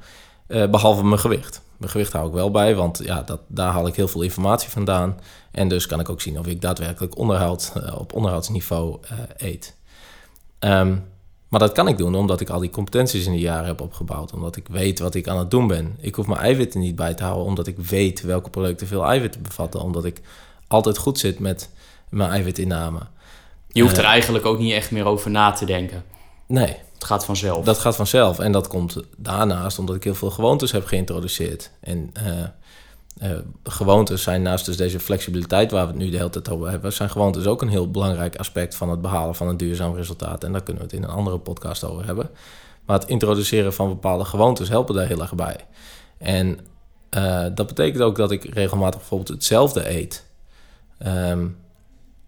behalve 0.48 1.04
mijn 1.04 1.20
gewicht. 1.20 1.62
Mijn 1.78 1.92
gewicht 1.92 2.14
hou 2.14 2.28
ik 2.28 2.34
wel 2.34 2.52
bij, 2.52 2.76
want 2.76 3.00
ja, 3.04 3.22
dat, 3.22 3.40
daar 3.48 3.72
haal 3.72 3.88
ik 3.88 3.96
heel 3.96 4.08
veel 4.08 4.22
informatie 4.22 4.70
vandaan. 4.70 5.20
En 5.52 5.68
dus 5.68 5.86
kan 5.86 6.00
ik 6.00 6.10
ook 6.10 6.22
zien 6.22 6.40
of 6.40 6.48
ik 6.48 6.62
daadwerkelijk 6.62 7.18
onderhoud, 7.18 7.74
op 7.98 8.14
onderhoudsniveau 8.14 9.00
eet. 9.38 9.76
Um, 10.60 11.04
maar 11.48 11.60
dat 11.60 11.72
kan 11.72 11.88
ik 11.88 11.98
doen 11.98 12.16
omdat 12.16 12.42
ik 12.42 12.50
al 12.50 12.60
die 12.60 12.70
competenties 12.70 13.26
in 13.26 13.32
de 13.32 13.40
jaren 13.40 13.66
heb 13.66 13.82
opgebouwd. 13.82 14.34
Omdat 14.34 14.56
ik 14.56 14.68
weet 14.68 15.00
wat 15.00 15.16
ik 15.16 15.28
aan 15.28 15.38
het 15.38 15.52
doen 15.52 15.68
ben. 15.68 15.98
Ik 16.00 16.16
hoef 16.16 16.28
mijn 16.28 16.40
eiwitten 16.40 16.80
niet 16.80 16.96
bij 16.96 17.14
te 17.14 17.24
houden 17.24 17.46
omdat 17.46 17.68
ik 17.68 17.78
weet 17.78 18.22
welke 18.22 18.50
producten 18.50 18.88
veel 18.88 19.06
eiwitten 19.06 19.42
bevatten. 19.42 19.82
Omdat 19.82 20.06
ik 20.06 20.22
altijd 20.68 20.98
goed 20.98 21.20
zit 21.20 21.40
met 21.40 21.70
mijn 22.10 22.30
eiwitinname. 22.30 23.00
Je 23.68 23.82
hoeft 23.82 23.98
er 23.98 24.04
eh, 24.04 24.10
eigenlijk 24.10 24.46
ook 24.46 24.60
niet 24.60 24.74
echt 24.74 24.92
meer 24.92 25.06
over 25.06 25.32
na 25.32 25.52
te 25.52 25.66
denken. 25.66 26.04
Nee. 26.48 26.76
Het 26.94 27.06
gaat 27.06 27.26
vanzelf. 27.26 27.66
Dat 27.66 27.78
gaat 27.78 27.96
vanzelf. 27.96 28.40
En 28.40 28.52
dat 28.52 28.68
komt 28.68 28.98
daarnaast 29.18 29.80
omdat 29.80 29.96
ik 29.96 30.04
heel 30.04 30.16
veel 30.16 30.30
gewoontes 30.30 30.72
heb 30.72 30.86
geïntroduceerd. 30.86 31.72
En 31.80 32.12
uh, 33.22 33.32
uh, 33.32 33.38
gewoontes 33.64 34.24
zijn 34.24 34.42
naast 34.42 34.66
dus 34.66 34.78
deze 34.78 35.00
flexibiliteit 35.00 35.72
waar 35.72 35.86
we 35.86 35.92
het 35.92 36.02
nu 36.02 36.10
de 36.10 36.18
hele 36.18 36.30
tijd 36.30 36.50
over 36.50 36.70
hebben, 36.70 36.94
zijn 36.94 37.10
gewoontes 37.10 37.46
ook 37.46 37.62
een 37.62 37.70
heel 37.70 37.92
belangrijk 37.92 38.36
aspect 38.36 38.76
van 38.76 38.90
het 38.90 39.02
behalen 39.02 39.36
van 39.36 39.48
een 39.48 39.58
duurzaam 39.58 39.96
resultaat. 39.96 40.44
En 40.44 40.52
daar 40.52 40.64
kunnen 40.64 40.84
we 40.84 40.90
het 40.90 40.98
in 40.98 41.04
een 41.04 41.16
andere 41.16 41.38
podcast 41.38 41.84
over 41.84 42.06
hebben. 42.06 42.30
Maar 42.86 43.00
het 43.00 43.10
introduceren 43.10 43.74
van 43.74 43.88
bepaalde 43.90 44.26
gewoontes 44.26 44.70
helpen 44.70 44.96
daar 44.96 45.08
heel 45.08 45.22
erg 45.22 45.36
bij. 45.36 45.56
En 46.18 46.60
uh, 47.18 47.46
dat 47.56 47.68
betekent 47.68 48.04
ook 48.04 48.16
dat 48.16 48.32
ik 48.32 48.54
regelmatig 48.54 49.00
bijvoorbeeld 49.00 49.30
hetzelfde 49.30 49.90
eet. 49.90 50.26
Um, 51.08 51.58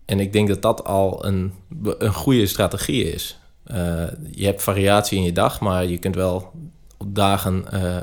en 0.06 0.20
ik 0.20 0.34
denk 0.34 0.48
dat 0.48 0.62
dat 0.62 0.84
al 0.84 1.26
een, 1.26 1.54
een 1.98 2.14
goede 2.14 2.46
strategie 2.46 3.04
is. 3.04 3.39
Uh, 3.72 4.04
je 4.32 4.46
hebt 4.46 4.64
variatie 4.64 5.18
in 5.18 5.24
je 5.24 5.32
dag, 5.32 5.60
maar 5.60 5.86
je 5.86 5.98
kunt 5.98 6.16
wel 6.16 6.52
op 6.98 7.16
dagen 7.16 7.66
uh, 7.74 7.98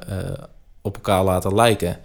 op 0.82 0.94
elkaar 0.94 1.24
laten 1.24 1.54
lijken. 1.54 1.98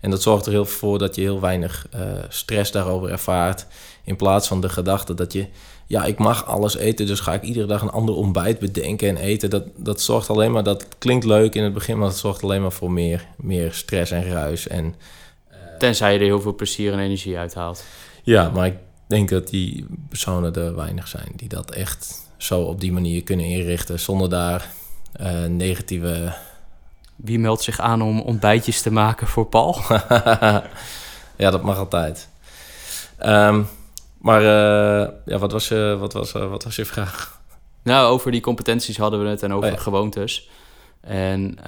En 0.00 0.10
dat 0.10 0.22
zorgt 0.22 0.46
er 0.46 0.52
heel 0.52 0.64
voor 0.64 0.98
dat 0.98 1.14
je 1.14 1.20
heel 1.20 1.40
weinig 1.40 1.86
stress 2.28 2.70
daarover 2.70 3.10
ervaart. 3.10 3.66
In 4.04 4.16
plaats 4.16 4.48
van 4.48 4.60
de 4.60 4.68
gedachte 4.68 5.14
dat 5.14 5.32
je, 5.32 5.46
ja, 5.86 6.04
ik 6.04 6.18
mag 6.18 6.46
alles 6.46 6.76
eten, 6.76 7.06
dus 7.06 7.20
ga 7.20 7.34
ik 7.34 7.42
iedere 7.42 7.66
dag 7.66 7.82
een 7.82 7.90
ander 7.90 8.14
ontbijt 8.14 8.58
bedenken 8.58 9.08
en 9.08 9.16
eten. 9.16 9.50
Dat, 9.50 9.64
dat 9.76 10.00
zorgt 10.00 10.30
alleen 10.30 10.52
maar, 10.52 10.62
dat 10.62 10.86
klinkt 10.98 11.24
leuk 11.24 11.54
in 11.54 11.62
het 11.62 11.72
begin, 11.72 11.98
maar 11.98 12.08
dat 12.08 12.18
zorgt 12.18 12.42
alleen 12.42 12.62
maar 12.62 12.72
voor 12.72 12.90
meer, 12.90 13.26
meer 13.36 13.72
stress 13.72 14.10
en 14.10 14.24
ruis. 14.30 14.68
En, 14.68 14.94
Tenzij 15.78 16.12
je 16.12 16.18
er 16.18 16.24
heel 16.24 16.40
veel 16.40 16.54
plezier 16.54 16.92
en 16.92 16.98
energie 16.98 17.38
uithaalt. 17.38 17.84
Ja, 18.22 18.50
maar 18.50 18.66
ik 18.66 18.76
denk 19.06 19.28
dat 19.28 19.48
die 19.48 19.86
personen 20.08 20.54
er 20.54 20.76
weinig 20.76 21.08
zijn 21.08 21.32
die 21.36 21.48
dat 21.48 21.70
echt 21.70 22.28
zo 22.36 22.60
op 22.60 22.80
die 22.80 22.92
manier 22.92 23.22
kunnen 23.22 23.46
inrichten 23.46 24.00
zonder 24.00 24.30
daar 24.30 24.70
uh, 25.20 25.44
negatieve. 25.44 26.34
Wie 27.16 27.38
meldt 27.38 27.62
zich 27.62 27.80
aan 27.80 28.02
om 28.02 28.20
ontbijtjes 28.20 28.82
te 28.82 28.90
maken 28.90 29.26
voor 29.26 29.46
Paul? 29.46 29.80
ja, 31.42 31.50
dat 31.50 31.62
mag 31.62 31.78
altijd. 31.78 32.28
Um, 33.24 33.68
maar 34.18 34.40
uh, 34.40 35.08
ja, 35.24 35.38
wat 35.38 35.52
was, 35.52 35.68
je, 35.68 35.96
wat, 36.00 36.12
was, 36.12 36.34
uh, 36.34 36.48
wat 36.48 36.64
was 36.64 36.76
je 36.76 36.84
vraag? 36.84 37.40
Nou, 37.82 38.08
over 38.08 38.30
die 38.30 38.40
competenties 38.40 38.96
hadden 38.96 39.22
we 39.22 39.28
het 39.28 39.42
en 39.42 39.52
over 39.52 39.68
oh, 39.68 39.74
ja. 39.74 39.80
gewoontes. 39.80 40.48
En 41.00 41.58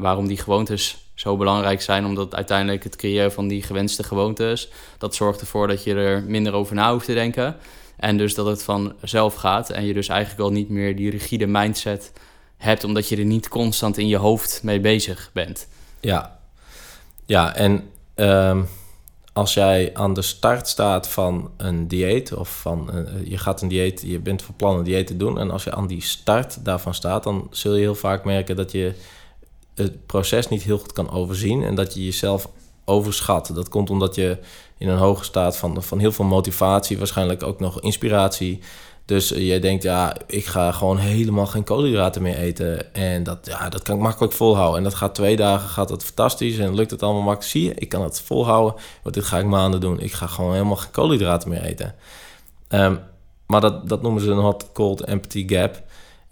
waarom 0.00 0.26
die 0.26 0.36
gewoontes 0.36 1.01
zo 1.14 1.36
belangrijk 1.36 1.82
zijn, 1.82 2.04
omdat 2.04 2.34
uiteindelijk 2.34 2.84
het 2.84 2.96
creëren 2.96 3.32
van 3.32 3.48
die 3.48 3.62
gewenste 3.62 4.02
gewoontes, 4.02 4.68
dat 4.98 5.14
zorgt 5.14 5.40
ervoor 5.40 5.68
dat 5.68 5.84
je 5.84 5.94
er 5.94 6.22
minder 6.22 6.52
over 6.52 6.74
na 6.74 6.92
hoeft 6.92 7.06
te 7.06 7.14
denken. 7.14 7.56
En 7.96 8.16
dus 8.16 8.34
dat 8.34 8.46
het 8.46 8.62
vanzelf 8.62 9.34
gaat 9.34 9.70
en 9.70 9.84
je 9.84 9.92
dus 9.92 10.08
eigenlijk 10.08 10.40
al 10.40 10.52
niet 10.52 10.68
meer 10.68 10.96
die 10.96 11.10
rigide 11.10 11.46
mindset 11.46 12.12
hebt, 12.56 12.84
omdat 12.84 13.08
je 13.08 13.16
er 13.16 13.24
niet 13.24 13.48
constant 13.48 13.98
in 13.98 14.08
je 14.08 14.16
hoofd 14.16 14.60
mee 14.62 14.80
bezig 14.80 15.30
bent. 15.32 15.68
Ja, 16.00 16.38
ja 17.26 17.54
en 17.54 17.90
um, 18.14 18.68
als 19.32 19.54
jij 19.54 19.90
aan 19.94 20.14
de 20.14 20.22
start 20.22 20.68
staat 20.68 21.08
van 21.08 21.50
een 21.56 21.88
dieet, 21.88 22.32
of 22.32 22.60
van 22.60 22.90
uh, 22.94 23.26
je 23.26 23.38
gaat 23.38 23.62
een 23.62 23.68
dieet, 23.68 24.02
je 24.06 24.18
bent 24.18 24.42
van 24.42 24.56
plan 24.56 24.76
een 24.76 24.84
dieet 24.84 25.06
te 25.06 25.16
doen, 25.16 25.38
en 25.38 25.50
als 25.50 25.64
je 25.64 25.74
aan 25.74 25.86
die 25.86 26.02
start 26.02 26.64
daarvan 26.64 26.94
staat, 26.94 27.22
dan 27.22 27.46
zul 27.50 27.74
je 27.74 27.80
heel 27.80 27.94
vaak 27.94 28.24
merken 28.24 28.56
dat 28.56 28.72
je 28.72 28.94
het 29.74 30.06
proces 30.06 30.48
niet 30.48 30.62
heel 30.62 30.78
goed 30.78 30.92
kan 30.92 31.10
overzien 31.10 31.62
en 31.62 31.74
dat 31.74 31.94
je 31.94 32.04
jezelf 32.04 32.48
overschat. 32.84 33.50
Dat 33.54 33.68
komt 33.68 33.90
omdat 33.90 34.14
je 34.14 34.38
in 34.78 34.88
een 34.88 34.98
hoge 34.98 35.24
staat 35.24 35.56
van, 35.56 35.82
van 35.82 35.98
heel 35.98 36.12
veel 36.12 36.24
motivatie, 36.24 36.98
waarschijnlijk 36.98 37.42
ook 37.42 37.60
nog 37.60 37.80
inspiratie. 37.80 38.60
Dus 39.04 39.32
uh, 39.32 39.46
jij 39.46 39.60
denkt, 39.60 39.82
ja, 39.82 40.16
ik 40.26 40.46
ga 40.46 40.72
gewoon 40.72 40.98
helemaal 40.98 41.46
geen 41.46 41.64
koolhydraten 41.64 42.22
meer 42.22 42.36
eten. 42.36 42.94
En 42.94 43.22
dat, 43.22 43.38
ja, 43.42 43.68
dat 43.68 43.82
kan 43.82 43.96
ik 43.96 44.02
makkelijk 44.02 44.32
volhouden. 44.32 44.78
En 44.78 44.84
dat 44.84 44.94
gaat 44.94 45.14
twee 45.14 45.36
dagen, 45.36 45.68
gaat 45.68 45.88
het 45.88 46.04
fantastisch 46.04 46.58
en 46.58 46.74
lukt 46.74 46.90
het 46.90 47.02
allemaal 47.02 47.22
makkelijk. 47.22 47.50
Zie 47.50 47.64
je, 47.64 47.74
ik 47.74 47.88
kan 47.88 48.02
het 48.02 48.20
volhouden. 48.20 48.74
Want 49.02 49.14
dit 49.14 49.24
ga 49.24 49.38
ik 49.38 49.46
maanden 49.46 49.80
doen. 49.80 50.00
Ik 50.00 50.12
ga 50.12 50.26
gewoon 50.26 50.52
helemaal 50.52 50.76
geen 50.76 50.90
koolhydraten 50.90 51.48
meer 51.48 51.62
eten. 51.62 51.94
Um, 52.68 53.00
maar 53.46 53.60
dat, 53.60 53.88
dat 53.88 54.02
noemen 54.02 54.22
ze 54.22 54.30
een 54.30 54.38
hot-cold 54.38 55.00
empty 55.00 55.48
gap. 55.48 55.82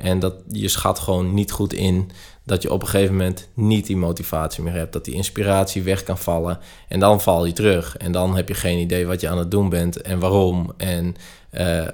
En 0.00 0.18
dat 0.18 0.34
je 0.48 0.68
schat 0.68 0.98
gewoon 0.98 1.34
niet 1.34 1.52
goed 1.52 1.72
in 1.72 2.10
dat 2.44 2.62
je 2.62 2.72
op 2.72 2.82
een 2.82 2.88
gegeven 2.88 3.16
moment 3.16 3.48
niet 3.54 3.86
die 3.86 3.96
motivatie 3.96 4.62
meer 4.62 4.72
hebt. 4.72 4.92
Dat 4.92 5.04
die 5.04 5.14
inspiratie 5.14 5.82
weg 5.82 6.02
kan 6.02 6.18
vallen. 6.18 6.58
En 6.88 7.00
dan 7.00 7.20
val 7.20 7.44
je 7.44 7.52
terug. 7.52 7.96
En 7.96 8.12
dan 8.12 8.36
heb 8.36 8.48
je 8.48 8.54
geen 8.54 8.78
idee 8.78 9.06
wat 9.06 9.20
je 9.20 9.28
aan 9.28 9.38
het 9.38 9.50
doen 9.50 9.68
bent 9.68 10.02
en 10.02 10.18
waarom. 10.18 10.72
En 10.76 11.16
uh, 11.52 11.86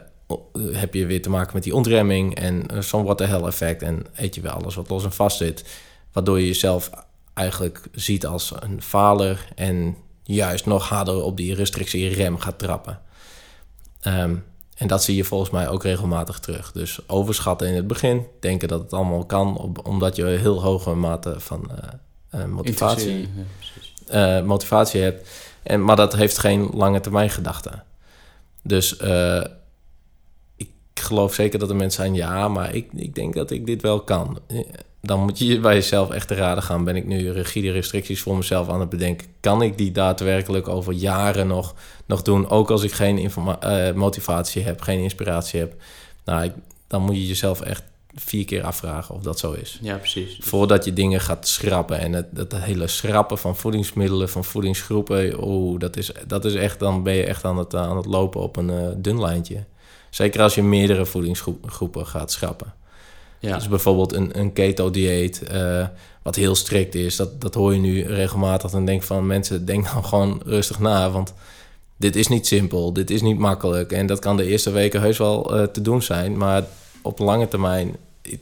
heb 0.72 0.94
je 0.94 1.06
weer 1.06 1.22
te 1.22 1.30
maken 1.30 1.54
met 1.54 1.62
die 1.62 1.74
ontremming 1.74 2.34
en 2.34 2.64
uh, 2.72 2.80
zo'n 2.80 3.04
what 3.04 3.18
the 3.18 3.24
hell 3.24 3.42
effect. 3.42 3.82
En 3.82 4.06
eet 4.14 4.34
je 4.34 4.40
weer 4.40 4.50
alles 4.50 4.74
wat 4.74 4.88
los 4.88 5.04
en 5.04 5.12
vast 5.12 5.36
zit. 5.36 5.64
Waardoor 6.12 6.40
je 6.40 6.46
jezelf 6.46 6.90
eigenlijk 7.34 7.80
ziet 7.92 8.26
als 8.26 8.52
een 8.60 8.82
faler. 8.82 9.48
En 9.54 9.96
juist 10.22 10.66
nog 10.66 10.88
harder 10.88 11.22
op 11.22 11.36
die 11.36 11.54
restrictie 11.54 12.14
rem 12.14 12.38
gaat 12.38 12.58
trappen. 12.58 13.00
Um, 14.06 14.44
en 14.76 14.86
dat 14.86 15.02
zie 15.02 15.16
je 15.16 15.24
volgens 15.24 15.50
mij 15.50 15.68
ook 15.68 15.82
regelmatig 15.82 16.38
terug. 16.38 16.72
Dus 16.72 17.08
overschatten 17.08 17.68
in 17.68 17.74
het 17.74 17.86
begin, 17.86 18.26
denken 18.40 18.68
dat 18.68 18.80
het 18.80 18.92
allemaal 18.92 19.24
kan, 19.24 19.56
op, 19.56 19.86
omdat 19.86 20.16
je 20.16 20.22
een 20.22 20.38
heel 20.38 20.62
hoge 20.62 20.94
mate 20.94 21.40
van 21.40 21.70
uh, 21.70 22.40
uh, 22.40 22.46
motivatie, 22.46 23.28
ja, 24.06 24.38
uh, 24.38 24.44
motivatie 24.46 25.00
hebt. 25.00 25.28
En, 25.62 25.84
maar 25.84 25.96
dat 25.96 26.14
heeft 26.14 26.38
geen 26.38 26.70
lange 26.72 27.00
termijn 27.00 27.30
gedachte. 27.30 27.82
Dus 28.62 28.96
ik 30.56 30.70
geloof 30.94 31.34
zeker 31.34 31.58
dat 31.58 31.70
er 31.70 31.76
mensen 31.76 32.02
zijn, 32.02 32.14
ja, 32.14 32.48
maar 32.48 32.74
ik, 32.74 32.92
ik 32.92 33.14
denk 33.14 33.34
dat 33.34 33.50
ik 33.50 33.66
dit 33.66 33.82
wel 33.82 34.00
kan 34.00 34.38
dan 35.06 35.20
moet 35.20 35.38
je 35.38 35.60
bij 35.60 35.74
jezelf 35.74 36.10
echt 36.10 36.28
te 36.28 36.34
raden 36.34 36.62
gaan. 36.62 36.84
Ben 36.84 36.96
ik 36.96 37.06
nu 37.06 37.30
rigide 37.30 37.70
restricties 37.70 38.20
voor 38.20 38.36
mezelf 38.36 38.68
aan 38.68 38.80
het 38.80 38.88
bedenken? 38.88 39.26
Kan 39.40 39.62
ik 39.62 39.78
die 39.78 39.92
daadwerkelijk 39.92 40.68
over 40.68 40.92
jaren 40.92 41.46
nog, 41.46 41.74
nog 42.06 42.22
doen? 42.22 42.48
Ook 42.48 42.70
als 42.70 42.82
ik 42.82 42.92
geen 42.92 43.18
uh, 43.18 43.92
motivatie 43.92 44.62
heb, 44.62 44.80
geen 44.80 44.98
inspiratie 44.98 45.60
heb. 45.60 45.74
Nou, 46.24 46.44
ik, 46.44 46.52
dan 46.86 47.02
moet 47.02 47.14
je 47.14 47.26
jezelf 47.26 47.60
echt 47.60 47.82
vier 48.14 48.44
keer 48.44 48.62
afvragen 48.62 49.14
of 49.14 49.22
dat 49.22 49.38
zo 49.38 49.52
is. 49.52 49.78
Ja, 49.82 49.96
precies. 49.96 50.38
Voordat 50.40 50.84
je 50.84 50.92
dingen 50.92 51.20
gaat 51.20 51.48
schrappen. 51.48 51.98
En 51.98 52.12
het, 52.12 52.26
het 52.34 52.56
hele 52.56 52.86
schrappen 52.86 53.38
van 53.38 53.56
voedingsmiddelen, 53.56 54.28
van 54.28 54.44
voedingsgroepen... 54.44 55.38
Oh, 55.38 55.78
dat 55.78 55.96
is, 55.96 56.12
dat 56.26 56.44
is 56.44 56.54
echt, 56.54 56.78
dan 56.78 57.02
ben 57.02 57.14
je 57.14 57.24
echt 57.24 57.44
aan 57.44 57.58
het, 57.58 57.74
aan 57.74 57.96
het 57.96 58.06
lopen 58.06 58.40
op 58.40 58.56
een 58.56 58.70
uh, 58.70 58.88
dun 58.96 59.20
lijntje. 59.20 59.64
Zeker 60.10 60.42
als 60.42 60.54
je 60.54 60.62
meerdere 60.62 61.06
voedingsgroepen 61.06 62.06
gaat 62.06 62.32
schrappen. 62.32 62.74
Ja. 63.38 63.54
Dus 63.54 63.68
bijvoorbeeld 63.68 64.12
een, 64.12 64.38
een 64.38 64.52
keto-dieet, 64.52 65.42
uh, 65.52 65.86
wat 66.22 66.34
heel 66.34 66.54
strikt 66.54 66.94
is. 66.94 67.16
Dat, 67.16 67.40
dat 67.40 67.54
hoor 67.54 67.74
je 67.74 67.80
nu 67.80 68.02
regelmatig. 68.02 68.70
Dan 68.70 68.84
denk 68.84 69.02
van 69.02 69.26
mensen, 69.26 69.64
denk 69.64 69.92
dan 69.92 70.04
gewoon 70.04 70.40
rustig 70.44 70.78
na. 70.78 71.10
Want 71.10 71.34
dit 71.96 72.16
is 72.16 72.28
niet 72.28 72.46
simpel, 72.46 72.92
dit 72.92 73.10
is 73.10 73.22
niet 73.22 73.38
makkelijk. 73.38 73.92
En 73.92 74.06
dat 74.06 74.18
kan 74.18 74.36
de 74.36 74.46
eerste 74.46 74.70
weken 74.70 75.00
heus 75.00 75.18
wel 75.18 75.56
uh, 75.56 75.62
te 75.62 75.80
doen 75.80 76.02
zijn. 76.02 76.36
Maar 76.36 76.64
op 77.02 77.18
lange 77.18 77.48
termijn 77.48 77.96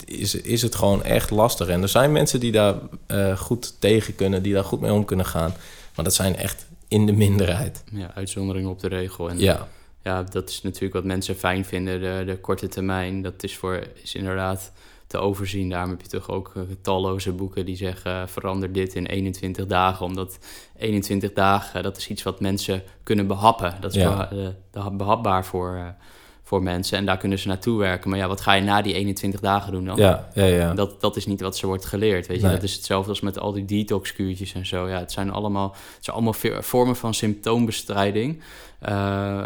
is, 0.04 0.34
is 0.34 0.62
het 0.62 0.74
gewoon 0.74 1.02
echt 1.02 1.30
lastig. 1.30 1.68
En 1.68 1.82
er 1.82 1.88
zijn 1.88 2.12
mensen 2.12 2.40
die 2.40 2.52
daar 2.52 2.74
uh, 3.06 3.38
goed 3.38 3.74
tegen 3.78 4.14
kunnen, 4.14 4.42
die 4.42 4.52
daar 4.52 4.64
goed 4.64 4.80
mee 4.80 4.92
om 4.92 5.04
kunnen 5.04 5.26
gaan. 5.26 5.54
Maar 5.94 6.04
dat 6.04 6.14
zijn 6.14 6.36
echt 6.36 6.66
in 6.88 7.06
de 7.06 7.12
minderheid. 7.12 7.84
Ja, 7.92 8.10
uitzonderingen 8.14 8.70
op 8.70 8.80
de 8.80 8.88
regel. 8.88 9.30
En 9.30 9.38
ja. 9.38 9.68
Ja, 10.04 10.22
dat 10.22 10.48
is 10.48 10.62
natuurlijk 10.62 10.94
wat 10.94 11.04
mensen 11.04 11.36
fijn 11.36 11.64
vinden, 11.64 12.00
de, 12.00 12.22
de 12.26 12.38
korte 12.38 12.68
termijn. 12.68 13.22
Dat 13.22 13.42
is, 13.42 13.56
voor, 13.56 13.86
is 14.02 14.14
inderdaad 14.14 14.72
te 15.06 15.18
overzien. 15.18 15.68
Daarom 15.68 15.90
heb 15.90 16.00
je 16.00 16.08
toch 16.08 16.28
ook 16.28 16.52
uh, 16.56 16.62
talloze 16.82 17.32
boeken 17.32 17.64
die 17.64 17.76
zeggen: 17.76 18.12
uh, 18.12 18.26
verander 18.26 18.72
dit 18.72 18.94
in 18.94 19.06
21 19.06 19.66
dagen. 19.66 20.06
Omdat 20.06 20.38
21 20.76 21.32
dagen, 21.32 21.82
dat 21.82 21.96
is 21.96 22.08
iets 22.08 22.22
wat 22.22 22.40
mensen 22.40 22.82
kunnen 23.02 23.26
behappen. 23.26 23.74
Dat 23.80 23.94
is 23.94 24.02
ja. 24.02 24.32
uh, 24.74 24.88
behapbaar 24.92 25.44
voor, 25.44 25.94
voor 26.42 26.62
mensen. 26.62 26.98
En 26.98 27.06
daar 27.06 27.18
kunnen 27.18 27.38
ze 27.38 27.48
naartoe 27.48 27.78
werken. 27.78 28.10
Maar 28.10 28.18
ja, 28.18 28.28
wat 28.28 28.40
ga 28.40 28.52
je 28.52 28.62
na 28.62 28.82
die 28.82 28.94
21 28.94 29.40
dagen 29.40 29.72
doen 29.72 29.84
dan? 29.84 29.96
Ja, 29.96 30.28
ja, 30.34 30.44
ja. 30.44 30.74
Dat, 30.74 31.00
dat 31.00 31.16
is 31.16 31.26
niet 31.26 31.40
wat 31.40 31.56
ze 31.56 31.66
wordt 31.66 31.84
geleerd. 31.84 32.26
Weet 32.26 32.40
je, 32.40 32.48
dat 32.48 32.62
is 32.62 32.74
hetzelfde 32.74 33.10
als 33.10 33.20
met 33.20 33.38
al 33.38 33.52
die 33.52 33.64
detox-kuurtjes 33.64 34.54
en 34.54 34.66
zo. 34.66 34.88
Ja, 34.88 34.98
het 34.98 35.12
zijn 35.12 35.30
allemaal, 35.30 35.70
het 35.94 36.04
zijn 36.04 36.16
allemaal 36.16 36.62
vormen 36.62 36.96
van 36.96 37.14
symptoombestrijding. 37.14 38.42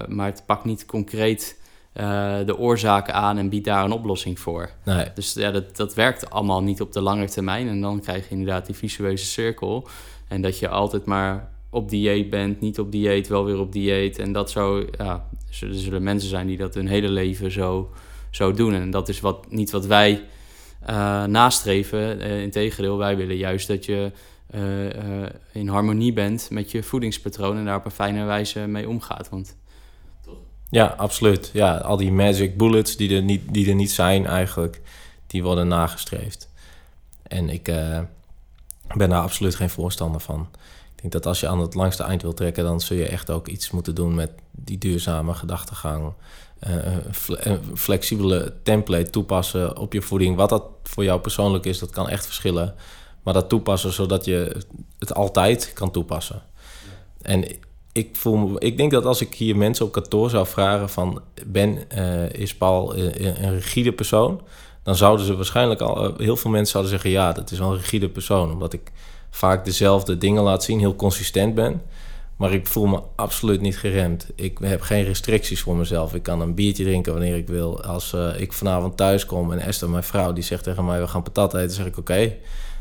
Maar 0.09 0.27
het 0.27 0.43
pakt 0.47 0.65
niet 0.65 0.87
concreet 0.87 1.57
uh, 1.95 2.37
de 2.47 2.59
oorzaak 2.59 3.11
aan 3.11 3.39
en 3.39 3.49
biedt 3.49 3.65
daar 3.65 3.85
een 3.85 3.93
oplossing 3.93 4.39
voor. 4.39 4.71
Nee. 4.85 5.07
Dus 5.15 5.33
ja, 5.33 5.51
dat, 5.51 5.77
dat 5.77 5.95
werkt 5.95 6.31
allemaal 6.31 6.63
niet 6.63 6.81
op 6.81 6.93
de 6.93 7.01
lange 7.01 7.29
termijn. 7.29 7.69
En 7.69 7.81
dan 7.81 8.01
krijg 8.01 8.25
je 8.25 8.31
inderdaad 8.31 8.67
die 8.67 8.75
visueuze 8.75 9.25
cirkel. 9.25 9.89
En 10.29 10.43
dat 10.43 10.59
je 10.59 10.69
altijd 10.69 11.05
maar 11.05 11.51
op 11.71 11.89
dieet 11.89 12.31
bent, 12.31 12.61
niet 12.61 12.79
op 12.79 12.93
dieet, 12.93 13.29
wel 13.29 13.45
weer 13.45 13.59
op 13.59 13.73
dieet. 13.73 14.19
En 14.19 14.33
dat 14.33 14.51
zo, 14.51 14.85
ja, 14.99 15.29
er 15.61 15.75
zullen 15.75 16.03
mensen 16.03 16.29
zijn 16.29 16.47
die 16.47 16.57
dat 16.57 16.75
hun 16.75 16.89
hele 16.89 17.09
leven 17.09 17.51
zo, 17.51 17.91
zo 18.31 18.53
doen. 18.53 18.75
En 18.75 18.91
dat 18.91 19.09
is 19.09 19.21
wat, 19.21 19.51
niet 19.51 19.71
wat 19.71 19.87
wij 19.87 20.23
uh, 20.91 21.25
nastreven. 21.25 22.21
Uh, 22.21 22.43
Integendeel, 22.43 22.99
wij 22.99 23.17
willen 23.17 23.37
juist 23.37 23.69
dat 23.69 23.85
je 23.85 24.13
in 25.53 25.69
harmonie 25.69 26.13
bent 26.13 26.51
met 26.51 26.71
je 26.71 26.83
voedingspatroon 26.83 27.57
en 27.57 27.65
daar 27.65 27.77
op 27.77 27.85
een 27.85 27.91
fijne 27.91 28.25
wijze 28.25 28.61
mee 28.61 28.89
omgaat. 28.89 29.29
Want 29.29 29.57
ja, 30.71 30.87
absoluut. 30.97 31.51
Ja, 31.53 31.77
al 31.77 31.97
die 31.97 32.13
magic 32.13 32.57
bullets 32.57 32.97
die 32.97 33.17
er 33.17 33.23
niet, 33.23 33.43
die 33.53 33.69
er 33.69 33.75
niet 33.75 33.91
zijn 33.91 34.27
eigenlijk, 34.27 34.81
die 35.27 35.43
worden 35.43 35.69
nagestreefd. 35.69 36.49
En 37.23 37.49
ik 37.49 37.69
uh, 37.69 38.01
ben 38.97 39.09
daar 39.09 39.23
absoluut 39.23 39.55
geen 39.55 39.71
voorstander 39.71 40.21
van. 40.21 40.49
Ik 40.95 41.01
denk 41.01 41.13
dat 41.13 41.27
als 41.27 41.41
je 41.41 41.49
aan 41.49 41.61
het 41.61 41.75
langste 41.75 42.03
eind 42.03 42.23
wil 42.23 42.35
trekken, 42.35 42.65
dan 42.65 42.81
zul 42.81 42.97
je 42.97 43.09
echt 43.09 43.31
ook 43.31 43.49
iets 43.49 43.71
moeten 43.71 43.95
doen 43.95 44.15
met 44.15 44.31
die 44.51 44.79
duurzame 44.79 45.35
gedachtegang. 45.35 46.13
een 46.59 47.61
flexibele 47.75 48.55
template 48.63 49.11
toepassen 49.11 49.77
op 49.77 49.93
je 49.93 50.03
voeding. 50.03 50.37
Wat 50.37 50.49
dat 50.49 50.65
voor 50.83 51.05
jou 51.05 51.21
persoonlijk 51.21 51.65
is, 51.65 51.79
dat 51.79 51.91
kan 51.91 52.09
echt 52.09 52.25
verschillen. 52.25 52.75
Maar 53.29 53.37
dat 53.37 53.49
toepassen 53.49 53.93
zodat 53.93 54.25
je 54.25 54.57
het 54.99 55.15
altijd 55.15 55.73
kan 55.75 55.91
toepassen. 55.91 56.43
En 57.23 57.45
ik, 57.93 58.17
voel 58.17 58.65
ik 58.65 58.77
denk 58.77 58.91
dat 58.91 59.05
als 59.05 59.21
ik 59.21 59.35
hier 59.35 59.57
mensen 59.57 59.85
op 59.85 59.93
kantoor 59.93 60.31
zou 60.31 60.47
vragen 60.47 60.89
van... 60.89 61.23
Ben, 61.47 61.79
uh, 61.97 62.33
is 62.33 62.55
Paul 62.55 62.97
een 62.97 63.55
rigide 63.55 63.93
persoon? 63.93 64.41
Dan 64.83 64.97
zouden 64.97 65.27
ze 65.27 65.37
waarschijnlijk 65.37 65.81
al... 65.81 66.15
heel 66.17 66.37
veel 66.37 66.51
mensen 66.51 66.71
zouden 66.71 66.93
zeggen... 66.93 67.11
ja, 67.11 67.33
dat 67.33 67.51
is 67.51 67.59
wel 67.59 67.71
een 67.71 67.77
rigide 67.77 68.09
persoon. 68.09 68.53
Omdat 68.53 68.73
ik 68.73 68.93
vaak 69.31 69.65
dezelfde 69.65 70.19
dingen 70.19 70.43
laat 70.43 70.65
zien, 70.65 70.79
heel 70.79 70.97
consistent 70.97 71.55
ben... 71.55 71.83
Maar 72.37 72.53
ik 72.53 72.67
voel 72.67 72.87
me 72.87 73.01
absoluut 73.17 73.61
niet 73.61 73.79
geremd. 73.79 74.27
Ik 74.35 74.59
heb 74.61 74.81
geen 74.81 75.05
restricties 75.05 75.61
voor 75.61 75.77
mezelf. 75.77 76.15
Ik 76.15 76.23
kan 76.23 76.41
een 76.41 76.55
biertje 76.55 76.85
drinken 76.85 77.13
wanneer 77.13 77.37
ik 77.37 77.49
wil. 77.49 77.83
Als 77.83 78.13
uh, 78.13 78.41
ik 78.41 78.53
vanavond 78.53 78.97
thuis 78.97 79.27
kom 79.27 79.53
en 79.53 79.59
Esther, 79.59 79.91
mijn 79.91 80.03
vrouw, 80.03 80.33
die 80.33 80.45
zegt 80.45 80.63
tegen 80.63 80.85
mij: 80.85 81.01
We 81.01 81.07
gaan 81.07 81.23
patat 81.23 81.55
eten, 81.55 81.71
zeg 81.71 81.87
ik: 81.87 81.99
Oké. 81.99 82.37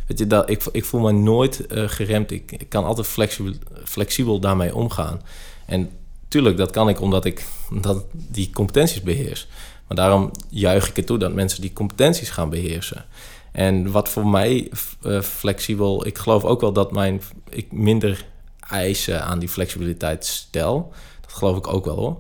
Weet 0.08 0.20
je, 0.20 0.28
dat, 0.28 0.50
ik, 0.50 0.64
ik 0.72 0.86
voel 0.86 1.02
me 1.02 1.12
nooit 1.12 1.66
uh, 1.70 1.90
geremd. 1.90 2.32
Ik, 2.32 2.66
kan 2.70 2.86
altijd 2.86 3.08
flexibel, 3.08 3.54
flexibel 3.84 4.40
daarmee 4.40 4.76
omgaan. 4.76 5.22
En 5.66 5.90
tuurlijk, 6.28 6.58
dat 6.58 6.72
kan 6.72 6.90
ik 6.90 7.02
omdat 7.02 7.26
ik 7.26 7.46
dat 7.72 8.06
die 8.12 8.50
competenties 8.50 9.02
beheers. 9.02 9.48
Maar 9.88 9.98
daarom 9.98 10.32
juich 10.50 10.90
ik 10.90 10.96
het 10.96 11.06
toe 11.06 11.18
dat 11.18 11.34
mensen 11.34 11.62
die 11.62 11.74
competenties 11.74 12.30
gaan 12.30 12.50
beheersen. 12.50 13.06
En 13.52 13.92
wat 13.92 14.10
voor 14.10 14.28
mij 14.28 14.72
uh, 15.04 15.22
flexibel, 15.22 16.08
ik 16.08 16.18
geloof 16.18 16.44
ook 16.44 16.62
wel 16.62 16.74
dat 16.74 16.92
mijn, 16.92 17.22
ik 17.50 17.72
minder 17.72 18.26
eisen 18.70 19.24
aan 19.24 19.40
die 19.40 19.50
flexibiliteit 19.50 20.26
stel. 20.26 20.94
Dat 21.22 21.34
geloof 21.34 21.58
ik 21.58 21.68
ook 21.68 21.86
wel 21.86 21.96
hoor. 21.96 22.18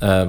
Uh, 0.00 0.28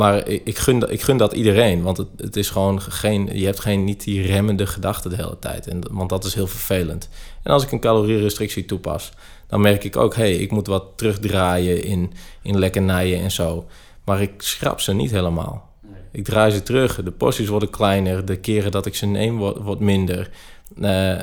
maar 0.00 0.28
ik, 0.28 0.40
ik, 0.44 0.58
gun, 0.58 0.90
ik 0.90 1.02
gun 1.02 1.16
dat 1.16 1.32
iedereen, 1.32 1.82
want 1.82 1.96
het, 1.96 2.08
het 2.16 2.36
is 2.36 2.50
gewoon 2.50 2.80
geen, 2.80 3.30
je 3.32 3.44
hebt 3.44 3.60
geen, 3.60 3.84
niet 3.84 4.04
die 4.04 4.26
remmende 4.26 4.66
gedachte 4.66 5.08
de 5.08 5.16
hele 5.16 5.38
tijd. 5.38 5.66
En, 5.66 5.80
want 5.90 6.08
dat 6.08 6.24
is 6.24 6.34
heel 6.34 6.46
vervelend. 6.46 7.08
En 7.42 7.52
als 7.52 7.62
ik 7.62 7.72
een 7.72 7.80
calorierestrictie 7.80 8.64
toepas, 8.64 9.12
dan 9.46 9.60
merk 9.60 9.84
ik 9.84 9.96
ook, 9.96 10.14
hé, 10.14 10.22
hey, 10.22 10.36
ik 10.36 10.50
moet 10.50 10.66
wat 10.66 10.84
terugdraaien 10.96 11.84
in, 11.84 12.12
in 12.42 12.58
lekkernijen 12.58 13.20
en 13.20 13.30
zo. 13.30 13.66
Maar 14.04 14.22
ik 14.22 14.42
schrap 14.42 14.80
ze 14.80 14.94
niet 14.94 15.10
helemaal. 15.10 15.68
Ik 16.12 16.24
draai 16.24 16.50
ze 16.50 16.62
terug, 16.62 17.02
de 17.02 17.10
porties 17.10 17.48
worden 17.48 17.70
kleiner, 17.70 18.24
de 18.24 18.36
keren 18.36 18.70
dat 18.70 18.86
ik 18.86 18.94
ze 18.94 19.06
neem 19.06 19.38
wordt, 19.38 19.80
minder. 19.80 20.30
Uh, 20.78 21.18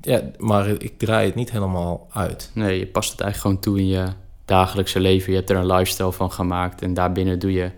ja, 0.00 0.22
maar 0.38 0.68
ik 0.68 0.98
draai 0.98 1.26
het 1.26 1.34
niet 1.34 1.50
helemaal 1.50 2.08
uit. 2.12 2.50
Nee, 2.54 2.78
je 2.78 2.86
past 2.86 3.10
het 3.10 3.20
eigenlijk 3.20 3.60
gewoon 3.60 3.76
toe 3.76 3.84
in 3.84 4.00
je 4.00 4.12
dagelijkse 4.50 5.00
leven. 5.00 5.30
Je 5.30 5.38
hebt 5.38 5.50
er 5.50 5.56
een 5.56 5.72
lifestyle 5.72 6.12
van 6.12 6.32
gemaakt 6.32 6.82
en 6.82 6.94
daarbinnen 6.94 7.38
doe 7.38 7.52
je 7.52 7.70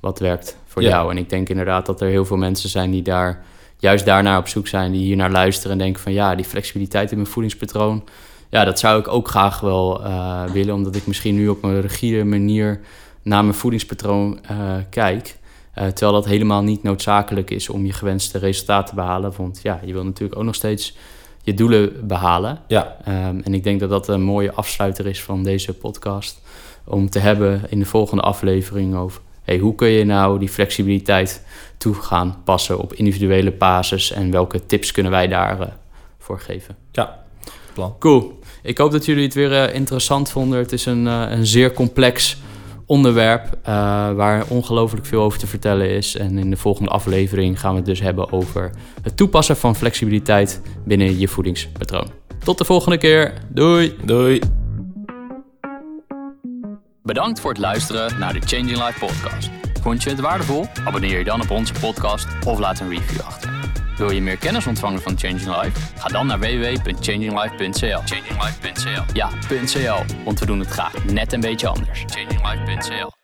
wat 0.00 0.18
werkt 0.18 0.56
voor 0.66 0.82
jou. 0.82 1.10
En 1.10 1.16
ik 1.16 1.28
denk 1.28 1.48
inderdaad 1.48 1.86
dat 1.86 2.00
er 2.00 2.08
heel 2.08 2.24
veel 2.24 2.36
mensen 2.36 2.68
zijn 2.68 2.90
die 2.90 3.02
daar 3.02 3.44
juist 3.76 4.04
daarnaar 4.04 4.38
op 4.38 4.48
zoek 4.48 4.66
zijn, 4.66 4.92
die 4.92 5.04
hier 5.04 5.16
naar 5.16 5.30
luisteren 5.30 5.72
en 5.72 5.78
denken 5.78 6.02
van 6.02 6.12
ja, 6.12 6.34
die 6.34 6.44
flexibiliteit 6.44 7.10
in 7.10 7.16
mijn 7.16 7.28
voedingspatroon, 7.28 8.04
ja, 8.50 8.64
dat 8.64 8.78
zou 8.78 9.00
ik 9.00 9.08
ook 9.08 9.28
graag 9.28 9.60
wel 9.60 10.00
uh, 10.00 10.44
willen, 10.44 10.74
omdat 10.74 10.96
ik 10.96 11.06
misschien 11.06 11.34
nu 11.34 11.48
op 11.48 11.62
een 11.62 11.80
rigide 11.80 12.24
manier 12.24 12.80
naar 13.22 13.44
mijn 13.44 13.56
voedingspatroon 13.56 14.38
uh, 14.50 14.74
kijk. 14.90 15.36
Uh, 15.78 15.86
terwijl 15.86 16.12
dat 16.12 16.26
helemaal 16.26 16.62
niet 16.62 16.82
noodzakelijk 16.82 17.50
is 17.50 17.68
om 17.68 17.86
je 17.86 17.92
gewenste 17.92 18.38
resultaten 18.38 18.88
te 18.88 18.94
behalen. 18.94 19.32
Want 19.36 19.60
ja, 19.62 19.80
je 19.84 19.92
wil 19.92 20.04
natuurlijk 20.04 20.38
ook 20.38 20.44
nog 20.44 20.54
steeds 20.54 20.96
je 21.42 21.54
doelen 21.54 22.06
behalen. 22.06 22.58
Ja. 22.66 22.96
Um, 23.08 23.40
en 23.44 23.54
ik 23.54 23.64
denk 23.64 23.80
dat 23.80 23.90
dat 23.90 24.08
een 24.08 24.22
mooie 24.22 24.52
afsluiter 24.52 25.06
is 25.06 25.22
van 25.22 25.42
deze 25.42 25.74
podcast. 25.74 26.40
Om 26.84 27.10
te 27.10 27.18
hebben 27.18 27.62
in 27.68 27.78
de 27.78 27.84
volgende 27.84 28.22
aflevering 28.22 28.96
over 28.96 29.20
hey, 29.42 29.58
hoe 29.58 29.74
kun 29.74 29.88
je 29.88 30.04
nou 30.04 30.38
die 30.38 30.48
flexibiliteit 30.48 31.44
toe 31.76 31.94
gaan 31.94 32.40
passen 32.44 32.78
op 32.78 32.94
individuele 32.94 33.52
basis 33.52 34.12
en 34.12 34.30
welke 34.30 34.66
tips 34.66 34.92
kunnen 34.92 35.12
wij 35.12 35.28
daarvoor 35.28 35.66
uh, 35.66 35.72
voor 36.18 36.40
geven. 36.40 36.76
Ja, 36.92 37.24
plan. 37.74 37.94
Cool. 37.98 38.38
Ik 38.62 38.78
hoop 38.78 38.92
dat 38.92 39.04
jullie 39.04 39.24
het 39.24 39.34
weer 39.34 39.52
uh, 39.52 39.74
interessant 39.74 40.30
vonden. 40.30 40.58
Het 40.58 40.72
is 40.72 40.86
een, 40.86 41.06
uh, 41.06 41.24
een 41.28 41.46
zeer 41.46 41.72
complex 41.72 42.36
onderwerp 42.86 43.58
uh, 43.60 43.64
waar 44.12 44.44
ongelooflijk 44.48 45.06
veel 45.06 45.22
over 45.22 45.38
te 45.38 45.46
vertellen 45.46 45.90
is. 45.90 46.16
En 46.16 46.38
in 46.38 46.50
de 46.50 46.56
volgende 46.56 46.90
aflevering 46.90 47.60
gaan 47.60 47.70
we 47.70 47.76
het 47.76 47.86
dus 47.86 48.00
hebben 48.00 48.32
over 48.32 48.70
het 49.02 49.16
toepassen 49.16 49.56
van 49.56 49.76
flexibiliteit 49.76 50.60
binnen 50.84 51.18
je 51.18 51.28
voedingspatroon. 51.28 52.10
Tot 52.44 52.58
de 52.58 52.64
volgende 52.64 52.98
keer. 52.98 53.32
Doei. 53.48 53.96
Doei. 54.04 54.40
Bedankt 57.02 57.40
voor 57.40 57.50
het 57.50 57.60
luisteren 57.60 58.18
naar 58.18 58.32
de 58.32 58.40
Changing 58.40 58.86
Life 58.86 58.98
podcast. 58.98 59.50
Vond 59.82 60.02
je 60.02 60.10
het 60.10 60.20
waardevol? 60.20 60.66
Abonneer 60.84 61.18
je 61.18 61.24
dan 61.24 61.42
op 61.42 61.50
onze 61.50 61.72
podcast 61.80 62.26
of 62.46 62.58
laat 62.58 62.80
een 62.80 62.88
review 62.88 63.20
achter. 63.20 63.71
Wil 64.02 64.10
je 64.10 64.22
meer 64.22 64.36
kennis 64.36 64.66
ontvangen 64.66 65.02
van 65.02 65.18
Changing 65.18 65.62
Life? 65.62 65.80
Ga 65.96 66.08
dan 66.08 66.26
naar 66.26 66.38
www.changinglife.cl. 66.38 68.00
Changinglife.cl. 68.04 69.02
Ja, 69.12 69.28
.cl, 69.48 70.14
want 70.24 70.40
we 70.40 70.46
doen 70.46 70.58
het 70.58 70.68
graag 70.68 71.04
net 71.04 71.32
een 71.32 71.40
beetje 71.40 71.68
anders. 71.68 72.04
Changinglife.cl. 72.06 73.21